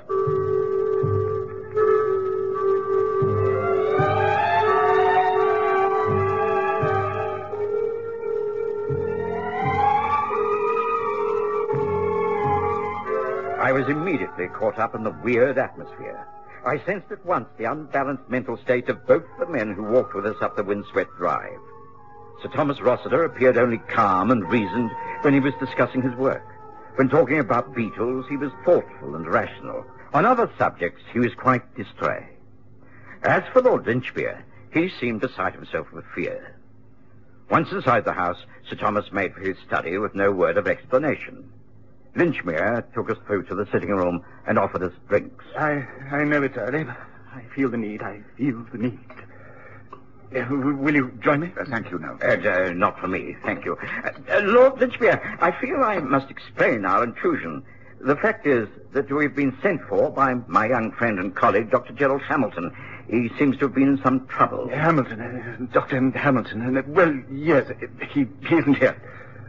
Was 13.83 13.91
immediately 13.91 14.47
caught 14.47 14.79
up 14.79 14.95
in 14.95 15.03
the 15.03 15.17
weird 15.25 15.59
atmosphere. 15.59 16.25
I 16.65 16.79
sensed 16.87 17.11
at 17.11 17.27
once 17.27 17.49
the 17.59 17.65
unbalanced 17.65 18.29
mental 18.29 18.57
state 18.57 18.89
of 18.89 19.05
both 19.09 19.25
the 19.41 19.47
men 19.47 19.75
who 19.75 19.83
walked 19.83 20.15
with 20.15 20.25
us 20.25 20.41
up 20.41 20.55
the 20.55 20.63
windswept 20.63 21.17
drive. 21.17 21.59
Sir 22.41 22.49
Thomas 22.51 22.81
Rossiter 22.81 23.25
appeared 23.25 23.59
only 23.59 23.79
calm 23.79 24.31
and 24.31 24.49
reasoned 24.49 24.93
when 25.23 25.35
he 25.35 25.41
was 25.41 25.55
discussing 25.59 26.01
his 26.01 26.15
work. 26.15 26.47
When 26.95 27.09
talking 27.09 27.41
about 27.41 27.75
beetles, 27.75 28.27
he 28.29 28.37
was 28.37 28.53
thoughtful 28.65 29.17
and 29.17 29.27
rational. 29.27 29.85
On 30.15 30.25
other 30.25 30.49
subjects, 30.57 31.03
he 31.13 31.19
was 31.19 31.35
quite 31.35 31.75
distrait. 31.75 32.29
As 33.25 33.43
for 33.53 33.63
Lord 33.63 33.87
Linchmere, 33.87 34.45
he 34.73 34.91
seemed 35.01 35.23
beside 35.23 35.55
himself 35.55 35.91
with 35.93 36.05
fear. 36.15 36.55
Once 37.51 37.73
inside 37.73 38.05
the 38.05 38.13
house, 38.13 38.39
Sir 38.69 38.77
Thomas 38.77 39.11
made 39.11 39.35
for 39.35 39.41
his 39.41 39.57
study 39.67 39.99
with 39.99 40.15
no 40.15 40.31
word 40.31 40.57
of 40.57 40.69
explanation. 40.69 41.51
Linchmere 42.17 42.85
took 42.95 43.11
us 43.11 43.19
through 43.27 43.45
to 43.45 43.55
the 43.55 43.67
sitting 43.73 43.91
room 43.91 44.25
and 44.47 44.59
offered 44.59 44.83
us 44.83 44.93
drinks. 45.09 45.45
I, 45.57 45.87
I 46.11 46.25
know 46.25 46.43
it's 46.43 46.57
early, 46.57 46.85
but 46.85 46.97
I 47.35 47.43
feel 47.55 47.71
the 47.71 47.79
need. 47.79 48.03
I 48.03 48.21
feel 48.37 48.65
the 48.71 48.79
need. 48.79 48.99
Uh, 50.35 50.47
will 50.51 50.95
you 50.95 51.11
join 51.21 51.41
me? 51.41 51.53
Uh, 51.59 51.65
thank 51.67 51.91
you, 51.91 51.99
no. 51.99 52.19
Uh, 52.23 52.37
uh, 52.49 52.73
not 52.73 52.99
for 52.99 53.07
me, 53.07 53.37
thank 53.45 53.65
you. 53.65 53.77
Uh, 53.77 54.11
uh, 54.31 54.41
Lord 54.45 54.77
Linchmere, 54.77 55.21
I 55.41 55.51
feel 55.61 55.83
I 55.83 55.99
must 55.99 56.31
explain 56.31 56.85
our 56.87 57.05
intrusion. 57.05 57.63
The 58.01 58.17
fact 58.17 58.47
is 58.47 58.69
that 58.93 59.11
we've 59.11 59.35
been 59.35 59.57
sent 59.63 59.83
for 59.89 60.11
by 60.11 60.35
my 60.35 60.67
young 60.69 60.91
friend 60.93 61.19
and 61.19 61.35
colleague, 61.35 61.71
Dr. 61.71 61.93
Gerald 61.93 62.23
Hamilton. 62.23 62.75
He 63.09 63.31
seems 63.39 63.59
to 63.59 63.67
have 63.67 63.75
been 63.75 63.89
in 63.89 64.03
some 64.03 64.27
trouble. 64.27 64.69
Hamilton, 64.69 65.21
uh, 65.21 65.67
Dr. 65.73 66.11
Hamilton. 66.11 66.83
Well, 66.95 67.15
yes, 67.31 67.71
he, 68.11 68.27
he 68.49 68.57
isn't 68.57 68.75
here. 68.75 68.97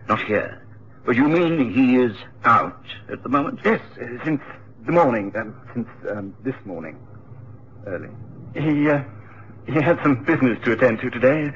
Not 0.10 0.22
here. 0.24 0.63
But 1.06 1.16
you 1.16 1.28
mean 1.28 1.74
he 1.74 1.98
is 1.98 2.16
out 2.46 2.82
at 3.12 3.24
the 3.24 3.30
moment? 3.30 3.60
Yes, 3.66 3.82
uh, 4.02 4.24
since 4.24 4.42
the 4.86 4.92
morning, 4.92 5.34
um, 5.36 5.56
since 5.74 5.88
um, 6.10 6.34
this 6.44 6.56
morning, 6.66 6.98
early. 7.86 8.10
He, 8.54 8.90
uh, 8.90 9.04
he 9.66 9.74
had 9.74 10.00
some 10.02 10.24
business 10.24 10.58
to 10.64 10.72
attend 10.72 11.00
to 11.00 11.10
today, 11.10 11.52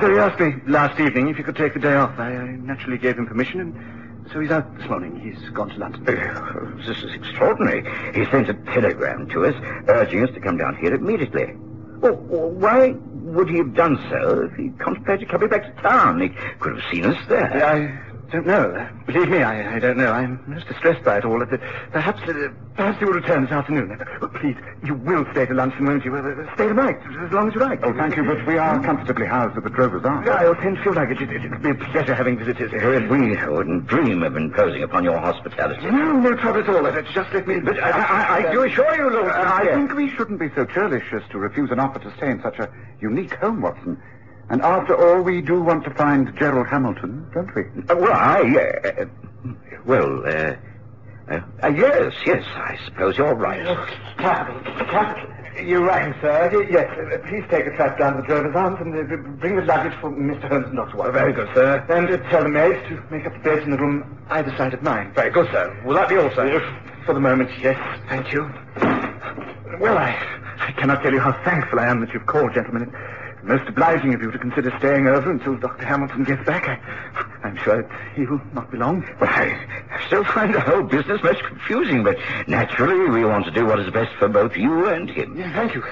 so 0.00 0.10
he 0.10 0.18
asked 0.18 0.40
me 0.40 0.54
last 0.66 0.98
evening 0.98 1.28
if 1.28 1.36
he 1.36 1.42
could 1.42 1.56
take 1.56 1.74
the 1.74 1.80
day 1.80 1.94
off. 1.94 2.18
I, 2.18 2.32
I 2.36 2.46
naturally 2.56 2.96
gave 2.98 3.18
him 3.18 3.26
permission, 3.26 3.60
and 3.60 4.30
so 4.32 4.40
he's 4.40 4.50
out 4.50 4.76
this 4.78 4.88
morning. 4.88 5.20
He's 5.20 5.50
gone 5.50 5.68
to 5.70 5.78
London. 5.78 6.06
Uh, 6.08 6.76
this 6.86 7.02
is 7.02 7.12
extraordinary. 7.14 7.84
He 8.14 8.24
sent 8.30 8.48
a 8.48 8.54
telegram 8.72 9.28
to 9.28 9.44
us 9.46 9.54
urging 9.88 10.24
us 10.24 10.30
to 10.34 10.40
come 10.40 10.56
down 10.56 10.76
here 10.76 10.94
immediately. 10.94 11.54
Well, 12.00 12.14
why 12.14 12.94
would 13.12 13.48
he 13.48 13.56
have 13.58 13.74
done 13.74 13.98
so 14.10 14.42
if 14.50 14.54
he 14.56 14.70
contemplated 14.78 15.28
coming 15.28 15.48
back 15.48 15.64
to 15.64 15.82
town? 15.82 16.20
He 16.20 16.28
could 16.60 16.76
have 16.76 16.90
seen 16.90 17.04
us 17.06 17.18
there. 17.28 17.64
I 17.64 18.05
don't 18.30 18.46
know. 18.46 18.88
Believe 19.06 19.28
me, 19.28 19.42
I, 19.42 19.76
I 19.76 19.78
don't 19.78 19.96
know. 19.96 20.10
I'm 20.12 20.42
most 20.46 20.66
distressed 20.66 21.04
by 21.04 21.18
it 21.18 21.24
all. 21.24 21.42
Uh, 21.42 21.46
Perhaps, 21.92 22.22
uh, 22.28 22.48
perhaps 22.74 23.00
you 23.00 23.06
will 23.06 23.14
return 23.14 23.42
this 23.42 23.52
afternoon. 23.52 23.92
Uh, 24.00 24.26
Please, 24.28 24.56
you 24.84 24.94
will 24.94 25.24
stay 25.32 25.46
to 25.46 25.54
luncheon, 25.54 25.86
won't 25.86 26.04
you? 26.04 26.14
Uh, 26.14 26.54
stay 26.54 26.66
tonight, 26.68 26.96
as 27.24 27.32
long 27.32 27.48
as 27.48 27.54
you 27.54 27.60
like. 27.60 27.80
Oh, 27.84 27.92
thank 27.94 28.16
you, 28.16 28.24
but 28.24 28.44
we 28.46 28.58
are 28.58 28.82
comfortably 28.82 29.26
housed 29.26 29.56
at 29.56 29.64
the 29.64 29.70
Drovers 29.70 30.04
Arms. 30.04 30.28
I 30.28 30.52
tend 30.62 30.76
to 30.76 30.82
feel 30.82 30.94
like 30.94 31.10
it. 31.10 31.20
Would 31.20 31.62
be 31.62 31.70
a 31.70 31.74
pleasure 31.74 32.14
having 32.14 32.38
visitors. 32.38 32.72
Well, 32.72 33.00
we 33.08 33.36
wouldn't 33.46 33.86
dream 33.86 34.22
of 34.22 34.36
imposing 34.36 34.82
upon 34.82 35.04
your 35.04 35.18
hospitality. 35.18 35.86
No, 35.86 36.12
no 36.18 36.34
trouble 36.34 36.60
at 36.60 36.68
all. 36.68 36.86
Uh, 36.86 37.02
Just 37.02 37.32
let 37.32 37.46
me... 37.46 37.60
But 37.60 37.78
I, 37.78 37.90
I, 37.90 38.48
I 38.48 38.52
do 38.52 38.62
assure 38.64 38.94
you, 38.96 39.10
Lord. 39.10 39.30
Uh, 39.30 39.34
I 39.54 39.66
think 39.74 39.94
we 39.94 40.10
shouldn't 40.10 40.40
be 40.40 40.50
so 40.54 40.64
churlish 40.64 41.12
as 41.12 41.22
to 41.30 41.38
refuse 41.38 41.70
an 41.70 41.78
offer 41.80 41.98
to 42.00 42.16
stay 42.16 42.30
in 42.30 42.42
such 42.42 42.58
a 42.58 42.68
unique 43.00 43.34
home, 43.34 43.60
Watson. 43.62 44.00
And 44.48 44.62
after 44.62 44.94
all, 44.96 45.22
we 45.22 45.40
do 45.40 45.60
want 45.60 45.84
to 45.84 45.90
find 45.94 46.32
Gerald 46.38 46.68
Hamilton, 46.68 47.28
don't 47.34 47.52
we? 47.54 47.62
Uh, 47.88 47.96
well, 47.96 48.12
I, 48.12 48.40
uh, 49.00 49.04
well, 49.84 50.22
uh, 50.26 50.54
uh, 51.28 51.40
uh, 51.62 51.68
yes, 51.68 52.14
yes, 52.24 52.44
I 52.54 52.78
suppose 52.84 53.18
you're 53.18 53.34
right. 53.34 53.64
Capital, 54.18 54.60
capital. 54.86 55.32
You 55.64 55.84
rang, 55.84 56.14
sir. 56.20 56.66
Yes, 56.70 56.86
uh, 56.98 57.18
please 57.28 57.42
take 57.50 57.66
a 57.66 57.74
trap 57.76 57.98
down 57.98 58.16
to 58.16 58.20
the 58.22 58.26
Drovers 58.28 58.54
Arms 58.54 58.76
and 58.80 58.94
uh, 58.94 59.16
bring 59.38 59.56
the 59.56 59.62
luggage 59.62 59.94
for 60.00 60.10
Mr. 60.10 60.48
Holmes 60.48 60.66
and 60.66 60.76
Dr. 60.76 60.96
Watson. 60.98 61.14
very 61.14 61.32
good, 61.32 61.48
sir. 61.54 61.84
And 61.88 62.10
uh, 62.10 62.18
tell 62.30 62.42
the 62.42 62.50
maids 62.50 62.86
to 62.88 63.02
make 63.10 63.26
up 63.26 63.32
the 63.32 63.38
beds 63.40 63.64
in 63.64 63.70
the 63.70 63.78
room 63.78 64.22
either 64.28 64.54
side 64.56 64.74
of 64.74 64.82
mine. 64.82 65.12
Very 65.14 65.30
good, 65.30 65.46
sir. 65.50 65.74
Will 65.84 65.94
that 65.94 66.08
be 66.10 66.16
all, 66.16 66.30
sir? 66.30 66.60
For 67.06 67.14
the 67.14 67.20
moment, 67.20 67.50
yes. 67.58 67.78
Thank 68.08 68.32
you. 68.32 68.42
Well, 69.80 69.96
I, 69.96 70.14
I 70.60 70.72
cannot 70.72 71.02
tell 71.02 71.12
you 71.12 71.20
how 71.20 71.32
thankful 71.42 71.80
I 71.80 71.86
am 71.86 72.00
that 72.00 72.12
you've 72.12 72.26
called, 72.26 72.52
gentlemen. 72.54 72.92
Most 73.46 73.68
obliging 73.68 74.12
of 74.12 74.20
you 74.20 74.30
to 74.32 74.38
consider 74.38 74.74
staying 74.78 75.06
over 75.06 75.30
until 75.30 75.56
Dr. 75.56 75.84
Hamilton 75.84 76.24
gets 76.24 76.44
back. 76.44 76.66
I, 76.66 77.46
I'm 77.46 77.56
sure 77.58 77.88
he 78.16 78.26
will 78.26 78.40
not 78.52 78.70
be 78.72 78.76
long. 78.76 79.02
Well, 79.20 79.30
I 79.30 80.02
still 80.08 80.24
find 80.24 80.52
the 80.52 80.60
whole 80.60 80.82
business 80.82 81.22
most 81.22 81.42
confusing, 81.44 82.02
but 82.02 82.16
naturally 82.48 83.08
we 83.08 83.24
want 83.24 83.44
to 83.44 83.52
do 83.52 83.64
what 83.64 83.78
is 83.78 83.88
best 83.92 84.12
for 84.18 84.28
both 84.28 84.56
you 84.56 84.88
and 84.88 85.08
him. 85.08 85.36
Yeah, 85.38 85.52
thank 85.54 85.74
you. 85.76 85.84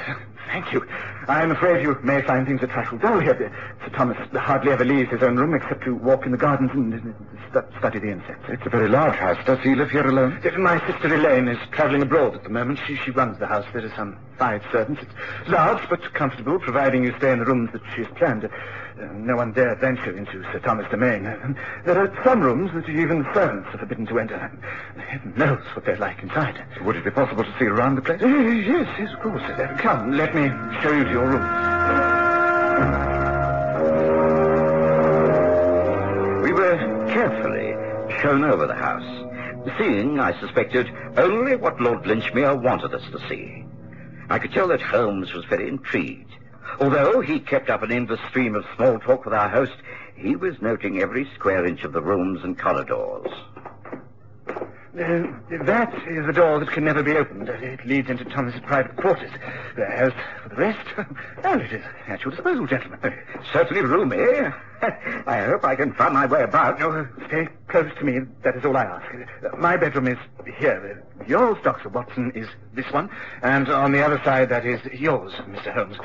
Thank 0.51 0.73
you. 0.73 0.85
I'm 1.29 1.51
afraid 1.51 1.83
you 1.83 1.99
may 2.03 2.23
find 2.23 2.47
things 2.47 2.63
a 2.63 2.67
trifle 2.67 2.99
dull 2.99 3.21
here. 3.21 3.53
Sir 3.85 3.91
Thomas 3.91 4.17
hardly 4.35 4.73
ever 4.73 4.85
leaves 4.85 5.11
his 5.11 5.23
own 5.23 5.37
room 5.37 5.55
except 5.55 5.85
to 5.85 5.95
walk 5.95 6.27
in 6.27 6.33
the 6.33 6.39
gardens 6.39 6.71
and 6.73 6.95
uh, 6.95 6.99
stu- 7.51 7.79
study 7.79 7.99
the 7.99 8.11
insects. 8.11 8.45
It's 8.49 8.67
a 8.67 8.71
very 8.71 8.89
large 8.89 9.17
house. 9.17 9.39
Does 9.47 9.61
he 9.61 9.75
live 9.75 9.91
here 9.91 10.07
alone? 10.07 10.41
My 10.59 10.79
sister 10.91 11.15
Elaine 11.15 11.49
is 11.49 11.59
travelling 11.73 12.03
abroad 12.03 12.35
at 12.35 12.43
the 12.45 12.51
moment. 12.51 12.79
She, 12.87 12.97
she 12.97 13.11
runs 13.11 13.39
the 13.39 13.47
house. 13.47 13.65
There 13.73 13.85
are 13.85 13.95
some 13.97 14.19
five 14.39 14.63
servants. 14.73 15.03
It's 15.03 15.49
large 15.49 15.89
but 15.89 16.13
comfortable, 16.15 16.59
providing 16.59 17.05
you 17.05 17.15
stay 17.19 17.33
in 17.33 17.39
the 17.39 17.45
rooms 17.45 17.71
that 17.73 17.83
she 17.95 18.03
has 18.03 18.13
planned. 18.17 18.45
Uh, 18.45 19.07
no 19.15 19.37
one 19.37 19.53
dare 19.53 19.75
venture 19.77 20.17
into 20.17 20.43
Sir 20.53 20.61
Thomas' 20.61 20.91
domain. 20.91 21.27
Uh, 21.27 21.55
there 21.85 21.99
are 21.99 22.13
some 22.25 22.41
rooms 22.41 22.71
that 22.75 22.89
even 22.89 23.25
servants 23.35 23.69
are 23.75 23.79
forbidden 23.79 24.07
to 24.07 24.19
enter. 24.19 24.39
Heaven 24.97 25.35
knows 25.37 25.61
what 25.75 25.85
they're 25.85 25.97
like 25.97 26.23
inside. 26.23 26.63
Would 26.83 26.97
it 26.97 27.05
be 27.05 27.11
possible 27.11 27.45
to 27.45 27.59
see 27.59 27.65
around 27.67 27.97
the 27.97 28.03
place? 28.03 28.21
Yes, 28.21 28.89
yes, 28.99 29.13
of 29.13 29.21
course. 29.21 29.43
Uh, 29.43 29.77
come, 29.79 30.13
let 30.17 30.35
me 30.35 30.49
show 30.83 30.93
you 30.93 31.05
room. 31.21 31.43
We 36.43 36.53
were 36.53 36.77
carefully 37.13 37.75
shown 38.21 38.45
over 38.45 38.67
the 38.67 38.75
house, 38.75 39.25
seeing, 39.79 40.21
I 40.21 40.39
suspected, 40.41 40.91
only 41.17 41.57
what 41.57 41.81
Lord 41.81 42.05
Linchmere 42.05 42.61
wanted 42.61 42.95
us 42.95 43.05
to 43.13 43.29
see. 43.29 43.65
I 44.31 44.39
could 44.39 44.53
tell 44.53 44.69
that 44.69 44.81
Holmes 44.81 45.33
was 45.33 45.45
very 45.45 45.69
intrigued. 45.69 46.33
Although 46.81 47.21
he 47.21 47.39
kept 47.39 47.71
up 47.71 47.83
an 47.83 47.93
endless 47.93 48.21
stream 48.29 48.55
of 48.55 48.65
small 48.75 48.99
talk 48.99 49.25
with 49.25 49.35
our 49.35 49.49
host, 49.49 49.77
he 50.17 50.35
was 50.37 50.61
noting 50.61 51.01
every 51.01 51.29
square 51.35 51.67
inch 51.67 51.85
of 51.85 51.93
the 51.93 52.03
rooms 52.03 52.43
and 52.43 52.59
corridors. 52.59 53.31
Uh, 54.95 55.27
that 55.65 55.93
is 56.07 56.25
a 56.29 56.33
door 56.33 56.61
that 56.61 56.71
can 56.71 56.85
never 56.85 57.03
be 57.03 57.17
opened. 57.17 57.49
It 57.49 57.85
leads 57.85 58.09
into 58.09 58.25
Thomas's 58.27 58.61
private 58.61 58.95
quarters. 58.95 59.31
As 59.77 60.13
for 60.41 60.51
the 60.51 60.55
rest, 60.55 60.87
well, 61.43 61.61
it 61.61 61.73
is 61.73 61.85
at 62.07 62.23
your 62.25 62.31
disposal, 62.31 62.65
gentlemen. 62.69 63.01
Certainly 63.53 63.83
roomy. 63.83 64.53
I 65.27 65.43
hope 65.45 65.65
I 65.65 65.77
can 65.77 65.93
find 65.95 66.15
my 66.15 66.27
way 66.27 66.43
about. 66.43 66.79
No, 66.79 67.07
stay 67.27 67.49
close 67.69 67.91
to 67.99 68.05
me. 68.05 68.21
That 68.43 68.57
is 68.57 68.65
all 68.65 68.77
I 68.77 68.85
ask. 68.85 69.59
My 69.59 69.77
bedroom 69.77 70.09
is 70.09 70.19
here. 70.59 71.03
Yours, 71.27 71.57
Dr. 71.63 71.89
Watson, 71.89 72.33
is 72.35 72.49
this 72.75 72.91
one. 72.93 73.09
And 73.43 73.69
on 73.69 73.93
the 73.93 74.05
other 74.05 74.21
side, 74.25 74.49
that 74.51 74.67
is 74.67 74.81
yours, 74.93 75.33
Mr. 75.49 75.73
Holmes. 75.73 75.97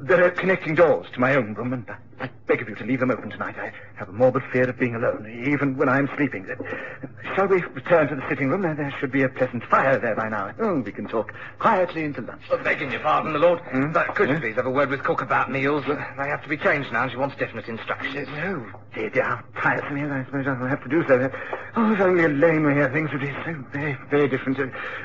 There 0.00 0.24
are 0.24 0.30
connecting 0.30 0.74
doors 0.74 1.06
to 1.14 1.20
my 1.20 1.34
own 1.34 1.54
room, 1.54 1.72
and 1.72 1.84
I- 1.88 1.96
I 2.24 2.30
beg 2.46 2.62
of 2.62 2.68
you 2.68 2.74
to 2.76 2.84
leave 2.84 3.00
them 3.00 3.10
open 3.10 3.30
tonight. 3.30 3.56
I 3.60 3.72
have 3.96 4.08
a 4.08 4.12
morbid 4.12 4.42
fear 4.52 4.68
of 4.68 4.78
being 4.78 4.94
alone, 4.94 5.26
even 5.46 5.76
when 5.76 5.88
I'm 5.88 6.08
sleeping. 6.16 6.46
Uh, 6.48 7.06
Shall 7.34 7.46
we 7.48 7.62
return 7.74 8.08
to 8.08 8.14
the 8.14 8.22
sitting 8.28 8.48
room? 8.48 8.62
There- 8.62 8.74
There 8.74 8.90
should 9.00 9.10
be 9.10 9.22
a 9.22 9.28
pleasant 9.28 9.64
fire 9.64 9.98
there 9.98 10.14
by 10.14 10.28
now. 10.28 10.50
Oh, 10.60 10.80
we 10.80 10.92
can 10.92 11.06
talk 11.06 11.32
quietly 11.58 12.04
until 12.04 12.24
lunch. 12.24 12.42
begging 12.62 12.90
your 12.92 13.00
pardon, 13.00 13.32
my 13.32 13.38
lord. 13.38 13.60
Hmm? 13.60 13.92
But 13.92 14.14
could 14.14 14.28
you 14.30 14.38
please 14.38 14.54
have 14.56 14.66
a 14.66 14.70
word 14.70 14.88
with 14.90 15.02
cook 15.02 15.20
about 15.22 15.50
meals? 15.50 15.84
They 15.86 16.28
have 16.28 16.42
to 16.42 16.48
be 16.48 16.56
changed 16.56 16.92
now. 16.92 17.08
She 17.08 17.16
wants 17.16 17.36
definite 17.36 17.68
instructions. 17.68 17.95
Oh, 17.98 18.66
dear, 18.94 19.10
dear, 19.10 19.24
how 19.24 19.42
tiresome 19.60 19.96
it 19.96 20.04
is. 20.06 20.10
I 20.10 20.24
suppose 20.24 20.46
I'll 20.46 20.66
have 20.66 20.82
to 20.82 20.88
do 20.88 21.06
so. 21.06 21.30
Oh, 21.76 21.92
if 21.92 22.00
only 22.00 22.24
Elaine 22.24 22.62
were 22.62 22.72
here, 22.74 22.90
things 22.90 23.10
would 23.12 23.20
be 23.20 23.32
so 23.44 23.54
very, 23.72 23.96
very 24.10 24.28
different. 24.28 24.58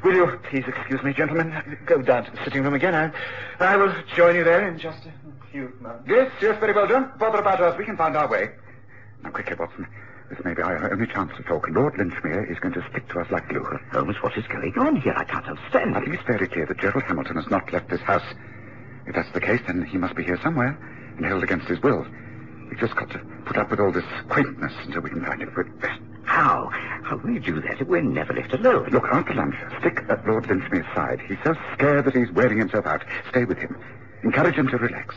Will 0.03 0.13
you 0.15 0.39
please 0.49 0.65
excuse 0.67 1.01
me, 1.03 1.13
gentlemen? 1.13 1.77
Go 1.85 2.01
down 2.01 2.25
to 2.25 2.31
the 2.31 2.43
sitting 2.43 2.63
room 2.63 2.73
again. 2.73 2.95
I, 2.95 3.11
I 3.59 3.77
will 3.77 3.93
join 4.15 4.35
you 4.35 4.43
there 4.43 4.67
in 4.67 4.77
just 4.77 5.05
a 5.05 5.51
few 5.51 5.73
moments. 5.79 6.03
Yes, 6.07 6.31
yes, 6.41 6.59
very 6.59 6.73
well 6.73 6.87
done. 6.87 7.11
Bother 7.17 7.39
about 7.39 7.61
us. 7.61 7.77
We 7.77 7.85
can 7.85 7.97
find 7.97 8.15
our 8.15 8.27
way. 8.27 8.51
Now, 9.23 9.31
quickly, 9.31 9.55
Watson. 9.57 9.87
This 10.29 10.43
may 10.45 10.53
be 10.53 10.61
our 10.61 10.91
only 10.91 11.07
chance 11.07 11.31
to 11.35 11.43
talk. 11.43 11.67
Lord 11.69 11.95
Linchmere 11.95 12.49
is 12.49 12.57
going 12.59 12.73
to 12.75 12.85
stick 12.89 13.07
to 13.09 13.19
us 13.19 13.29
like 13.31 13.49
glue. 13.49 13.65
Holmes, 13.91 14.15
what 14.21 14.37
is 14.37 14.47
going 14.47 14.73
on 14.77 14.95
here? 14.95 15.13
I 15.17 15.25
can't 15.25 15.45
understand. 15.45 15.95
I 15.95 15.99
think 16.01 16.13
it's 16.13 16.23
fairly 16.23 16.47
clear 16.47 16.65
that 16.65 16.79
Gerald 16.79 17.03
Hamilton 17.03 17.35
has 17.35 17.49
not 17.49 17.71
left 17.73 17.89
this 17.89 17.99
house. 18.01 18.23
If 19.05 19.15
that's 19.15 19.31
the 19.33 19.41
case, 19.41 19.59
then 19.67 19.83
he 19.83 19.97
must 19.97 20.15
be 20.15 20.23
here 20.23 20.39
somewhere 20.41 20.77
and 21.17 21.25
held 21.25 21.43
against 21.43 21.67
his 21.67 21.81
will. 21.81 22.07
We've 22.71 22.79
just 22.79 22.95
got 22.95 23.09
to 23.11 23.19
put 23.45 23.57
up 23.57 23.69
with 23.69 23.79
all 23.81 23.91
this 23.91 24.05
quaintness 24.29 24.73
until 24.85 25.01
we 25.01 25.09
can 25.09 25.23
find 25.25 25.41
him. 25.41 25.51
But 25.53 25.87
uh, 25.89 25.93
How? 26.23 26.69
How 27.03 27.17
will 27.17 27.31
you 27.31 27.39
do 27.41 27.59
that 27.61 27.81
if 27.81 27.87
we're 27.87 28.01
never 28.01 28.33
left 28.33 28.53
alone? 28.53 28.89
look, 28.91 29.03
after 29.11 29.33
lunch, 29.33 29.55
stick 29.79 30.03
at 30.09 30.25
Lord 30.25 30.47
Linchmere's 30.47 30.85
side. 30.95 31.19
He's 31.27 31.37
so 31.43 31.53
scared 31.73 32.05
that 32.05 32.15
he's 32.15 32.31
wearing 32.31 32.57
himself 32.57 32.85
out. 32.85 33.03
Stay 33.29 33.43
with 33.43 33.57
him. 33.57 33.77
Encourage 34.23 34.55
him 34.55 34.69
to 34.69 34.77
relax. 34.77 35.15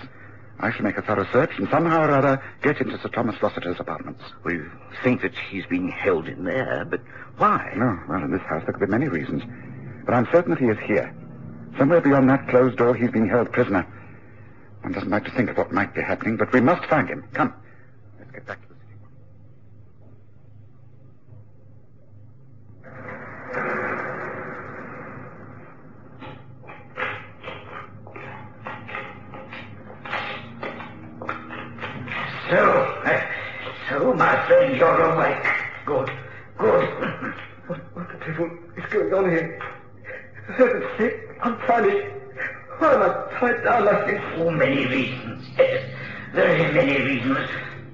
I 0.58 0.72
shall 0.72 0.82
make 0.82 0.96
a 0.98 1.02
thorough 1.02 1.26
search 1.32 1.50
and 1.58 1.68
somehow 1.68 2.02
or 2.04 2.10
other 2.10 2.42
get 2.62 2.80
into 2.80 2.98
Sir 2.98 3.08
Thomas 3.08 3.36
Rossiter's 3.40 3.78
apartments. 3.78 4.22
We 4.44 4.60
think 5.02 5.22
that 5.22 5.34
he's 5.50 5.66
being 5.66 5.88
held 5.90 6.26
in 6.26 6.44
there, 6.44 6.84
but 6.88 7.00
why? 7.36 7.72
No, 7.76 7.98
well, 8.08 8.22
in 8.24 8.30
this 8.32 8.42
house 8.42 8.62
there 8.64 8.72
could 8.72 8.86
be 8.86 8.90
many 8.90 9.08
reasons. 9.08 9.42
But 10.04 10.14
I'm 10.14 10.26
certain 10.32 10.50
that 10.50 10.60
he 10.60 10.66
is 10.66 10.78
here. 10.78 11.14
Somewhere 11.78 12.00
beyond 12.00 12.28
that 12.30 12.48
closed 12.48 12.78
door, 12.78 12.94
he's 12.94 13.10
being 13.10 13.28
held 13.28 13.52
prisoner. 13.52 13.86
One 14.84 14.92
doesn't 14.92 15.08
like 15.08 15.24
to 15.24 15.30
think 15.30 15.48
of 15.48 15.56
what 15.56 15.72
might 15.72 15.94
be 15.94 16.02
happening, 16.02 16.36
but 16.36 16.52
we 16.52 16.60
must 16.60 16.84
find 16.90 17.08
him. 17.08 17.24
Come. 17.32 17.54
Let's 18.18 18.30
get 18.32 18.46
back 18.46 18.60
to 18.60 18.68
the 18.68 18.74
city. 18.74 18.98
So, 32.50 32.58
uh, 33.06 33.22
so, 33.88 34.12
Master, 34.12 34.76
you're 34.76 35.00
awake. 35.00 35.46
Good, 35.86 36.10
good. 36.58 36.88
what, 37.68 37.78
what 37.96 38.08
the 38.12 38.18
devil 38.26 38.50
is 38.76 38.84
going 38.92 39.14
on 39.14 39.30
here? 39.30 39.58
The 40.46 40.58
servant's 40.58 40.98
sick, 40.98 41.38
unfurnished. 41.42 42.13
So 42.80 44.50
many 44.50 44.86
reasons, 44.86 45.46
yes. 45.56 45.90
Very 46.32 46.72
many 46.72 47.00
reasons. 47.00 47.48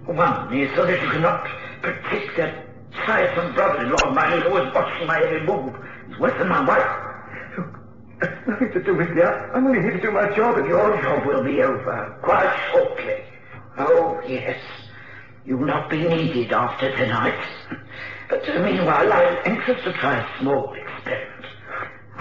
One 0.07 0.53
is 0.53 0.75
so 0.75 0.87
that 0.87 1.01
you 1.03 1.11
cannot 1.11 1.47
protect 1.83 2.37
that 2.39 2.67
tiresome 2.93 3.55
brother-in-law 3.55 4.09
of 4.09 4.15
mine 4.15 4.41
who's 4.41 4.47
always 4.47 4.75
watching 4.75 5.07
my 5.07 5.21
every 5.23 5.47
move. 5.47 5.75
He's 6.09 6.19
worse 6.19 6.37
than 6.39 6.49
my 6.49 6.67
wife. 6.67 7.57
Look, 7.59 7.79
that's 8.21 8.49
nothing 8.49 8.73
to 8.73 8.83
do 8.83 8.95
with 8.97 9.11
me. 9.11 9.23
I'm 9.23 9.67
only 9.67 9.81
here 9.81 9.93
to 9.93 10.01
do 10.01 10.11
my 10.11 10.35
job. 10.35 10.59
And 10.59 10.67
Your 10.67 11.01
job 11.03 11.27
will 11.27 11.45
be 11.45 11.63
over 11.63 12.19
quite 12.23 12.71
shortly. 12.73 13.23
Oh, 13.79 14.21
yes. 14.27 14.59
You'll 15.45 15.67
not 15.67 15.91
be 15.91 16.03
needed 16.09 16.53
after 16.53 16.91
tonight. 16.97 17.39
But 18.29 18.43
meanwhile, 18.47 19.13
I'm 19.13 19.39
anxious 19.45 19.83
to 19.85 19.93
try 19.95 20.19
a 20.21 20.39
small 20.41 20.73
experiment. 20.75 21.40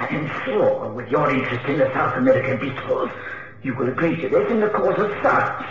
I 0.10 0.16
am 0.16 0.44
sure, 0.44 0.92
with 0.92 1.08
your 1.10 1.30
interest 1.30 1.66
in 1.68 1.78
the 1.78 1.94
South 1.94 2.18
American 2.18 2.60
beetles, 2.60 3.12
you 3.62 3.76
will 3.76 3.90
agree 3.90 4.16
to 4.16 4.28
this 4.28 4.50
in 4.50 4.60
the 4.60 4.70
cause 4.70 4.98
of 4.98 5.12
science. 5.22 5.68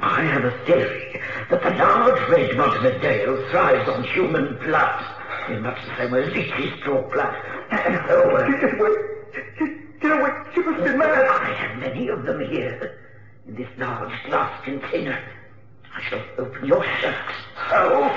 I 0.00 0.22
have 0.22 0.44
a 0.44 0.50
theory 0.66 1.18
that 1.48 1.62
the 1.62 1.70
large 1.70 2.28
red 2.28 2.54
Montevideo 2.58 3.48
thrives 3.50 3.88
on 3.88 4.04
human 4.04 4.58
blood, 4.58 5.04
in 5.48 5.62
much 5.62 5.78
the 5.86 5.96
same 5.96 6.10
way 6.10 6.24
as 6.24 6.34
leeches 6.34 6.78
draw 6.82 7.00
blood. 7.10 7.34
And 7.70 8.04
so, 8.06 8.36
uh, 8.36 8.46
Get 8.60 8.78
away. 8.78 8.90
Get, 9.58 10.00
get 10.00 10.12
away. 10.12 10.30
You 10.54 10.70
must 10.70 10.84
be 10.84 10.96
mad. 10.98 11.26
I 11.26 11.54
have 11.54 11.78
many 11.78 12.08
of 12.08 12.24
them 12.24 12.40
here, 12.40 13.00
in 13.48 13.54
this 13.54 13.68
large 13.78 14.12
glass 14.26 14.62
container. 14.62 15.18
I 16.02 16.08
shall 16.08 16.22
open 16.38 16.66
your 16.66 16.82
shirt. 17.00 17.14
So, 17.70 18.10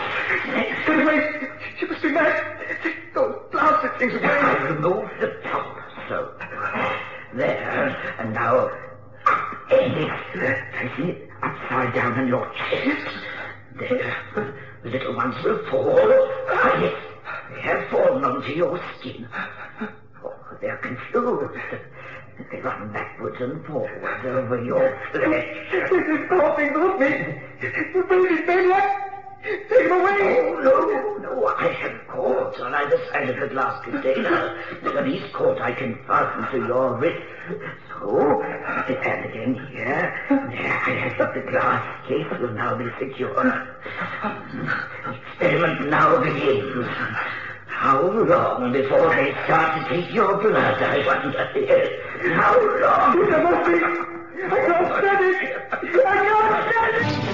Get 0.88 1.02
away. 1.04 1.50
You 1.80 1.88
must 1.88 2.02
be 2.02 2.10
mad. 2.12 2.44
Take 2.82 3.14
those 3.14 3.36
blasted 3.52 3.92
things 4.00 4.14
away. 4.16 4.24
I 4.26 4.64
remove 4.70 5.08
the 5.20 5.28
top, 5.44 5.78
so. 6.10 6.32
There, 7.36 8.16
and 8.20 8.34
now, 8.34 8.70
end 9.70 9.98
it, 9.98 10.12
placing 10.80 11.10
it 11.10 11.30
upside 11.44 11.94
down 11.94 12.14
on 12.14 12.28
your 12.28 12.50
chest. 12.56 13.18
There, 13.78 14.54
the 14.84 14.90
little 14.90 15.16
ones 15.16 15.36
will 15.44 15.60
fall. 15.70 16.00
Ah, 16.50 16.82
yes, 16.82 16.96
they 17.54 17.62
have 17.62 17.88
fallen 17.90 18.24
onto 18.24 18.52
your 18.52 18.80
skin. 19.00 19.28
Oh, 20.24 20.34
they're 20.60 20.78
confused. 20.78 21.54
They 22.52 22.60
run 22.62 22.92
backwards 22.92 23.38
and 23.40 23.66
forwards 23.66 24.26
over 24.26 24.62
your 24.62 24.98
flesh. 25.12 25.46
This 25.72 25.92
is 25.92 26.30
coughing 26.30 26.76
off 26.76 27.00
me. 27.00 27.42
You 27.62 28.04
baby 28.04 28.46
maniac. 28.46 29.02
Take 29.70 29.86
him 29.86 29.92
away. 29.92 30.18
Oh, 30.22 30.60
no, 30.64 31.36
no, 31.36 31.48
I 31.48 31.68
have 31.68 32.08
cords 32.08 32.60
on 32.60 32.74
either 32.74 32.98
side 33.12 33.30
of 33.30 33.40
the 33.40 33.48
glass 33.48 33.84
container. 33.84 34.58
With 34.82 34.96
an 34.96 35.08
east 35.08 35.32
cord 35.34 35.60
I 35.60 35.72
can 35.72 35.96
fasten 36.08 36.60
to 36.60 36.68
your 36.68 36.98
wrist. 36.98 37.22
So, 37.90 38.42
and 38.42 39.26
again 39.26 39.54
here. 39.70 40.14
There, 40.30 40.82
I 40.88 41.14
have 41.16 41.34
the 41.34 41.42
glass 41.52 42.08
case 42.08 42.40
will 42.40 42.54
now 42.54 42.76
be 42.76 42.90
secure. 43.00 43.34
The 43.36 45.16
experiment 45.16 45.90
now 45.90 46.24
begins. 46.24 46.88
How 47.78 48.02
long 48.02 48.72
before 48.72 49.10
they 49.16 49.32
start 49.44 49.84
to 49.84 49.90
take 49.90 50.14
your 50.14 50.42
blood, 50.42 50.82
I 50.82 51.06
wonder? 51.06 51.52
Yes. 51.60 51.92
How 52.34 52.56
long? 52.82 53.20
There 53.20 53.44
must 53.44 53.68
be. 53.68 53.74
I 54.44 54.60
can't 54.66 54.88
stand 54.98 55.24
it. 55.26 55.58
I 55.72 56.16
can't 56.16 56.72
stand 56.72 56.96
it. 56.96 57.26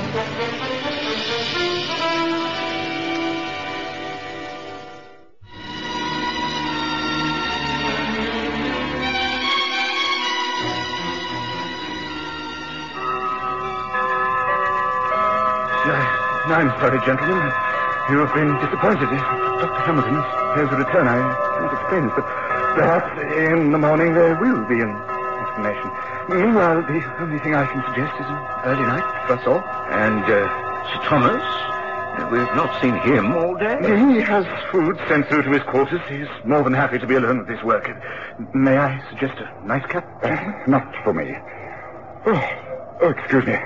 No, 16.51 16.55
I'm 16.57 16.69
sorry, 16.81 16.99
gentlemen. 17.05 17.80
You 18.09 18.17
have 18.25 18.33
been 18.33 18.51
disappointed. 18.59 19.07
Dr. 19.07 19.81
Hamilton 19.85 20.15
has 20.57 20.67
a 20.71 20.75
return. 20.75 21.07
I 21.07 21.21
can't 21.59 21.73
explain 21.73 22.03
it, 22.09 22.13
but 22.15 22.25
perhaps 22.75 23.11
in 23.37 23.71
the 23.71 23.77
morning 23.77 24.13
there 24.13 24.35
will 24.35 24.65
be 24.65 24.81
an 24.81 24.91
explanation. 25.45 25.87
Meanwhile, 26.27 26.81
the 26.81 26.99
only 27.21 27.39
thing 27.39 27.55
I 27.55 27.65
can 27.65 27.83
suggest 27.87 28.13
is 28.19 28.27
an 28.27 28.39
early 28.65 28.83
night 28.83 29.05
us 29.31 29.47
all. 29.47 29.61
And, 29.91 30.23
uh, 30.25 30.47
Sir 30.91 30.99
Thomas? 31.07 31.43
We've 32.31 32.55
not 32.55 32.81
seen 32.81 32.95
him 32.95 33.31
all 33.33 33.55
day. 33.55 33.77
He 33.81 34.19
has 34.21 34.45
food 34.71 34.99
sent 35.07 35.27
through 35.27 35.43
to 35.43 35.51
his 35.51 35.63
quarters. 35.63 36.01
He's 36.09 36.27
more 36.43 36.63
than 36.63 36.73
happy 36.73 36.99
to 36.99 37.07
be 37.07 37.15
alone 37.15 37.39
with 37.39 37.47
his 37.47 37.63
work. 37.63 37.89
May 38.53 38.77
I 38.77 39.01
suggest 39.09 39.39
a 39.39 39.65
nightcap? 39.65 40.03
not 40.67 40.93
for 41.03 41.13
me. 41.13 41.33
Oh, 42.25 42.97
oh, 43.01 43.09
excuse 43.09 43.45
me. 43.45 43.57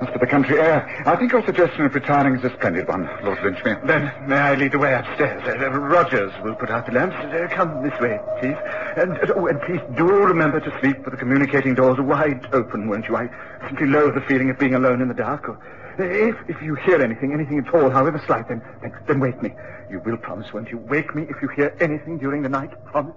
As 0.00 0.08
for 0.08 0.18
the 0.18 0.26
country 0.26 0.58
air, 0.58 0.88
I 1.04 1.14
think 1.16 1.30
your 1.30 1.44
suggestion 1.44 1.84
of 1.84 1.94
retiring 1.94 2.34
is 2.34 2.42
a 2.42 2.50
splendid 2.56 2.88
one, 2.88 3.04
Lord 3.22 3.36
Linchmere. 3.40 3.86
Then 3.86 4.10
may 4.26 4.36
I 4.36 4.54
lead 4.54 4.72
the 4.72 4.78
way 4.78 4.94
upstairs? 4.94 5.42
Uh, 5.44 5.66
uh, 5.66 5.78
Rogers 5.78 6.32
will 6.42 6.54
put 6.54 6.70
out 6.70 6.86
the 6.86 6.92
lamps. 6.92 7.16
Uh, 7.16 7.48
come 7.54 7.82
this 7.82 7.92
way, 8.00 8.18
please. 8.40 8.56
And, 8.96 9.12
uh, 9.18 9.34
oh, 9.36 9.46
and 9.46 9.60
please 9.60 9.80
do 9.98 10.06
remember 10.06 10.58
to 10.58 10.80
sleep 10.80 11.04
with 11.04 11.10
the 11.12 11.18
communicating 11.18 11.74
doors 11.74 11.98
wide 12.00 12.48
open, 12.54 12.88
won't 12.88 13.08
you? 13.08 13.16
I 13.16 13.28
simply 13.68 13.88
loathe 13.88 14.14
the 14.14 14.22
feeling 14.22 14.48
of 14.48 14.58
being 14.58 14.74
alone 14.74 15.02
in 15.02 15.08
the 15.08 15.14
dark. 15.14 15.46
Or, 15.50 15.56
uh, 15.98 16.02
if, 16.02 16.36
if 16.48 16.62
you 16.62 16.76
hear 16.76 17.02
anything, 17.02 17.34
anything 17.34 17.58
at 17.58 17.74
all, 17.74 17.90
however 17.90 18.22
slight, 18.24 18.48
then, 18.48 18.62
then, 18.80 18.92
then 19.06 19.20
wake 19.20 19.42
me. 19.42 19.52
You 19.90 20.00
will 20.00 20.16
promise, 20.16 20.50
won't 20.54 20.70
you? 20.70 20.78
Wake 20.78 21.14
me 21.14 21.26
if 21.28 21.42
you 21.42 21.48
hear 21.48 21.76
anything 21.78 22.16
during 22.16 22.42
the 22.42 22.48
night. 22.48 22.70
Promise. 22.86 23.16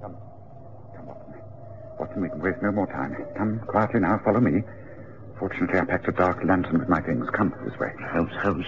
Come. 0.00 0.16
Come, 0.96 1.06
Watson. 1.06 1.34
Watson, 2.00 2.22
we 2.22 2.30
can 2.30 2.40
waste 2.40 2.62
no 2.62 2.72
more 2.72 2.86
time. 2.86 3.14
Come 3.36 3.60
quietly 3.66 4.00
now. 4.00 4.18
Follow 4.24 4.40
me. 4.40 4.62
Fortunately, 5.38 5.78
I 5.78 5.84
packed 5.84 6.08
a 6.08 6.12
dark 6.12 6.42
lantern 6.44 6.78
with 6.78 6.88
my 6.88 7.00
things. 7.02 7.28
Come 7.30 7.54
this 7.64 7.78
way. 7.78 7.92
Holmes, 8.10 8.32
Holmes, 8.42 8.64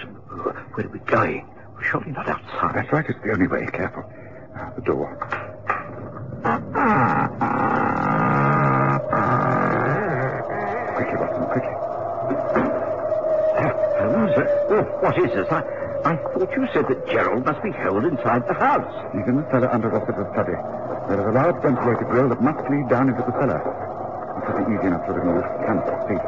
where 0.75 0.85
are 0.85 0.89
we 0.89 0.99
going? 0.99 1.49
We're 1.73 1.83
surely 1.83 2.11
not 2.11 2.29
outside. 2.29 2.75
That's 2.75 2.93
right. 2.93 3.05
It's 3.09 3.19
the 3.23 3.31
only 3.31 3.47
way. 3.47 3.65
Careful. 3.73 4.03
Now, 4.55 4.71
the 4.75 4.81
door. 4.81 5.17
Quickly, 10.95 11.17
Watson, 11.17 11.45
quickly. 11.49 11.75
Holmes, 13.97 14.37
uh, 14.37 14.45
oh, 14.69 14.83
what 15.01 15.17
is 15.17 15.31
this? 15.33 15.47
I, 15.49 15.63
I 16.05 16.15
thought 16.17 16.51
you 16.55 16.67
said 16.73 16.85
that 16.87 17.07
Gerald 17.09 17.45
must 17.45 17.63
be 17.63 17.71
held 17.71 18.05
inside 18.05 18.47
the 18.47 18.53
house. 18.53 18.93
He's 19.13 19.25
in 19.27 19.37
the 19.37 19.47
cellar 19.49 19.71
under 19.71 19.89
Rossiter's 19.89 20.29
study. 20.33 20.53
There 21.07 21.19
is 21.19 21.27
a 21.27 21.31
large 21.31 21.61
ventilated 21.61 22.07
grill 22.07 22.29
that 22.29 22.41
must 22.41 22.69
lead 22.69 22.87
down 22.89 23.09
into 23.09 23.21
the 23.21 23.31
cellar. 23.35 23.59
It 23.59 24.47
should 24.47 24.67
be 24.67 24.73
easy 24.73 24.87
enough 24.87 25.05
to 25.05 25.13
remove. 25.13 25.43
Come, 25.67 25.79
see. 26.07 26.19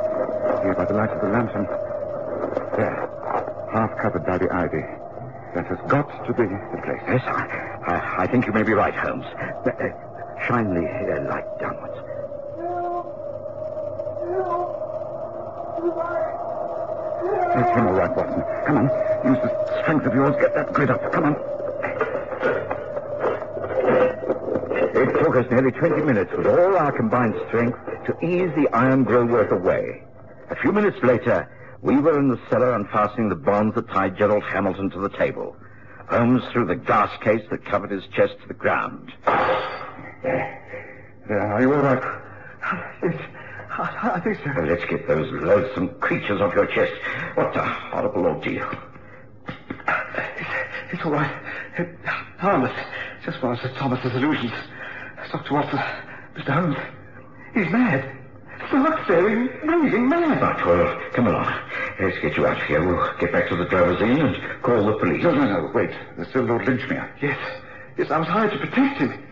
Here 0.63 0.75
by 0.75 0.85
the 0.85 0.93
light 0.93 1.09
of 1.11 1.21
the 1.21 1.29
lantern. 1.29 1.65
There. 2.75 3.07
Half 3.71 3.97
covered 3.97 4.25
by 4.25 4.37
the 4.37 4.53
ivy. 4.53 4.83
That 5.55 5.67
has 5.67 5.79
got 5.87 6.11
to 6.25 6.33
be 6.33 6.43
the 6.43 6.81
place. 6.83 7.01
Yes, 7.07 7.23
I, 7.25 7.47
I, 7.87 8.23
I 8.23 8.27
think 8.27 8.45
you 8.45 8.51
may 8.51 8.63
be 8.63 8.73
right, 8.73 8.93
Holmes. 8.93 9.25
Uh, 9.25 9.69
uh, 9.69 10.45
shine 10.47 10.73
the 10.73 10.83
uh, 10.83 11.29
light 11.29 11.47
downwards. 11.59 11.95
It's 17.55 17.69
him 17.71 17.87
all 17.87 17.93
right, 17.93 18.13
Watson. 18.13 18.43
Come 18.67 18.77
on. 18.77 18.85
Use 19.25 19.39
the 19.41 19.81
strength 19.81 20.05
of 20.05 20.13
yours. 20.13 20.35
Get 20.41 20.53
that 20.55 20.73
grid 20.73 20.89
up. 20.89 21.11
Come 21.13 21.23
on. 21.23 21.54
Nearly 25.65 25.79
20 25.79 26.03
minutes 26.03 26.31
with 26.37 26.45
all 26.45 26.77
our 26.77 26.91
combined 26.91 27.35
strength 27.47 27.77
to 28.05 28.13
ease 28.23 28.51
the 28.55 28.67
iron 28.71 29.03
grillwork 29.03 29.51
away. 29.51 30.03
A 30.51 30.55
few 30.55 30.71
minutes 30.71 30.97
later, 31.01 31.49
we 31.81 31.97
were 31.97 32.19
in 32.19 32.29
the 32.29 32.39
cellar 32.49 32.75
unfastening 32.75 33.29
the 33.29 33.35
bonds 33.35 33.73
that 33.75 33.87
tied 33.89 34.15
Gerald 34.17 34.43
Hamilton 34.43 34.91
to 34.91 34.99
the 34.99 35.09
table. 35.09 35.55
Holmes 36.07 36.43
threw 36.51 36.65
the 36.65 36.75
glass 36.75 37.09
case 37.23 37.41
that 37.49 37.65
covered 37.65 37.89
his 37.89 38.03
chest 38.15 38.35
to 38.41 38.47
the 38.47 38.53
ground. 38.53 39.11
There. 39.25 40.61
There. 41.27 41.41
Are 41.41 41.61
you 41.61 41.73
all 41.73 41.81
right? 41.81 42.21
Yes. 43.01 43.15
I, 43.71 44.11
I 44.15 44.19
think 44.19 44.37
so. 44.43 44.51
Well, 44.55 44.67
let's 44.67 44.85
get 44.85 45.07
those 45.07 45.31
loathsome 45.31 45.99
creatures 45.99 46.41
off 46.41 46.53
your 46.53 46.67
chest. 46.67 46.93
What 47.33 47.55
a 47.57 47.63
horrible 47.63 48.27
ordeal. 48.27 48.69
It's, 49.47 50.49
it's 50.93 51.05
all 51.05 51.11
right. 51.11 51.35
It, 51.77 51.89
harmless. 52.37 52.75
Just 53.25 53.41
one 53.41 53.53
of 53.53 53.59
Sir 53.59 53.73
Thomas's 53.77 54.15
illusions. 54.15 54.53
Dr. 55.31 55.53
Watson, 55.53 55.79
Mr. 56.35 56.53
Holmes, 56.53 56.77
he's 57.53 57.69
mad. 57.71 58.11
Stark 58.67 59.03
staring, 59.05 59.47
raving 59.63 60.09
mad. 60.09 60.41
Right, 60.41 60.65
well, 60.65 61.01
come 61.13 61.27
along. 61.27 61.53
Let's 61.99 62.17
get 62.19 62.35
you 62.37 62.47
out 62.47 62.57
of 62.57 62.63
here. 62.63 62.85
We'll 62.85 63.13
get 63.19 63.31
back 63.31 63.49
to 63.49 63.55
the 63.55 63.65
driver's 63.65 64.01
inn 64.01 64.21
and 64.21 64.61
call 64.63 64.85
the 64.85 64.97
police. 64.97 65.23
No, 65.23 65.35
no, 65.35 65.45
no. 65.45 65.71
Wait. 65.73 65.91
There's 66.15 66.29
still 66.29 66.43
Lord 66.43 66.63
Linchmere. 66.65 67.09
Yes. 67.21 67.37
Yes, 67.97 68.11
I 68.11 68.17
was 68.17 68.27
hired 68.27 68.51
to 68.51 68.57
protect 68.57 68.99
him. 68.99 69.23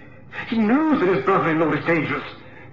He 0.48 0.58
knows 0.58 1.00
that 1.00 1.10
his 1.10 1.24
brother-in-law 1.26 1.74
is 1.74 1.86
dangerous. 1.86 2.24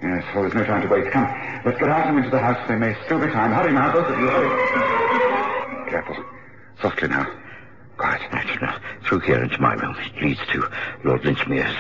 Yes, 0.03 0.25
well, 0.35 0.43
there's 0.45 0.55
no 0.55 0.65
time 0.65 0.83
to 0.83 0.89
wait. 0.89 1.11
Come, 1.13 1.25
let's 1.65 1.79
get 1.79 1.89
out 1.89 2.09
of 2.09 2.17
and 2.17 2.19
into 2.19 2.31
the 2.31 2.39
house. 2.39 2.59
There 2.69 2.79
may 2.79 2.97
still 3.05 3.19
be 3.21 3.27
time. 3.27 3.53
Hurry 3.53 3.73
now, 3.73 3.93
both 3.93 4.07
of 4.07 4.19
you. 4.19 4.29
Hurry. 4.29 5.91
Careful. 5.91 6.25
Softly 6.81 7.09
now. 7.09 7.27
Quiet. 7.97 8.23
Right, 8.33 8.63
now, 8.63 8.79
through 9.05 9.21
here 9.21 9.43
into 9.43 9.61
my 9.61 9.75
room. 9.75 9.97
It 9.99 10.23
leads 10.23 10.41
to 10.53 10.71
Lord 11.05 11.23
Linchmere's. 11.23 11.77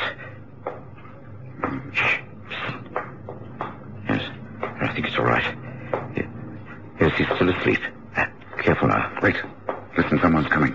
Yes, 4.08 4.22
I 4.62 4.92
think 4.94 5.06
it's 5.06 5.16
all 5.18 5.24
right. 5.24 5.44
Yes, 7.00 7.12
he's 7.16 7.26
still 7.34 7.48
asleep. 7.48 7.80
Uh, 8.16 8.26
careful 8.62 8.88
now. 8.88 9.18
Wait. 9.22 9.36
Listen, 9.96 10.18
someone's 10.20 10.48
coming. 10.48 10.74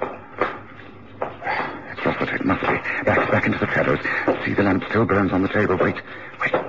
It's 1.91 2.05
Rossiter. 2.05 2.35
It 2.35 2.45
must 2.45 2.61
be. 2.61 2.67
Back, 3.05 3.31
back 3.31 3.45
into 3.45 3.59
the 3.59 3.67
shadows. 3.67 3.99
See, 4.45 4.53
the 4.53 4.63
lamp 4.63 4.83
still 4.89 5.05
burns 5.05 5.31
on 5.31 5.41
the 5.43 5.49
table. 5.49 5.77
Wait. 5.77 5.95
Wait. 6.41 6.64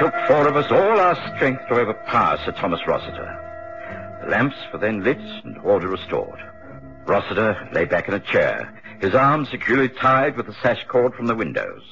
Took 0.00 0.14
four 0.26 0.48
of 0.48 0.56
us 0.56 0.72
all 0.72 0.98
our 0.98 1.14
strength 1.36 1.60
to 1.68 1.74
overpower 1.74 2.38
Sir 2.38 2.52
Thomas 2.52 2.80
Rossiter. 2.86 4.18
The 4.22 4.30
lamps 4.30 4.56
were 4.72 4.78
then 4.78 5.04
lit 5.04 5.18
and 5.18 5.58
order 5.58 5.88
restored. 5.88 6.40
Rossiter 7.04 7.68
lay 7.74 7.84
back 7.84 8.08
in 8.08 8.14
a 8.14 8.20
chair, 8.20 8.80
his 9.02 9.14
arms 9.14 9.50
securely 9.50 9.90
tied 9.90 10.38
with 10.38 10.46
the 10.46 10.56
sash 10.62 10.82
cord 10.88 11.12
from 11.14 11.26
the 11.26 11.34
windows. 11.34 11.82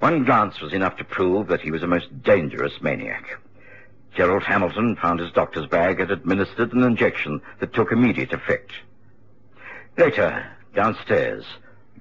One 0.00 0.24
glance 0.24 0.60
was 0.60 0.72
enough 0.72 0.96
to 0.96 1.04
prove 1.04 1.46
that 1.46 1.60
he 1.60 1.70
was 1.70 1.84
a 1.84 1.86
most 1.86 2.24
dangerous 2.24 2.72
maniac. 2.82 3.38
Gerald 4.16 4.42
Hamilton 4.42 4.96
found 4.96 5.20
his 5.20 5.30
doctor's 5.30 5.68
bag 5.68 6.00
and 6.00 6.10
administered 6.10 6.72
an 6.72 6.82
injection 6.82 7.40
that 7.60 7.72
took 7.72 7.92
immediate 7.92 8.32
effect. 8.32 8.72
Later, 9.96 10.44
downstairs, 10.74 11.44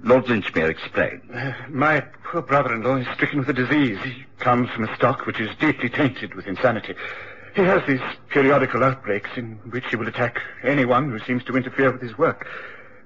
Lord 0.04 0.26
Linchmere 0.26 0.70
explained. 0.70 1.22
Uh, 1.34 1.54
my 1.70 2.02
poor 2.24 2.42
brother-in-law 2.42 2.98
is 2.98 3.08
stricken 3.14 3.40
with 3.40 3.50
a 3.50 3.54
disease. 3.54 4.00
He 4.04 4.26
comes 4.40 4.70
from 4.72 4.86
a 4.86 4.96
stock 4.96 5.26
which 5.26 5.40
is 5.40 5.50
deeply 5.60 5.90
tainted 5.90 6.34
with 6.34 6.48
insanity. 6.48 6.96
He 7.56 7.62
has 7.62 7.86
these 7.88 8.02
periodical 8.30 8.84
outbreaks 8.84 9.30
in 9.36 9.56
which 9.70 9.86
he 9.90 9.96
will 9.96 10.08
attack 10.08 10.40
anyone 10.64 11.12
who 11.12 11.20
seems 11.20 11.44
to 11.46 11.56
interfere 11.56 11.92
with 11.92 12.02
his 12.02 12.18
work. 12.18 12.48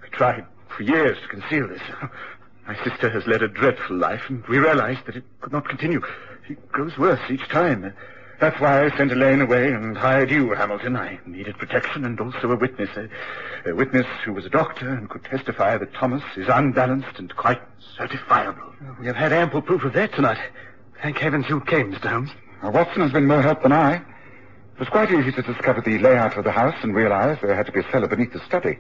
We 0.04 0.10
tried 0.10 0.46
for 0.70 0.84
years 0.84 1.18
to 1.22 1.28
conceal 1.28 1.68
this. 1.68 1.82
My 2.68 2.76
sister 2.84 3.10
has 3.10 3.28
led 3.28 3.43
a 3.43 3.48
dreadful 3.48 3.98
life, 3.98 4.24
and 4.30 4.46
we 4.48 4.58
realized 4.58 5.06
that 5.06 5.16
it 5.16 5.24
could 5.41 5.52
not 5.52 5.68
continue. 5.68 6.02
He 6.48 6.56
grows 6.72 6.98
worse 6.98 7.20
each 7.30 7.48
time. 7.50 7.93
That's 8.40 8.60
why 8.60 8.86
I 8.86 8.98
sent 8.98 9.12
Elaine 9.12 9.42
away 9.42 9.72
and 9.72 9.98
hired 9.98 10.30
you, 10.30 10.54
Hamilton. 10.54 10.98
I 10.98 11.20
needed 11.26 11.58
protection 11.58 12.04
and 12.04 12.20
also 12.20 12.52
a 12.52 12.56
witness. 12.56 12.90
A, 12.98 13.10
a 13.70 13.74
witness 13.76 14.06
who 14.26 14.34
was 14.34 14.46
a 14.46 14.50
doctor 14.50 14.90
and 14.90 15.10
could 15.10 15.24
testify 15.24 15.78
that 15.78 15.94
Thomas 15.94 16.24
is 16.36 16.48
unbalanced 16.50 17.18
and 17.18 17.34
quite 17.36 17.62
certifiable. 17.98 18.74
Uh, 18.82 18.94
we 19.00 19.06
have 19.08 19.16
had 19.16 19.32
ample 19.32 19.62
proof 19.62 19.84
of 19.86 19.94
that 19.94 20.14
tonight. 20.14 20.40
Thank 21.02 21.18
heavens 21.18 21.48
you 21.48 21.62
came, 21.62 21.94
Mr. 21.94 22.10
Holmes. 22.10 22.32
Well, 22.62 22.74
Watson 22.74 23.02
has 23.02 23.12
been 23.12 23.26
more 23.28 23.42
help 23.42 23.64
than 23.64 23.72
I. 23.72 23.96
It 23.96 24.80
was 24.80 24.90
quite 24.90 25.12
easy 25.12 25.32
to 25.32 25.42
discover 25.42 25.80
the 25.80 25.98
layout 26.00 26.38
of 26.38 26.44
the 26.44 26.52
house 26.52 26.76
and 26.84 26.94
realize 26.94 27.38
there 27.42 27.56
had 27.56 27.68
to 27.68 27.72
be 27.72 27.80
a 27.80 27.92
cellar 27.92 28.08
beneath 28.08 28.34
the 28.34 28.44
study. 28.46 28.78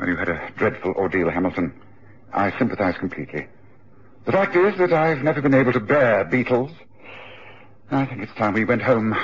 Well, 0.00 0.08
you 0.08 0.16
had 0.16 0.28
a 0.28 0.50
dreadful 0.56 0.92
ordeal, 0.94 1.30
Hamilton. 1.30 1.72
I 2.32 2.56
sympathize 2.58 2.96
completely. 2.98 3.46
The 4.24 4.32
fact 4.32 4.56
is 4.56 4.76
that 4.78 4.92
I've 4.92 5.22
never 5.22 5.40
been 5.40 5.54
able 5.54 5.72
to 5.72 5.80
bear 5.80 6.24
beetles. 6.24 6.72
I 7.90 8.04
think 8.04 8.22
it's 8.22 8.34
time 8.34 8.52
we 8.52 8.66
went 8.66 8.82
home. 8.82 9.16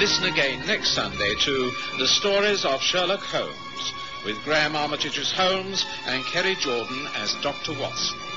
Listen 0.00 0.24
again 0.24 0.66
next 0.66 0.94
Sunday 0.94 1.34
to 1.36 1.70
The 1.98 2.08
Stories 2.08 2.64
of 2.64 2.82
Sherlock 2.82 3.20
Holmes 3.20 3.94
with 4.24 4.42
Graham 4.42 4.74
Armitage 4.74 5.18
as 5.18 5.30
Holmes 5.30 5.86
and 6.06 6.24
Kerry 6.24 6.56
Jordan 6.56 7.06
as 7.14 7.34
Dr. 7.40 7.72
Watson. 7.80 8.33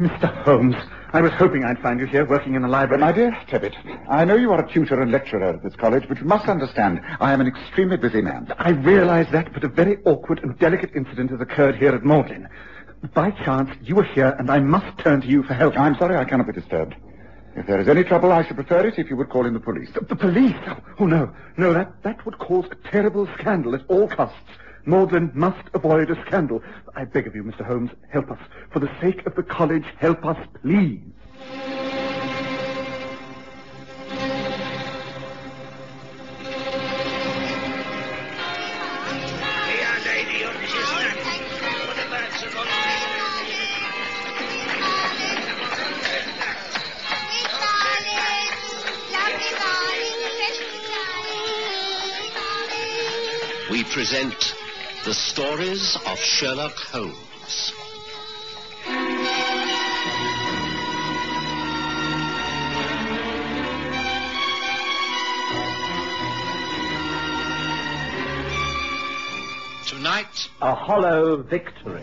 Mr. 0.00 0.32
Holmes. 0.44 0.76
I 1.12 1.20
was 1.20 1.32
hoping 1.32 1.62
I'd 1.62 1.78
find 1.80 2.00
you 2.00 2.06
here 2.06 2.24
working 2.24 2.54
in 2.54 2.62
the 2.62 2.68
library. 2.68 3.02
My 3.02 3.12
dear 3.12 3.32
Tebbit, 3.48 3.74
I 4.08 4.24
know 4.24 4.34
you 4.34 4.50
are 4.50 4.64
a 4.64 4.72
tutor 4.72 4.98
and 5.02 5.12
lecturer 5.12 5.50
at 5.50 5.62
this 5.62 5.76
college, 5.76 6.04
but 6.08 6.18
you 6.18 6.24
must 6.24 6.48
understand 6.48 7.02
I 7.20 7.34
am 7.34 7.42
an 7.42 7.46
extremely 7.46 7.98
busy 7.98 8.22
man. 8.22 8.50
I 8.58 8.70
realize 8.70 9.26
that, 9.32 9.52
but 9.52 9.62
a 9.62 9.68
very 9.68 9.98
awkward 10.06 10.42
and 10.42 10.58
delicate 10.58 10.92
incident 10.94 11.30
has 11.32 11.40
occurred 11.42 11.76
here 11.76 11.94
at 11.94 12.02
Magdalen. 12.02 12.48
By 13.12 13.30
chance, 13.30 13.76
you 13.82 13.98
are 13.98 14.04
here, 14.04 14.34
and 14.38 14.50
I 14.50 14.60
must 14.60 14.98
turn 15.00 15.20
to 15.20 15.26
you 15.26 15.42
for 15.42 15.52
help. 15.52 15.78
I'm 15.78 15.96
sorry 15.96 16.16
I 16.16 16.24
cannot 16.24 16.46
be 16.46 16.54
disturbed. 16.54 16.94
If 17.56 17.66
there 17.66 17.80
is 17.80 17.88
any 17.88 18.02
trouble, 18.04 18.32
I 18.32 18.42
should 18.46 18.56
prefer 18.56 18.86
it 18.86 18.98
if 18.98 19.10
you 19.10 19.16
would 19.16 19.28
call 19.28 19.44
in 19.44 19.52
the 19.52 19.60
police. 19.60 19.90
The, 19.92 20.00
the 20.00 20.16
police? 20.16 20.56
Oh, 20.66 20.78
oh, 21.00 21.06
no. 21.06 21.30
No, 21.58 21.74
that, 21.74 22.02
that 22.04 22.24
would 22.24 22.38
cause 22.38 22.64
a 22.70 22.88
terrible 22.88 23.28
scandal 23.38 23.74
at 23.74 23.82
all 23.88 24.08
costs. 24.08 24.38
Magdalen 24.86 25.30
must 25.34 25.68
avoid 25.74 26.10
a 26.10 26.20
scandal. 26.26 26.62
I 26.96 27.04
beg 27.04 27.26
of 27.26 27.34
you, 27.34 27.44
Mr. 27.44 27.64
Holmes, 27.64 27.90
help 28.08 28.30
us. 28.30 28.38
For 28.72 28.78
the 28.78 28.90
sake 29.00 29.26
of 29.26 29.34
the 29.34 29.42
college, 29.42 29.84
help 29.98 30.24
us, 30.24 30.38
please. 30.62 31.00
We 53.70 53.84
present 53.84 54.54
the 55.04 55.14
stories 55.14 55.96
of 56.06 56.18
Sherlock 56.18 56.74
Holmes. 56.74 57.72
Tonight, 69.86 70.48
A 70.60 70.74
hollow 70.74 71.36
victory. 71.42 72.02